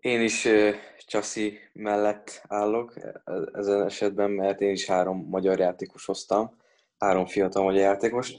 Én 0.00 0.22
is 0.22 0.44
uh, 0.44 0.74
Csaszi 1.06 1.58
mellett 1.72 2.42
állok 2.48 2.96
e-, 2.96 3.22
ezen 3.52 3.84
esetben, 3.84 4.30
mert 4.30 4.60
én 4.60 4.70
is 4.70 4.86
három 4.86 5.26
magyar 5.28 5.58
játékos 5.58 6.04
hoztam 6.04 6.56
három 6.98 7.26
fiatal 7.26 7.62
magyar 7.62 7.80
játékos. 7.80 8.34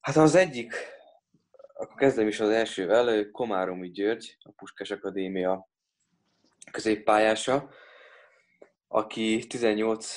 Hát 0.00 0.16
az 0.16 0.34
egyik, 0.34 0.74
akkor 1.74 1.94
kezdem 1.94 2.28
is 2.28 2.40
az 2.40 2.48
elsővel, 2.48 3.30
Komáromi 3.30 3.90
György, 3.90 4.36
a 4.40 4.50
Puskás 4.56 4.90
Akadémia 4.90 5.68
középpályása, 6.72 7.70
aki 8.88 9.46
18 9.48 10.16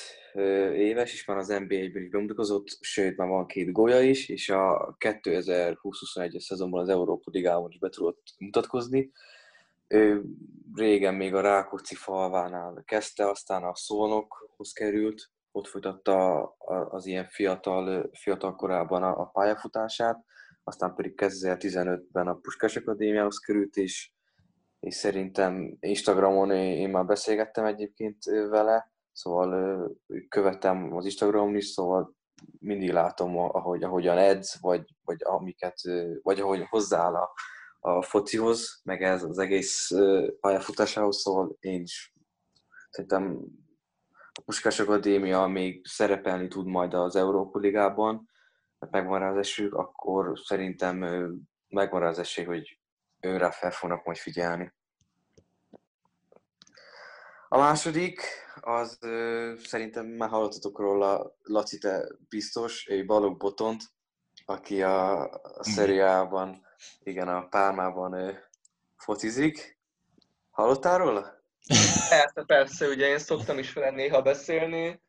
éves, 0.74 1.12
és 1.12 1.24
már 1.24 1.36
az 1.36 1.48
NBA-ben 1.48 2.02
is 2.02 2.08
bemutatkozott, 2.08 2.66
sőt, 2.80 3.16
már 3.16 3.28
van 3.28 3.46
két 3.46 3.72
gólya 3.72 4.00
is, 4.00 4.28
és 4.28 4.48
a 4.48 4.96
2020-21-es 4.98 6.40
szezonban 6.40 6.80
az 6.80 6.88
Európa 6.88 7.30
Ligában 7.30 7.70
is 7.70 7.78
be 7.78 7.88
tudott 7.88 8.22
mutatkozni. 8.38 9.12
Ő 9.86 10.22
régen 10.74 11.14
még 11.14 11.34
a 11.34 11.40
Rákóczi 11.40 11.94
falvánál 11.94 12.82
kezdte, 12.86 13.28
aztán 13.28 13.62
a 13.62 13.74
Szolnokhoz 13.74 14.72
került, 14.72 15.30
ott 15.54 15.66
folytatta 15.66 16.42
az 16.90 17.06
ilyen 17.06 17.26
fiatal, 17.28 18.10
fiatal 18.12 18.54
korában 18.54 19.02
a, 19.02 19.24
pályafutását, 19.24 20.24
aztán 20.64 20.94
pedig 20.94 21.14
2015-ben 21.16 22.28
a 22.28 22.34
Puskás 22.34 22.76
Akadémiához 22.76 23.38
került, 23.38 23.76
és, 23.76 24.10
és 24.80 24.94
szerintem 24.94 25.76
Instagramon 25.80 26.50
én, 26.50 26.90
már 26.90 27.04
beszélgettem 27.04 27.64
egyébként 27.64 28.24
vele, 28.24 28.92
szóval 29.12 29.90
követem 30.28 30.96
az 30.96 31.04
Instagramon 31.04 31.56
is, 31.56 31.66
szóval 31.66 32.14
mindig 32.58 32.92
látom, 32.92 33.38
ahogy, 33.38 33.82
ahogyan 33.82 34.18
edz, 34.18 34.58
vagy, 34.60 34.94
vagy, 35.04 35.18
amiket, 35.24 35.80
vagy 36.22 36.40
ahogy 36.40 36.66
hozzááll 36.68 37.14
a, 37.14 37.32
a 37.80 38.02
focihoz, 38.02 38.80
meg 38.84 39.02
ez 39.02 39.22
az 39.22 39.38
egész 39.38 39.90
pályafutásához, 40.40 41.16
szóval 41.16 41.56
én 41.60 41.82
is 41.82 42.14
szerintem 42.90 43.44
Puskás 44.44 44.80
Akadémia 44.80 45.46
még 45.46 45.86
szerepelni 45.86 46.48
tud 46.48 46.66
majd 46.66 46.94
az 46.94 47.16
Európa 47.16 47.58
Ligában, 47.58 48.30
mert 48.78 48.92
megvan 48.92 49.18
rá 49.18 49.30
az 49.30 49.36
esélyük, 49.36 49.74
akkor 49.74 50.38
szerintem 50.44 50.96
megvan 51.68 52.00
rá 52.00 52.08
az 52.08 52.18
esély, 52.18 52.44
hogy 52.44 52.80
őre 53.20 53.50
fel 53.50 53.70
fognak 53.70 54.04
majd 54.04 54.16
figyelni. 54.16 54.72
A 57.48 57.58
második, 57.58 58.22
az 58.60 58.98
ö, 59.00 59.52
szerintem 59.64 60.06
már 60.06 60.28
hallottatok 60.28 60.78
róla, 60.78 61.36
Laci, 61.42 61.78
te 61.78 62.08
biztos, 62.28 62.86
egy 62.86 63.06
Balog 63.06 63.36
Botont, 63.36 63.82
aki 64.44 64.82
a, 64.82 65.22
a 65.32 65.64
szeriában, 65.64 66.66
igen, 67.02 67.28
a 67.28 67.48
Pálmában 67.48 68.12
ö, 68.12 68.32
focizik. 68.96 69.78
Hallottál 70.50 70.98
róla? 70.98 71.43
Persze, 72.08 72.42
persze, 72.46 72.86
ugye 72.86 73.06
én 73.06 73.18
szoktam 73.18 73.58
is 73.58 73.72
vele 73.72 73.90
néha 73.90 74.22
beszélni. 74.22 75.02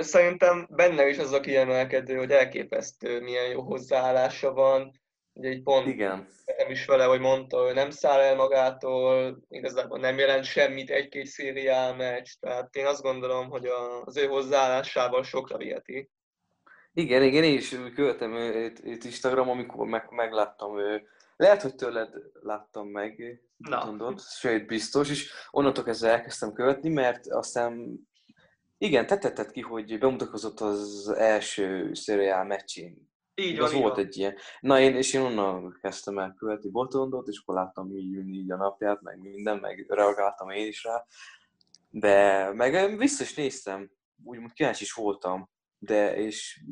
Szerintem 0.00 0.66
benne 0.70 1.08
is 1.08 1.18
az 1.18 1.32
a 1.32 1.40
kiemelkedő, 1.40 2.16
hogy 2.16 2.30
elképesztő 2.30 3.20
milyen 3.20 3.48
jó 3.48 3.62
hozzáállása 3.62 4.52
van. 4.52 5.00
Ugye 5.32 5.48
egy 5.48 5.62
pont 5.62 5.86
Igen. 5.86 6.28
nem 6.56 6.70
is 6.70 6.84
vele, 6.84 7.04
hogy 7.04 7.20
mondta, 7.20 7.64
hogy 7.64 7.74
nem 7.74 7.90
száll 7.90 8.20
el 8.20 8.34
magától, 8.34 9.38
igazából 9.48 9.98
nem 9.98 10.18
jelent 10.18 10.44
semmit 10.44 10.90
egy-két 10.90 11.26
szériá 11.26 11.92
meccs, 11.92 12.28
tehát 12.40 12.76
én 12.76 12.86
azt 12.86 13.02
gondolom, 13.02 13.50
hogy 13.50 13.66
az 14.04 14.16
ő 14.16 14.26
hozzáállásával 14.26 15.22
sokra 15.22 15.56
viheti. 15.56 16.10
Igen, 16.92 17.22
igen, 17.22 17.42
én 17.42 17.58
is 17.58 17.76
követem 17.94 18.34
őt, 18.34 18.80
őt 18.84 19.04
Instagram, 19.04 19.48
amikor 19.48 19.86
meg, 19.86 20.06
megláttam 20.10 20.78
ő. 20.78 21.08
Lehet, 21.36 21.62
hogy 21.62 21.74
tőled 21.74 22.14
láttam 22.32 22.88
meg, 22.88 23.40
Na. 23.68 23.84
mondod, 23.84 24.20
sőt 24.20 24.66
biztos, 24.66 25.10
és 25.10 25.32
onnantól 25.50 25.84
kezdve 25.84 26.10
elkezdtem 26.10 26.52
követni, 26.52 26.88
mert 26.88 27.26
aztán 27.26 27.98
igen, 28.78 29.06
te 29.06 29.18
tetted 29.18 29.50
ki, 29.50 29.60
hogy 29.60 29.98
bemutatkozott 29.98 30.60
az 30.60 31.08
első 31.08 31.94
szeriál 31.94 32.44
meccsén. 32.44 33.10
Így 33.34 33.56
van, 33.56 33.66
Az 33.66 33.72
így 33.74 33.80
volt 33.80 33.94
van. 33.96 34.04
egy 34.04 34.16
ilyen. 34.16 34.34
Na 34.60 34.80
én, 34.80 34.96
és 34.96 35.12
én 35.14 35.20
onnan 35.20 35.78
kezdtem 35.80 36.18
el 36.18 36.34
követni 36.38 36.70
Botondot, 36.70 37.28
és 37.28 37.38
akkor 37.38 37.54
láttam 37.54 37.96
így, 37.96 38.28
így 38.28 38.50
a 38.50 38.56
napját, 38.56 39.00
meg 39.00 39.18
minden, 39.18 39.58
meg 39.58 39.86
reagáltam 39.88 40.50
én 40.50 40.66
is 40.66 40.84
rá. 40.84 41.04
De 41.90 42.48
meg 42.52 42.98
vissza 42.98 43.22
is 43.22 43.34
néztem, 43.34 43.90
úgymond 44.24 44.52
kíváncsi 44.52 44.82
is 44.82 44.92
voltam, 44.92 45.50
de 45.78 46.16
és 46.16 46.62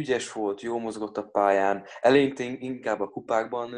ügyes 0.00 0.32
volt, 0.32 0.60
jó 0.60 0.78
mozgott 0.78 1.16
a 1.16 1.22
pályán. 1.22 1.84
Eleinte 2.00 2.44
inkább 2.44 3.00
a 3.00 3.08
kupákban 3.08 3.74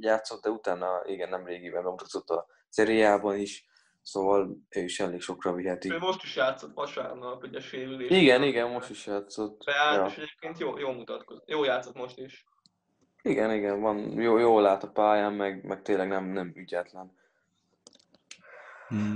játszott, 0.00 0.42
de 0.42 0.50
utána 0.50 1.02
igen, 1.04 1.28
nem 1.28 1.44
régiben 1.44 1.82
bemutatott 1.82 2.28
a 2.28 2.46
szeriában 2.68 3.36
is. 3.36 3.64
Szóval 4.02 4.56
ő 4.68 4.82
is 4.82 5.00
elég 5.00 5.20
sokra 5.20 5.52
viheti. 5.52 5.92
Ő 5.92 5.98
most 5.98 6.22
is 6.22 6.36
játszott 6.36 6.74
vasárnap, 6.74 7.42
ugye 7.42 7.60
sérülés. 7.60 8.10
Igen, 8.10 8.42
igen, 8.42 8.70
most 8.70 8.90
is 8.90 9.06
játszott. 9.06 9.64
Beállt, 9.64 9.96
Ja. 9.96 10.06
és 10.06 10.16
egyébként 10.16 10.58
jó, 10.58 10.78
jó 10.78 10.92
mutatkozott. 10.92 11.48
Jó 11.48 11.64
játszott 11.64 11.96
most 11.96 12.18
is. 12.18 12.44
Igen, 13.22 13.52
igen, 13.52 13.80
van, 13.80 14.20
jó, 14.20 14.38
jól 14.38 14.62
lát 14.62 14.82
a 14.82 14.90
pályán, 14.90 15.32
meg, 15.32 15.64
meg 15.64 15.82
tényleg 15.82 16.08
nem, 16.08 16.24
nem 16.24 16.52
ügyetlen. 16.54 17.12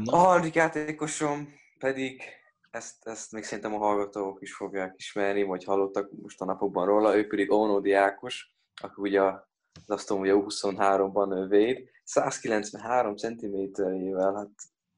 A 0.05 0.17
harmadik 0.17 0.55
játékosom 0.55 1.55
pedig, 1.79 2.23
ezt, 2.71 3.07
ezt 3.07 3.33
még 3.33 3.43
szerintem 3.43 3.75
a 3.75 3.79
hallgatók 3.79 4.43
is 4.43 4.55
fogják 4.55 4.95
ismerni, 4.97 5.43
vagy 5.43 5.65
hallottak 5.65 6.11
most 6.23 6.41
a 6.41 6.45
napokban 6.45 6.87
róla, 6.87 7.17
ő 7.17 7.27
pedig 7.27 7.53
Ónódi 7.53 7.93
Ákos, 7.93 8.55
aki 8.81 8.95
ugye 8.97 9.23
az 9.23 9.43
Aston 9.87 10.21
Villa 10.21 10.45
23-ban 10.47 11.47
véd, 11.49 11.89
193 12.05 13.17
cm-ével, 13.17 14.35
hát 14.35 14.51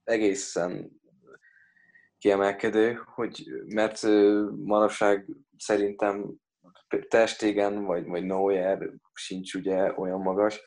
egészen 0.05 1.01
kiemelkedő, 2.18 3.03
hogy, 3.14 3.45
mert 3.66 4.03
manapság 4.57 5.27
szerintem 5.57 6.35
Testégen 7.09 7.85
vagy, 7.85 8.07
vagy 8.07 8.25
Neuer 8.25 8.91
sincs 9.12 9.55
ugye 9.55 9.93
olyan 9.97 10.21
magas, 10.21 10.62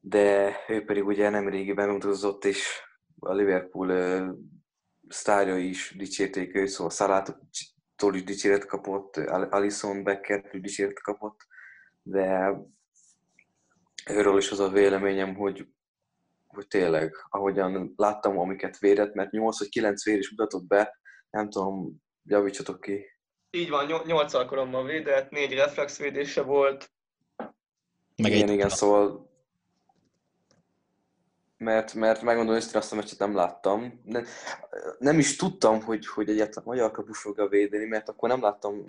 de 0.00 0.56
ő 0.68 0.84
pedig 0.84 1.06
ugye 1.06 1.28
nemrégi 1.28 1.72
bemutatott, 1.72 2.44
és 2.44 2.82
a 3.18 3.32
Liverpool 3.32 3.90
sztárjai 5.10 5.68
is 5.68 5.94
dicsérték 5.96 6.54
őt, 6.54 6.68
szóval 6.68 6.90
Szalától 6.90 8.14
is 8.14 8.24
dicséret 8.24 8.66
kapott, 8.66 9.16
Alison 9.26 10.02
Becker 10.04 10.48
is 10.52 10.60
dicséret 10.60 11.00
kapott, 11.00 11.46
de 12.02 12.54
őről 14.06 14.38
is 14.38 14.50
az 14.50 14.60
a 14.60 14.68
véleményem, 14.68 15.34
hogy, 15.34 15.66
hogy 16.46 16.66
tényleg, 16.66 17.14
ahogyan 17.28 17.92
láttam, 17.96 18.38
amiket 18.38 18.78
védett, 18.78 19.14
mert 19.14 19.30
8 19.30 19.58
vagy 19.58 19.68
9 19.68 20.04
vér 20.04 20.18
is 20.18 20.30
mutatott 20.30 20.64
be, 20.64 20.98
nem 21.30 21.50
tudom, 21.50 22.02
javítsatok 22.24 22.80
ki. 22.80 23.04
Így 23.50 23.68
van, 23.68 24.02
8 24.06 24.34
alkalommal 24.34 24.84
védett, 24.84 25.30
négy 25.30 25.52
reflexvédése 25.52 26.42
volt. 26.42 26.90
Meg 28.16 28.32
igen, 28.32 28.48
egy 28.48 28.54
igen, 28.54 28.68
szóval 28.68 29.29
mert, 31.60 31.94
mert 31.94 32.22
megmondom 32.22 32.54
őszintén 32.54 32.80
azt 32.80 32.92
a 32.92 32.96
meccset 32.96 33.18
nem 33.18 33.34
láttam. 33.34 34.00
Nem, 34.04 34.24
nem 34.98 35.18
is 35.18 35.36
tudtam, 35.36 35.82
hogy, 35.82 36.06
hogy 36.06 36.28
egyáltalán 36.28 36.68
magyar 36.68 36.90
kapus 36.90 37.18
fogja 37.18 37.46
védeni, 37.46 37.84
mert 37.84 38.08
akkor 38.08 38.28
nem 38.28 38.40
láttam 38.40 38.84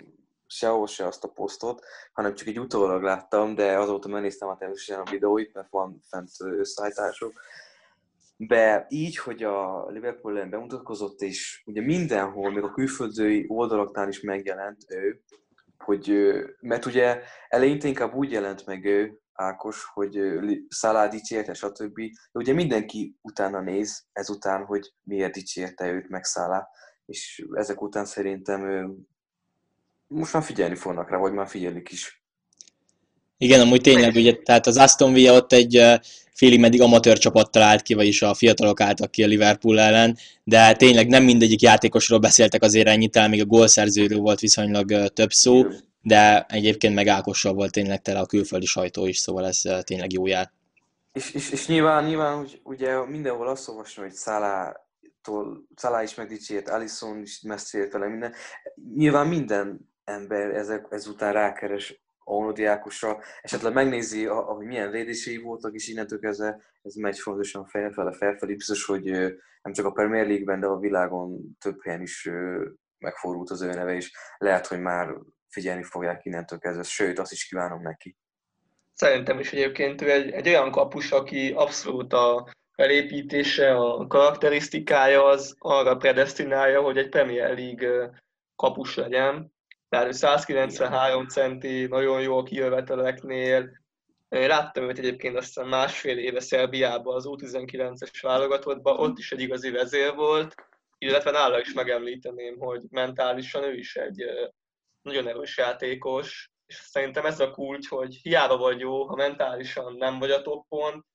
sehol 0.46 0.86
se 0.86 1.06
azt 1.06 1.24
a 1.24 1.28
posztot, 1.28 1.84
hanem 2.12 2.34
csak 2.34 2.46
egy 2.46 2.58
utólag 2.60 3.02
láttam, 3.02 3.54
de 3.54 3.78
azóta 3.78 4.08
megnéztem 4.08 4.48
a 4.48 4.56
természetesen 4.56 5.04
a 5.06 5.10
videóit, 5.10 5.54
mert 5.54 5.70
van 5.70 6.00
fent 6.08 6.30
összeállítások. 6.38 7.32
De 8.36 8.86
így, 8.88 9.16
hogy 9.16 9.42
a 9.42 9.86
Liverpool 9.88 10.36
ellen 10.36 10.50
bemutatkozott, 10.50 11.20
és 11.20 11.62
ugye 11.66 11.80
mindenhol, 11.80 12.50
még 12.50 12.62
a 12.62 12.72
külföldi 12.72 13.44
oldalaknál 13.48 14.08
is 14.08 14.20
megjelent 14.20 14.84
ő, 14.88 15.22
hogy, 15.82 16.32
mert 16.60 16.86
ugye 16.86 17.20
eleinte 17.48 17.88
inkább 17.88 18.14
úgy 18.14 18.30
jelent 18.30 18.66
meg 18.66 18.84
ő, 18.84 19.16
Ákos, 19.34 19.84
hogy 19.92 20.20
Szalá 20.68 21.06
dicsérte, 21.06 21.54
stb. 21.54 21.96
De 21.96 22.38
ugye 22.38 22.52
mindenki 22.52 23.16
utána 23.20 23.60
néz 23.60 24.04
ezután, 24.12 24.64
hogy 24.64 24.92
miért 25.02 25.32
dicsérte 25.32 25.90
őt 25.90 26.08
meg 26.08 26.24
Szalá, 26.24 26.68
és 27.06 27.44
ezek 27.52 27.82
után 27.82 28.04
szerintem 28.04 28.90
most 30.06 30.32
már 30.32 30.42
figyelni 30.42 30.74
fognak 30.74 31.10
rá, 31.10 31.16
vagy 31.16 31.32
már 31.32 31.48
figyelik 31.48 31.90
is. 31.90 32.24
Igen, 33.36 33.60
amúgy 33.60 33.80
tényleg, 33.80 34.14
ugye, 34.14 34.36
tehát 34.42 34.66
az 34.66 34.76
Aston 34.76 35.12
Villa 35.12 35.32
ott 35.32 35.52
egy 35.52 36.00
félig 36.42 36.60
meddig 36.60 36.80
amatőr 36.80 37.18
csapattal 37.18 37.62
állt 37.62 37.82
ki, 37.82 37.94
vagyis 37.94 38.22
a 38.22 38.34
fiatalok 38.34 38.80
álltak 38.80 39.10
ki 39.10 39.22
a 39.22 39.26
Liverpool 39.26 39.80
ellen, 39.80 40.16
de 40.44 40.72
tényleg 40.72 41.08
nem 41.08 41.24
mindegyik 41.24 41.60
játékosról 41.60 42.18
beszéltek 42.18 42.62
azért 42.62 42.88
ennyit, 42.88 43.10
talán 43.10 43.30
még 43.30 43.40
a 43.40 43.44
gólszerzőről 43.44 44.18
volt 44.18 44.40
viszonylag 44.40 45.08
több 45.08 45.30
szó, 45.30 45.64
de 46.00 46.46
egyébként 46.48 46.94
meg 46.94 47.06
Ákossal 47.06 47.52
volt 47.52 47.72
tényleg 47.72 48.02
tele 48.02 48.18
a 48.18 48.26
külföldi 48.26 48.66
sajtó 48.66 49.06
is, 49.06 49.18
szóval 49.18 49.46
ez 49.46 49.62
tényleg 49.82 50.12
jó 50.12 50.26
jár. 50.26 50.52
És, 51.12 51.32
és, 51.32 51.50
és 51.50 51.66
nyilván, 51.66 52.04
nyilván, 52.04 52.36
hogy 52.36 52.60
ugye 52.64 53.04
mindenhol 53.06 53.48
azt 53.48 53.68
olvasom, 53.68 54.04
hogy 54.04 54.14
Szalától, 54.14 55.66
Szalá 55.74 56.02
is 56.02 56.14
megdicsért, 56.14 56.68
Alisson 56.68 57.20
is 57.20 57.40
messzélt 57.40 57.92
vele 57.92 58.08
minden. 58.08 58.32
Nyilván 58.96 59.26
minden 59.26 59.90
ember 60.04 60.50
ezek, 60.50 60.86
ezután 60.90 61.32
rákeres 61.32 62.01
Aunodi 62.24 62.64
Ákosra, 62.64 63.18
esetleg 63.40 63.72
megnézi, 63.72 64.24
hogy 64.24 64.66
milyen 64.66 64.90
védései 64.90 65.36
voltak, 65.36 65.74
és 65.74 65.88
innentől 65.88 66.18
kezdve 66.18 66.62
ez 66.82 66.94
megy 66.94 67.18
fontosan 67.18 67.66
felfele, 67.66 68.12
felfelé. 68.12 68.54
Biztos, 68.54 68.84
hogy 68.84 69.04
nem 69.62 69.72
csak 69.72 69.86
a 69.86 69.92
Premier 69.92 70.26
League-ben, 70.26 70.60
de 70.60 70.66
a 70.66 70.78
világon 70.78 71.56
több 71.60 71.82
helyen 71.82 72.02
is 72.02 72.30
megfordult 72.98 73.50
az 73.50 73.62
ő 73.62 73.66
neve, 73.72 73.94
és 73.94 74.12
lehet, 74.38 74.66
hogy 74.66 74.80
már 74.80 75.14
figyelni 75.48 75.82
fogják 75.82 76.24
innentől 76.24 76.58
kezdve, 76.58 76.82
sőt, 76.82 77.18
azt 77.18 77.32
is 77.32 77.48
kívánom 77.48 77.82
neki. 77.82 78.16
Szerintem 78.92 79.38
is 79.38 79.52
egyébként 79.52 80.02
ő 80.02 80.10
egy, 80.10 80.30
egy 80.30 80.48
olyan 80.48 80.70
kapus, 80.70 81.10
aki 81.10 81.52
abszolút 81.56 82.12
a 82.12 82.48
felépítése, 82.74 83.74
a 83.74 84.06
karakterisztikája 84.06 85.24
az 85.24 85.54
arra 85.58 85.96
predestinálja, 85.96 86.80
hogy 86.80 86.96
egy 86.96 87.08
Premier 87.08 87.56
League 87.56 88.20
kapus 88.56 88.96
legyen. 88.96 89.52
Tehát 89.92 90.06
ő 90.06 90.12
193 90.12 91.28
centi, 91.28 91.86
nagyon 91.86 92.20
jó 92.20 92.42
kijöveteleknél. 92.42 93.70
Én 94.28 94.46
láttam 94.46 94.88
őt 94.88 94.98
egyébként 94.98 95.36
azt 95.36 95.46
hiszem 95.46 95.68
másfél 95.68 96.18
éve 96.18 96.40
Szerbiában 96.40 97.14
az 97.14 97.24
U19-es 97.28 98.18
válogatottban, 98.20 98.98
ott 98.98 99.18
is 99.18 99.32
egy 99.32 99.40
igazi 99.40 99.70
vezér 99.70 100.14
volt. 100.14 100.54
illetve 100.98 101.30
nála 101.30 101.60
is 101.60 101.72
megemlíteném, 101.72 102.58
hogy 102.58 102.82
mentálisan 102.90 103.62
ő 103.62 103.74
is 103.74 103.96
egy 103.96 104.24
nagyon 105.02 105.28
erős 105.28 105.56
játékos, 105.56 106.50
és 106.66 106.74
szerintem 106.74 107.24
ez 107.24 107.40
a 107.40 107.50
kulcs, 107.50 107.88
hogy 107.88 108.14
hiába 108.14 108.56
vagy 108.56 108.80
jó, 108.80 109.04
ha 109.04 109.14
mentálisan 109.14 109.94
nem 109.94 110.18
vagy 110.18 110.30
a 110.30 110.42
toppon, 110.42 111.06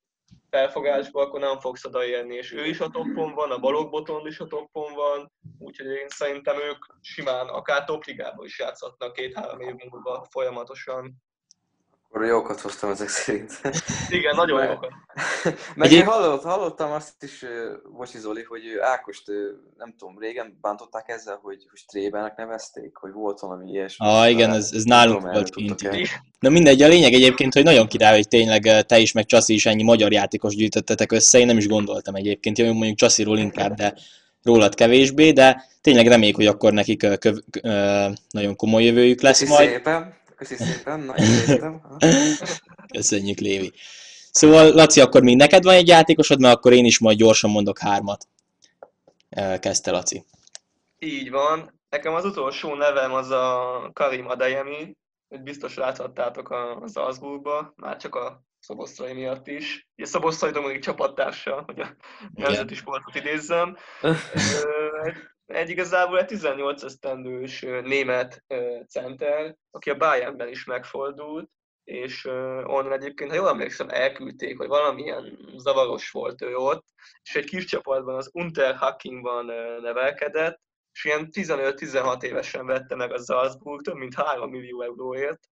felfogásba, 0.50 1.22
akkor 1.22 1.40
nem 1.40 1.60
fogsz 1.60 1.86
odaérni, 1.86 2.36
és 2.36 2.54
ő 2.54 2.66
is 2.66 2.80
a 2.80 2.90
toppon 2.90 3.34
van, 3.34 3.52
a 3.52 3.60
Balog 3.60 3.90
Botond 3.90 4.26
is 4.26 4.40
a 4.40 4.48
toppon 4.48 4.94
van, 4.94 5.32
úgyhogy 5.60 5.86
én 5.86 6.08
szerintem 6.08 6.56
ők 6.60 6.86
simán 7.02 7.48
akár 7.48 7.84
topligában 7.84 8.46
is 8.46 8.60
játszhatnak 8.60 9.14
két-három 9.14 9.60
év 9.60 9.74
múlva 9.74 10.28
folyamatosan. 10.30 11.16
Akkor 12.10 12.26
jókat 12.26 12.60
hoztam 12.60 12.90
ezek 12.90 13.08
szerint. 13.08 13.62
Igen, 14.10 14.36
nagyon 14.36 14.64
jókat. 14.64 14.90
Meg 15.76 15.92
én 15.92 16.06
hallott, 16.06 16.44
hallottam 16.44 16.92
azt 16.92 17.24
is, 17.24 17.46
Bocsi 17.98 18.18
Zoli, 18.18 18.44
hogy 18.44 18.62
Ákost, 18.82 19.24
nem 19.78 19.96
tudom, 19.98 20.20
régen 20.20 20.58
bántották 20.62 21.10
ezzel, 21.10 21.40
hogy, 21.42 21.66
hogy 21.70 21.80
Strébenek 21.80 22.36
nevezték, 22.36 22.96
hogy 22.96 23.12
volt 23.12 23.40
valami 23.40 23.72
ilyesmi. 23.72 24.08
Ah, 24.08 24.30
igen, 24.30 24.52
ez, 24.52 24.72
ez 24.74 24.84
nálunk 24.84 25.18
tudom, 25.18 25.34
volt 25.34 25.50
kint. 25.50 25.82
Na 26.40 26.50
mindegy, 26.50 26.82
a 26.82 26.88
lényeg 26.88 27.14
egyébként, 27.14 27.54
hogy 27.54 27.64
nagyon 27.64 27.88
király, 27.88 28.16
hogy 28.16 28.28
tényleg 28.28 28.86
te 28.86 28.98
is, 28.98 29.12
meg 29.12 29.26
Csaszi 29.26 29.54
is 29.54 29.66
ennyi 29.66 29.84
magyar 29.84 30.12
játékos 30.12 30.56
gyűjtöttetek 30.56 31.12
össze, 31.12 31.40
én 31.40 31.46
nem 31.46 31.58
is 31.58 31.68
gondoltam 31.68 32.16
egyébként, 32.16 32.58
jó, 32.58 32.74
mondjuk 32.74 32.98
Csasziról 32.98 33.38
inkább, 33.38 33.74
de 33.74 33.94
rólad 34.44 34.76
kevésbé, 34.76 35.32
de 35.32 35.64
tényleg 35.82 36.08
reméljük, 36.08 36.36
hogy 36.36 36.48
akkor 36.48 36.74
nekik 36.74 37.20
köv, 37.20 37.36
nagyon 38.30 38.56
komoly 38.56 38.84
jövőjük 38.84 39.22
lesz 39.22 39.40
Köszi 39.40 39.52
majd. 39.52 39.70
Szépen. 39.70 40.16
Köszi 40.38 40.56
szépen, 40.56 41.00
nagyon 41.00 41.82
Köszönjük, 42.96 43.40
Lévi. 43.40 43.72
Szóval, 44.32 44.72
Laci, 44.72 45.02
akkor 45.02 45.22
még 45.22 45.36
neked 45.36 45.64
van 45.64 45.74
egy 45.74 45.88
játékosod, 45.88 46.40
mert 46.40 46.56
akkor 46.56 46.74
én 46.74 46.86
is 46.86 47.00
majd 47.00 47.18
gyorsan 47.18 47.50
mondok 47.50 47.80
hármat. 47.80 48.28
Kezdte 49.60 49.92
Laci. 49.92 50.26
Így 51.00 51.30
van. 51.30 51.80
Nekem 51.90 52.14
az 52.14 52.26
utolsó 52.26 52.76
nevem 52.76 53.14
az 53.14 53.30
a 53.30 53.90
Karim 53.94 54.28
Adeyemi, 54.28 54.98
hogy 55.30 55.42
biztos 55.42 55.76
láthattátok 55.76 56.50
a 56.50 56.84
Salzburgba, 56.94 57.74
már 57.76 57.98
csak 57.98 58.16
a 58.16 58.44
Szoboszlai 58.60 59.14
miatt 59.14 59.48
is. 59.48 59.88
Ugye 59.96 60.08
Szoboszlai 60.08 60.52
Dominik 60.52 60.82
csapattársa, 60.82 61.64
hogy 61.66 61.80
a 61.80 61.96
nemzeti 62.34 62.76
sportot 62.76 63.16
idézzem. 63.16 63.78
egy 65.48 65.70
igazából 65.70 66.20
egy 66.20 66.26
18 66.26 66.84
esztendős 66.84 67.62
német 67.62 68.44
center, 68.88 69.56
aki 69.72 69.90
a 69.90 69.98
Bayernben 69.98 70.48
is 70.48 70.66
megfordult, 70.66 71.50
és 71.84 72.26
onnan 72.66 72.92
egyébként, 72.92 73.30
ha 73.30 73.36
jól 73.36 73.50
emlékszem, 73.50 73.90
elküldték, 73.90 74.58
hogy 74.58 74.68
valamilyen 74.68 75.40
zavaros 75.58 76.12
volt 76.12 76.42
ő 76.42 76.56
ott, 76.56 76.86
és 77.24 77.36
egy 77.36 77.46
kis 77.46 77.66
csapatban, 77.66 78.16
az 78.16 78.30
Unterhackingban 78.34 79.46
nevelkedett, 79.82 80.62
és 80.94 81.06
ilyen 81.06 81.30
15-16 81.32 82.24
évesen 82.24 82.66
vette 82.66 82.96
meg 82.96 83.14
a 83.14 83.24
Salzburg 83.24 83.82
több 83.82 83.96
mint 83.96 84.16
3 84.16 84.50
millió 84.50 84.82
euróért. 84.82 85.50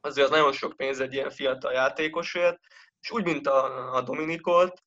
Azért 0.00 0.26
az 0.26 0.32
nagyon 0.32 0.52
sok 0.52 0.76
pénz 0.76 1.00
egy 1.00 1.14
ilyen 1.14 1.30
fiatal 1.30 1.72
játékosért, 1.72 2.58
és 3.00 3.10
úgy, 3.10 3.24
mint 3.24 3.46
a, 3.46 3.94
a 3.94 4.00
Dominikot, 4.00 4.82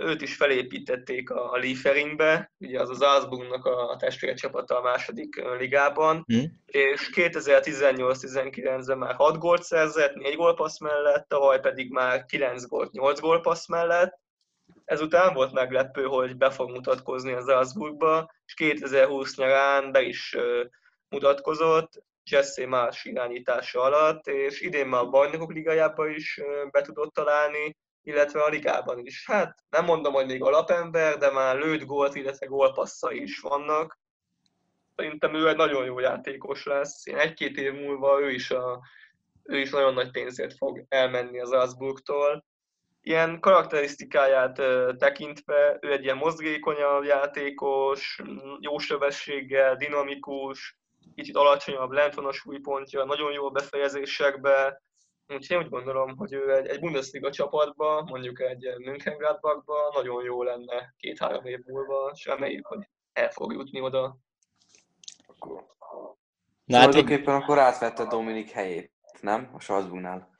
őt 0.00 0.22
is 0.22 0.36
felépítették 0.36 1.30
a 1.30 1.56
Lieferingbe, 1.56 2.52
ugye 2.58 2.80
az 2.80 2.90
az 2.90 2.98
Salzburgnak 3.02 3.64
a 3.64 3.96
testvére 3.98 4.34
csapata 4.34 4.78
a 4.78 4.82
második 4.82 5.42
ligában, 5.58 6.24
mm. 6.32 6.42
és 6.66 7.10
2018-19-ben 7.14 8.98
már 8.98 9.14
6 9.14 9.38
gólt 9.38 9.62
szerzett, 9.62 10.14
4 10.14 10.36
gólpassz 10.36 10.80
mellett, 10.80 11.28
tavaly 11.28 11.60
pedig 11.60 11.90
már 11.90 12.24
9 12.24 12.66
gólt, 12.66 12.92
8 12.92 13.20
gólpassz 13.20 13.68
mellett. 13.68 14.18
Ezután 14.84 15.34
volt 15.34 15.52
meglepő, 15.52 16.04
hogy 16.04 16.36
be 16.36 16.50
fog 16.50 16.70
mutatkozni 16.70 17.32
az 17.32 17.44
Salzburgba, 17.48 18.30
és 18.46 18.54
2020 18.54 19.36
nyarán 19.36 19.92
be 19.92 20.02
is 20.02 20.36
mutatkozott, 21.08 22.06
Jesse 22.30 22.66
más 22.66 23.04
irányítása 23.04 23.82
alatt, 23.82 24.26
és 24.26 24.60
idén 24.60 24.86
már 24.86 25.00
a 25.00 25.08
bajnokok 25.08 25.52
ligájába 25.52 26.08
is 26.08 26.40
be 26.70 26.82
tudott 26.82 27.14
találni, 27.14 27.76
illetve 28.02 28.42
a 28.42 28.48
ligában 28.48 28.98
is. 28.98 29.24
Hát 29.26 29.58
nem 29.70 29.84
mondom, 29.84 30.12
hogy 30.12 30.26
még 30.26 30.42
alapember, 30.42 31.16
de 31.16 31.30
már 31.30 31.56
lőtt 31.56 31.84
gólt, 31.84 32.14
illetve 32.14 32.46
gólpassza 32.46 33.12
is 33.12 33.40
vannak. 33.40 33.98
Szerintem 34.96 35.34
ő 35.34 35.48
egy 35.48 35.56
nagyon 35.56 35.84
jó 35.84 35.98
játékos 35.98 36.64
lesz. 36.64 37.06
Én 37.06 37.16
egy-két 37.16 37.56
év 37.56 37.72
múlva 37.72 38.20
ő 38.20 38.30
is, 38.30 38.50
a, 38.50 38.80
ő 39.42 39.58
is 39.58 39.70
nagyon 39.70 39.94
nagy 39.94 40.10
pénzért 40.10 40.56
fog 40.56 40.84
elmenni 40.88 41.40
az 41.40 41.50
Salzburgtól. 41.50 42.44
Ilyen 43.00 43.40
karakterisztikáját 43.40 44.62
tekintve 44.98 45.78
ő 45.80 45.92
egy 45.92 46.04
ilyen 46.04 46.16
mozgékonyabb 46.16 47.04
játékos, 47.04 48.22
jó 48.60 48.78
sebességgel, 48.78 49.76
dinamikus, 49.76 50.78
kicsit 51.14 51.36
alacsonyabb, 51.36 51.90
lent 51.90 52.14
van 52.14 52.26
a 52.26 52.32
súlypontja, 52.32 53.04
nagyon 53.04 53.32
jó 53.32 53.50
befejezésekbe, 53.50 54.82
Úgyhogy 55.28 55.56
én 55.56 55.62
úgy 55.62 55.68
gondolom, 55.68 56.16
hogy 56.16 56.32
ő 56.32 56.54
egy, 56.54 56.66
egy 56.66 56.80
Bundesliga 56.80 57.30
csapatba, 57.30 58.02
mondjuk 58.02 58.40
egy 58.40 58.74
Mönchengladbachba 58.78 59.90
nagyon 59.94 60.24
jó 60.24 60.42
lenne 60.42 60.94
két-három 60.96 61.46
év 61.46 61.58
múlva, 61.66 62.10
és 62.14 62.24
reméljük, 62.24 62.66
hogy 62.66 62.88
el 63.12 63.30
fog 63.30 63.52
jutni 63.52 63.80
oda. 63.80 64.18
Akkor... 65.26 65.64
Na, 66.64 66.76
hát 66.76 66.90
Tulajdonképpen 66.90 67.34
én... 67.34 67.40
akkor 67.40 67.58
átvette 67.58 68.04
Dominik 68.04 68.50
helyét, 68.50 68.92
nem? 69.20 69.50
A 69.52 69.60
Salzburgnál. 69.60 70.36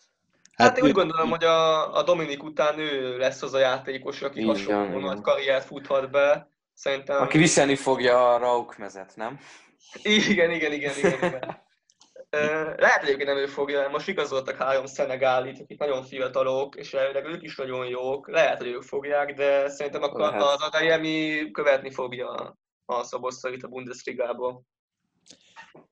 Hát, 0.53 0.69
hát 0.69 0.79
én 0.79 0.85
úgy 0.85 0.93
gondolom, 0.93 1.31
hogy 1.31 1.45
a, 1.45 1.95
a 1.95 2.03
Dominik 2.03 2.43
után 2.43 2.79
ő 2.79 3.19
lesz 3.19 3.43
az 3.43 3.55
a 3.55 3.59
játékos, 3.59 4.23
aki 4.23 4.41
igen, 4.41 4.55
hasonló 4.55 4.99
nagy 4.99 5.21
karriert 5.21 5.65
futhat 5.65 6.11
be. 6.11 6.51
Szerintem... 6.75 7.23
Aki 7.23 7.39
viselni 7.39 7.77
fogja 7.77 8.35
a 8.35 8.39
Rauk 8.39 8.79
mezet, 8.79 9.13
nem? 9.17 9.39
Igen, 10.03 10.51
igen, 10.51 10.73
igen, 10.73 10.97
igen. 10.97 11.13
igen. 11.17 11.61
Lehet, 12.31 13.03
egyébként 13.03 13.29
nem 13.29 13.37
ő 13.37 13.47
fogja, 13.47 13.89
most 13.89 14.09
igazoltak 14.09 14.57
három 14.57 14.87
szenegálit, 14.87 15.61
akik 15.61 15.79
nagyon 15.79 16.03
fiatalok, 16.03 16.77
és 16.77 16.95
elvileg 16.95 17.27
ők 17.27 17.43
is 17.43 17.57
nagyon 17.57 17.87
jók, 17.87 18.29
lehet, 18.29 18.59
hogy 18.59 18.67
ők 18.67 18.83
fogják, 18.83 19.35
de 19.35 19.69
szerintem 19.69 20.03
akkor 20.03 20.21
lehet. 20.21 20.43
az 20.43 20.61
Adayemi 20.61 21.51
követni 21.51 21.91
fogja 21.91 22.57
a 22.85 23.03
Szabosszarit 23.03 23.63
a 23.63 23.69
Bundesligából. 23.69 24.63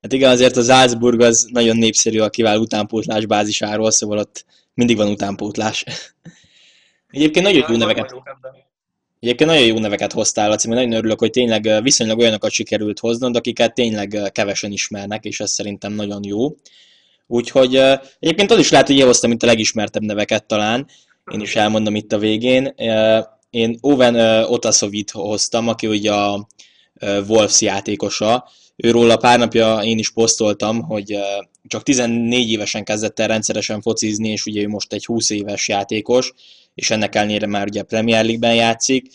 Hát 0.01 0.13
igen, 0.13 0.31
azért 0.31 0.55
az 0.55 0.65
Salzburg 0.67 1.21
az 1.21 1.47
nagyon 1.51 1.77
népszerű 1.77 2.19
a 2.19 2.29
kiváló 2.29 2.61
utánpótlás 2.61 3.25
bázisáról, 3.25 3.91
szóval 3.91 4.17
ott 4.17 4.45
mindig 4.73 4.97
van 4.97 5.07
utánpótlás. 5.07 5.83
Egyébként 7.07 7.45
nagyon 7.45 7.71
jó 7.71 7.77
neveket. 7.77 8.15
Egyébként 9.27 9.49
nagyon 9.49 9.65
jó 9.65 9.79
neveket 9.79 10.13
hoztál, 10.13 10.49
Laci, 10.49 10.67
nagyon 10.67 10.91
örülök, 10.91 11.19
hogy 11.19 11.29
tényleg 11.29 11.83
viszonylag 11.83 12.19
olyanokat 12.19 12.51
sikerült 12.51 12.99
hoznod, 12.99 13.35
akiket 13.35 13.73
tényleg 13.73 14.29
kevesen 14.31 14.71
ismernek, 14.71 15.25
és 15.25 15.39
ez 15.39 15.51
szerintem 15.51 15.93
nagyon 15.93 16.23
jó. 16.23 16.55
Úgyhogy 17.27 17.75
egyébként 18.19 18.51
az 18.51 18.59
is 18.59 18.69
lehet, 18.69 18.87
hogy 18.87 18.97
én 18.97 19.05
hoztam 19.05 19.31
itt 19.31 19.43
a 19.43 19.45
legismertebb 19.45 20.01
neveket 20.01 20.45
talán, 20.45 20.87
én 21.31 21.39
is 21.39 21.55
elmondom 21.55 21.95
itt 21.95 22.11
a 22.11 22.17
végén. 22.17 22.75
Én 23.49 23.77
Owen 23.81 24.43
Otasovit 24.43 25.11
hoztam, 25.11 25.67
aki 25.67 25.87
ugye 25.87 26.13
a 26.13 26.47
Wolves 27.27 27.61
játékosa. 27.61 28.49
Őról 28.75 29.09
a 29.09 29.17
pár 29.17 29.39
napja 29.39 29.79
én 29.83 29.97
is 29.97 30.11
posztoltam, 30.11 30.81
hogy 30.81 31.17
csak 31.67 31.83
14 31.83 32.51
évesen 32.51 32.83
kezdett 32.83 33.19
el 33.19 33.27
rendszeresen 33.27 33.81
focizni, 33.81 34.29
és 34.29 34.45
ugye 34.45 34.61
ő 34.61 34.67
most 34.67 34.93
egy 34.93 35.05
20 35.05 35.29
éves 35.29 35.67
játékos, 35.67 36.33
és 36.77 36.89
ennek 36.89 37.15
ellenére 37.15 37.45
már 37.45 37.65
ugye 37.67 37.79
a 37.79 37.83
Premier 37.83 38.23
League-ben 38.23 38.55
játszik. 38.55 39.07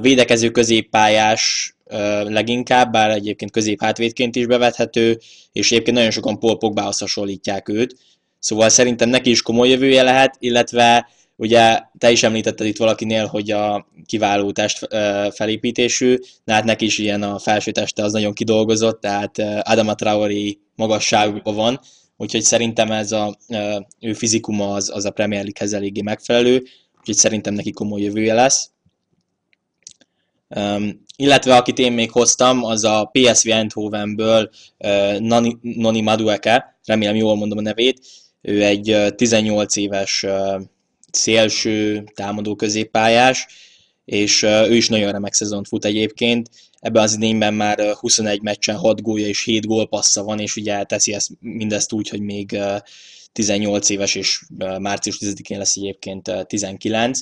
Védekező 0.00 0.50
középpályás 0.50 1.74
leginkább, 2.22 2.92
bár 2.92 3.10
egyébként 3.10 3.50
középhátvédként 3.50 4.36
is 4.36 4.46
bevethető, 4.46 5.18
és 5.52 5.72
egyébként 5.72 5.96
nagyon 5.96 6.10
sokan 6.10 6.38
Paul 6.38 6.58
Pogba-hoz 6.58 6.98
hasonlítják 6.98 7.68
őt. 7.68 7.96
Szóval 8.38 8.68
szerintem 8.68 9.08
neki 9.08 9.30
is 9.30 9.42
komoly 9.42 9.68
jövője 9.68 10.02
lehet, 10.02 10.36
illetve 10.38 11.08
ugye 11.36 11.80
te 11.98 12.10
is 12.10 12.22
említetted 12.22 12.66
itt 12.66 12.76
valakinél, 12.76 13.26
hogy 13.26 13.50
a 13.50 13.86
kiváló 14.06 14.50
test 14.50 14.88
felépítésű, 15.34 16.16
de 16.44 16.52
hát 16.52 16.64
neki 16.64 16.84
is 16.84 16.98
ilyen 16.98 17.22
a 17.22 17.38
felső 17.38 17.70
teste 17.70 18.02
az 18.02 18.12
nagyon 18.12 18.32
kidolgozott, 18.32 19.00
tehát 19.00 19.38
Adama 19.62 19.94
Traori 19.94 20.58
magasságban 20.74 21.54
van, 21.54 21.80
úgyhogy 22.16 22.42
szerintem 22.42 22.90
ez 22.90 23.12
a 23.12 23.36
ő 24.00 24.12
fizikuma 24.12 24.74
az, 24.74 24.90
az 24.94 25.04
a 25.04 25.10
Premier 25.10 25.42
League-hez 25.42 25.72
eléggé 25.72 26.00
megfelelő, 26.00 26.62
úgyhogy 27.02 27.16
szerintem 27.16 27.54
neki 27.54 27.70
komoly 27.70 28.00
jövője 28.00 28.34
lesz. 28.34 28.70
Um, 30.48 31.04
illetve 31.16 31.56
akit 31.56 31.78
én 31.78 31.92
még 31.92 32.10
hoztam, 32.10 32.64
az 32.64 32.84
a 32.84 33.10
PSV 33.12 33.48
Eindhovenből 33.48 34.50
uh, 34.78 35.18
Nani, 35.18 35.58
Noni 35.60 36.00
Madueke, 36.00 36.78
remélem 36.84 37.14
jól 37.14 37.36
mondom 37.36 37.58
a 37.58 37.60
nevét, 37.60 38.00
ő 38.40 38.64
egy 38.64 38.90
uh, 38.90 39.08
18 39.08 39.76
éves 39.76 40.22
uh, 40.22 40.60
szélső 41.10 42.04
támadó 42.14 42.54
középpályás, 42.54 43.46
és 44.04 44.42
uh, 44.42 44.68
ő 44.68 44.74
is 44.76 44.88
nagyon 44.88 45.12
remek 45.12 45.34
szezont 45.34 45.68
fut 45.68 45.84
egyébként. 45.84 46.50
Ebben 46.80 47.02
az 47.02 47.14
idényben 47.14 47.54
már 47.54 47.80
uh, 47.80 47.90
21 47.90 48.42
meccsen 48.42 48.76
6 48.76 49.02
gólja 49.02 49.26
és 49.26 49.44
7 49.44 49.66
gólpassza 49.66 50.22
van, 50.22 50.38
és 50.38 50.56
ugye 50.56 50.84
teszi 50.84 51.14
ezt, 51.14 51.30
mindezt 51.40 51.92
úgy, 51.92 52.08
hogy 52.08 52.20
még 52.20 52.50
uh, 52.52 52.76
18 53.32 53.88
éves, 53.88 54.14
és 54.14 54.42
március 54.78 55.18
10-én 55.20 55.58
lesz 55.58 55.76
egyébként 55.76 56.46
19, 56.46 57.20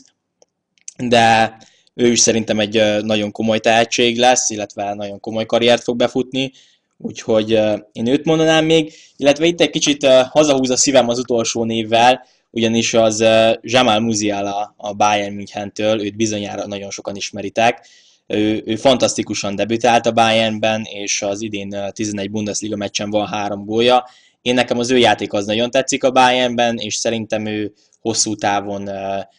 de 0.96 1.56
ő 1.94 2.11
is 2.11 2.18
szerintem 2.18 2.61
egy 2.61 3.04
nagyon 3.04 3.30
komoly 3.30 3.58
tehetség 3.58 4.18
lesz, 4.18 4.50
illetve 4.50 4.94
nagyon 4.94 5.20
komoly 5.20 5.46
karriert 5.46 5.82
fog 5.82 5.96
befutni, 5.96 6.52
úgyhogy 6.96 7.50
én 7.92 8.06
őt 8.06 8.24
mondanám 8.24 8.64
még, 8.64 8.92
illetve 9.16 9.46
itt 9.46 9.61
egy 9.61 9.70
kicsit 9.70 10.06
hazahúz 10.06 10.70
a 10.70 10.76
szívem 10.76 11.08
az 11.08 11.18
utolsó 11.18 11.64
névvel, 11.64 12.26
ugyanis 12.50 12.94
az 12.94 13.24
Jamal 13.61 14.00
Musiala 14.00 14.74
a 14.76 14.92
Bayern 14.92 15.34
München-től, 15.34 16.04
őt 16.04 16.16
bizonyára 16.16 16.66
nagyon 16.66 16.90
sokan 16.90 17.16
ismeritek. 17.16 17.86
Ő, 18.26 18.62
ő 18.66 18.76
fantasztikusan 18.76 19.54
debütált 19.54 20.06
a 20.06 20.12
Bayernben, 20.12 20.82
és 20.82 21.22
az 21.22 21.40
idén 21.40 21.76
11 21.92 22.30
Bundesliga 22.30 22.76
meccsen 22.76 23.11
van 23.11 23.26
három 23.26 23.64
gólja. 23.64 24.04
Én 24.43 24.55
nekem 24.55 24.78
az 24.78 24.91
ő 24.91 24.99
játék 24.99 25.32
az 25.32 25.47
nagyon 25.47 25.70
tetszik 25.70 26.05
a 26.05 26.11
Bayernben, 26.11 26.76
és 26.76 26.95
szerintem 26.95 27.47
ő 27.47 27.72
hosszú 28.01 28.34
távon 28.34 28.91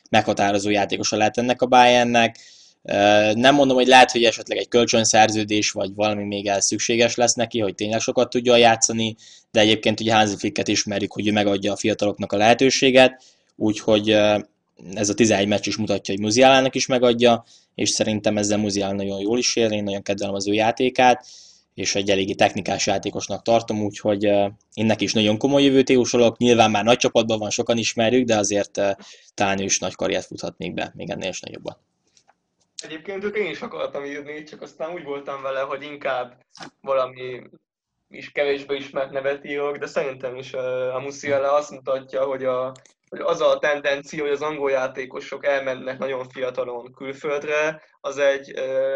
meghatározó 0.10 0.70
játékosa 0.70 1.18
lehet 1.18 1.38
ennek 1.38 1.62
a 1.62 1.66
Bayernnek. 1.66 2.38
Nem 3.34 3.56
mondom, 3.56 3.76
hogy 3.76 3.88
lehet, 3.88 4.12
hogy 4.12 4.24
esetleg 4.24 4.58
egy 4.58 4.68
kölcsönszerződés, 4.68 5.72
vagy 5.72 5.96
valami 5.96 6.24
még 6.24 6.48
el 6.48 6.62
szükséges 6.62 7.16
lesz 7.16 7.34
neki, 7.34 7.60
hogy 7.60 7.76
tényleg 7.76 8.00
sokat 8.00 8.30
tudja 8.30 8.56
játszani, 8.56 9.16
de 9.52 9.60
egyébként 9.60 10.00
ugye 10.00 10.14
Hansi 10.14 10.36
Flicket 10.38 10.68
ismerjük, 10.68 11.14
hogy 11.14 11.28
ő 11.28 11.32
megadja 11.32 11.72
a 11.72 11.76
fiataloknak 11.76 12.32
a 12.32 12.38
lehetőséget, 12.38 13.24
úgyhogy 13.56 14.10
ez 14.94 15.10
a 15.10 15.14
11 15.14 15.48
meccs 15.48 15.68
is 15.68 15.78
mutatja, 15.78 16.14
hogy 16.14 16.24
Muziálának 16.24 16.76
is 16.76 16.86
megadja, 16.86 17.46
és 17.76 17.90
szerintem 17.90 18.38
ezzel 18.38 18.58
Muziál 18.58 18.94
nagyon 18.94 19.20
jól 19.20 19.38
is 19.38 19.56
él, 19.56 19.72
én 19.72 19.84
nagyon 19.84 20.02
kedvelem 20.02 20.36
az 20.36 20.48
ő 20.48 20.54
játékát, 20.54 21.26
és 21.74 21.96
egy 21.96 22.10
eléggé 22.10 22.34
technikás 22.34 22.88
játékosnak 22.88 23.42
tartom, 23.42 23.84
úgyhogy 23.84 24.24
én 24.74 24.86
neki 24.86 25.04
is 25.04 25.14
nagyon 25.14 25.38
komoly 25.38 25.64
jövőt 25.64 25.90
jósolok. 25.90 26.38
Nyilván 26.38 26.72
már 26.72 26.84
nagy 26.84 26.98
csapatban 26.98 27.40
van, 27.40 27.50
sokan 27.50 27.78
ismerjük, 27.78 28.26
de 28.26 28.38
azért 28.38 28.80
talán 29.34 29.60
ő 29.60 29.64
is 29.64 29.80
nagy 29.80 29.96
karriert 29.96 30.26
futhat 30.26 30.58
még 30.58 30.74
be, 30.74 30.92
még 30.96 31.10
ennél 31.10 31.30
is 31.30 31.40
nagyobbat. 31.40 31.80
Egyébként 32.84 33.24
ők 33.24 33.38
én 33.38 33.50
is 33.50 33.62
akartam 33.62 34.06
írni, 34.06 34.44
csak 34.44 34.62
aztán 34.62 34.94
úgy 34.94 35.04
voltam 35.04 35.42
vele, 35.42 35.60
hogy 35.60 35.84
inkább 35.84 36.38
valami 36.82 37.42
is 38.10 38.32
kevésbé 38.32 38.76
ismert 38.76 39.12
nevet 39.12 39.46
írok, 39.46 39.78
de 39.78 39.86
szerintem 39.86 40.36
is 40.36 40.54
a 40.94 41.00
Musiala 41.00 41.54
azt 41.54 41.72
mutatja, 41.72 42.24
hogy, 42.24 42.44
a, 42.44 42.72
hogy 43.10 43.20
az 43.20 43.42
a 43.42 43.60
tendencia, 43.60 44.22
hogy 44.22 44.32
az 44.32 44.42
angol 44.42 44.72
játékosok 44.72 45.46
elmennek 45.46 45.98
nagyon 45.98 46.30
fiatalon 46.30 46.94
külföldre, 46.94 47.82
az 48.02 48.18
egy 48.18 48.54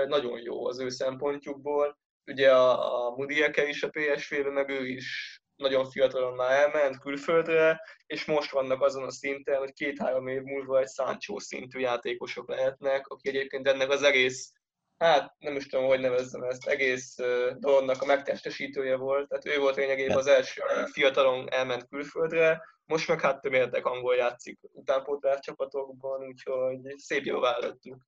nagyon 0.08 0.40
jó 0.44 0.68
az 0.68 0.80
ő 0.80 0.90
szempontjukból. 0.90 1.98
Ugye 2.26 2.52
a, 2.52 3.06
a 3.06 3.16
Mudieke 3.16 3.68
is 3.68 3.84
a 3.84 3.90
PSV-be, 3.90 4.50
meg 4.50 4.70
ő 4.70 4.88
is 4.88 5.40
nagyon 5.56 5.90
fiatalon 5.90 6.34
már 6.34 6.52
elment 6.52 7.00
külföldre, 7.00 7.82
és 8.06 8.26
most 8.26 8.52
vannak 8.52 8.82
azon 8.82 9.04
a 9.04 9.12
szinten, 9.12 9.58
hogy 9.58 9.74
két-három 9.74 10.28
év 10.28 10.42
múlva 10.42 10.80
egy 10.80 10.90
Sancho 10.90 11.40
szintű 11.40 11.80
játékosok 11.80 12.50
lehetnek, 12.50 13.08
aki 13.08 13.30
egyébként 13.30 13.68
ennek 13.68 13.90
az 13.90 14.04
egész, 14.04 14.52
hát 14.98 15.36
nem 15.40 15.56
is 15.56 15.68
tudom, 15.68 15.86
hogy 15.86 16.00
nevezzem 16.00 16.44
ezt, 16.44 16.68
egész 16.68 17.16
dolognak 17.58 18.02
a 18.02 18.06
megtestesítője 18.06 18.96
volt, 18.96 19.28
tehát 19.28 19.46
ő 19.46 19.60
volt 19.60 19.76
lényegében 19.76 20.18
az 20.18 20.28
első 20.28 20.62
fiatalon 20.92 21.52
elment 21.52 21.88
külföldre, 21.88 22.62
most 22.86 23.08
meg 23.08 23.22
hát 23.22 23.42
több 23.42 23.54
érdek 23.54 23.86
angol 23.86 24.16
játszik 24.16 24.60
utánpótlás 24.62 25.40
csapatokban, 25.40 26.28
úgyhogy 26.28 26.98
szép 26.98 27.24
jó 27.24 27.40
lettünk. 27.40 28.04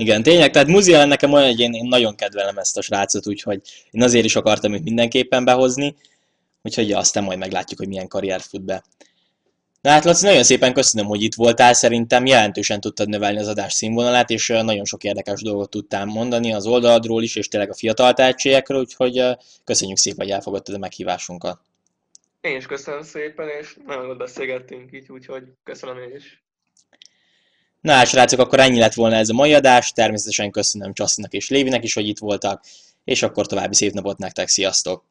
Igen, 0.00 0.22
tényleg, 0.22 0.50
tehát 0.50 0.68
Muziel 0.68 1.06
nekem 1.06 1.32
olyan, 1.32 1.46
hogy 1.46 1.60
én, 1.60 1.72
én 1.72 1.86
nagyon 1.88 2.14
kedvelem 2.14 2.58
ezt 2.58 2.76
a 2.76 2.82
srácot, 2.82 3.26
úgyhogy 3.26 3.60
én 3.90 4.02
azért 4.02 4.24
is 4.24 4.36
akartam 4.36 4.74
őt 4.74 4.82
mindenképpen 4.82 5.44
behozni, 5.44 5.96
úgyhogy 6.62 6.92
aztán 6.92 7.24
majd 7.24 7.38
meglátjuk, 7.38 7.78
hogy 7.78 7.88
milyen 7.88 8.08
karrier 8.08 8.40
fut 8.40 8.62
be. 8.62 8.84
De 9.80 9.90
hát 9.90 10.04
Laci, 10.04 10.26
nagyon 10.26 10.42
szépen 10.42 10.72
köszönöm, 10.72 11.06
hogy 11.06 11.22
itt 11.22 11.34
voltál, 11.34 11.72
szerintem 11.72 12.26
jelentősen 12.26 12.80
tudtad 12.80 13.08
növelni 13.08 13.38
az 13.38 13.48
adás 13.48 13.72
színvonalát, 13.72 14.30
és 14.30 14.48
nagyon 14.48 14.84
sok 14.84 15.04
érdekes 15.04 15.42
dolgot 15.42 15.70
tudtál 15.70 16.04
mondani 16.04 16.52
az 16.52 16.66
oldaladról 16.66 17.22
is, 17.22 17.36
és 17.36 17.48
tényleg 17.48 17.70
a 17.70 17.74
fiatal 17.74 18.12
tehetségekről, 18.12 18.80
úgyhogy 18.80 19.22
köszönjük 19.64 19.98
szépen, 19.98 20.26
hogy 20.26 20.34
elfogadtad 20.34 20.74
a 20.74 20.78
meghívásunkat. 20.78 21.60
Én 22.40 22.56
is 22.56 22.66
köszönöm 22.66 23.02
szépen, 23.02 23.48
és 23.60 23.76
nagyon 23.86 24.04
jól 24.04 24.16
beszélgettünk 24.16 24.92
így, 24.92 25.10
úgyhogy 25.10 25.42
köszönöm 25.64 25.98
én 25.98 26.16
is. 26.16 26.42
Na 27.80 27.92
hát 27.92 28.06
srácok, 28.06 28.40
akkor 28.40 28.60
ennyi 28.60 28.78
lett 28.78 28.94
volna 28.94 29.16
ez 29.16 29.28
a 29.28 29.34
mai 29.34 29.54
adás, 29.54 29.92
természetesen 29.92 30.50
köszönöm 30.50 30.92
Csasszinak 30.92 31.32
és 31.32 31.48
Lévinek 31.48 31.84
is, 31.84 31.94
hogy 31.94 32.08
itt 32.08 32.18
voltak, 32.18 32.64
és 33.04 33.22
akkor 33.22 33.46
további 33.46 33.74
szép 33.74 33.92
napot 33.92 34.18
nektek, 34.18 34.48
sziasztok! 34.48 35.04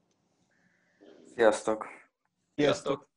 Sziasztok! 1.36 1.86
Sziasztok! 2.56 3.09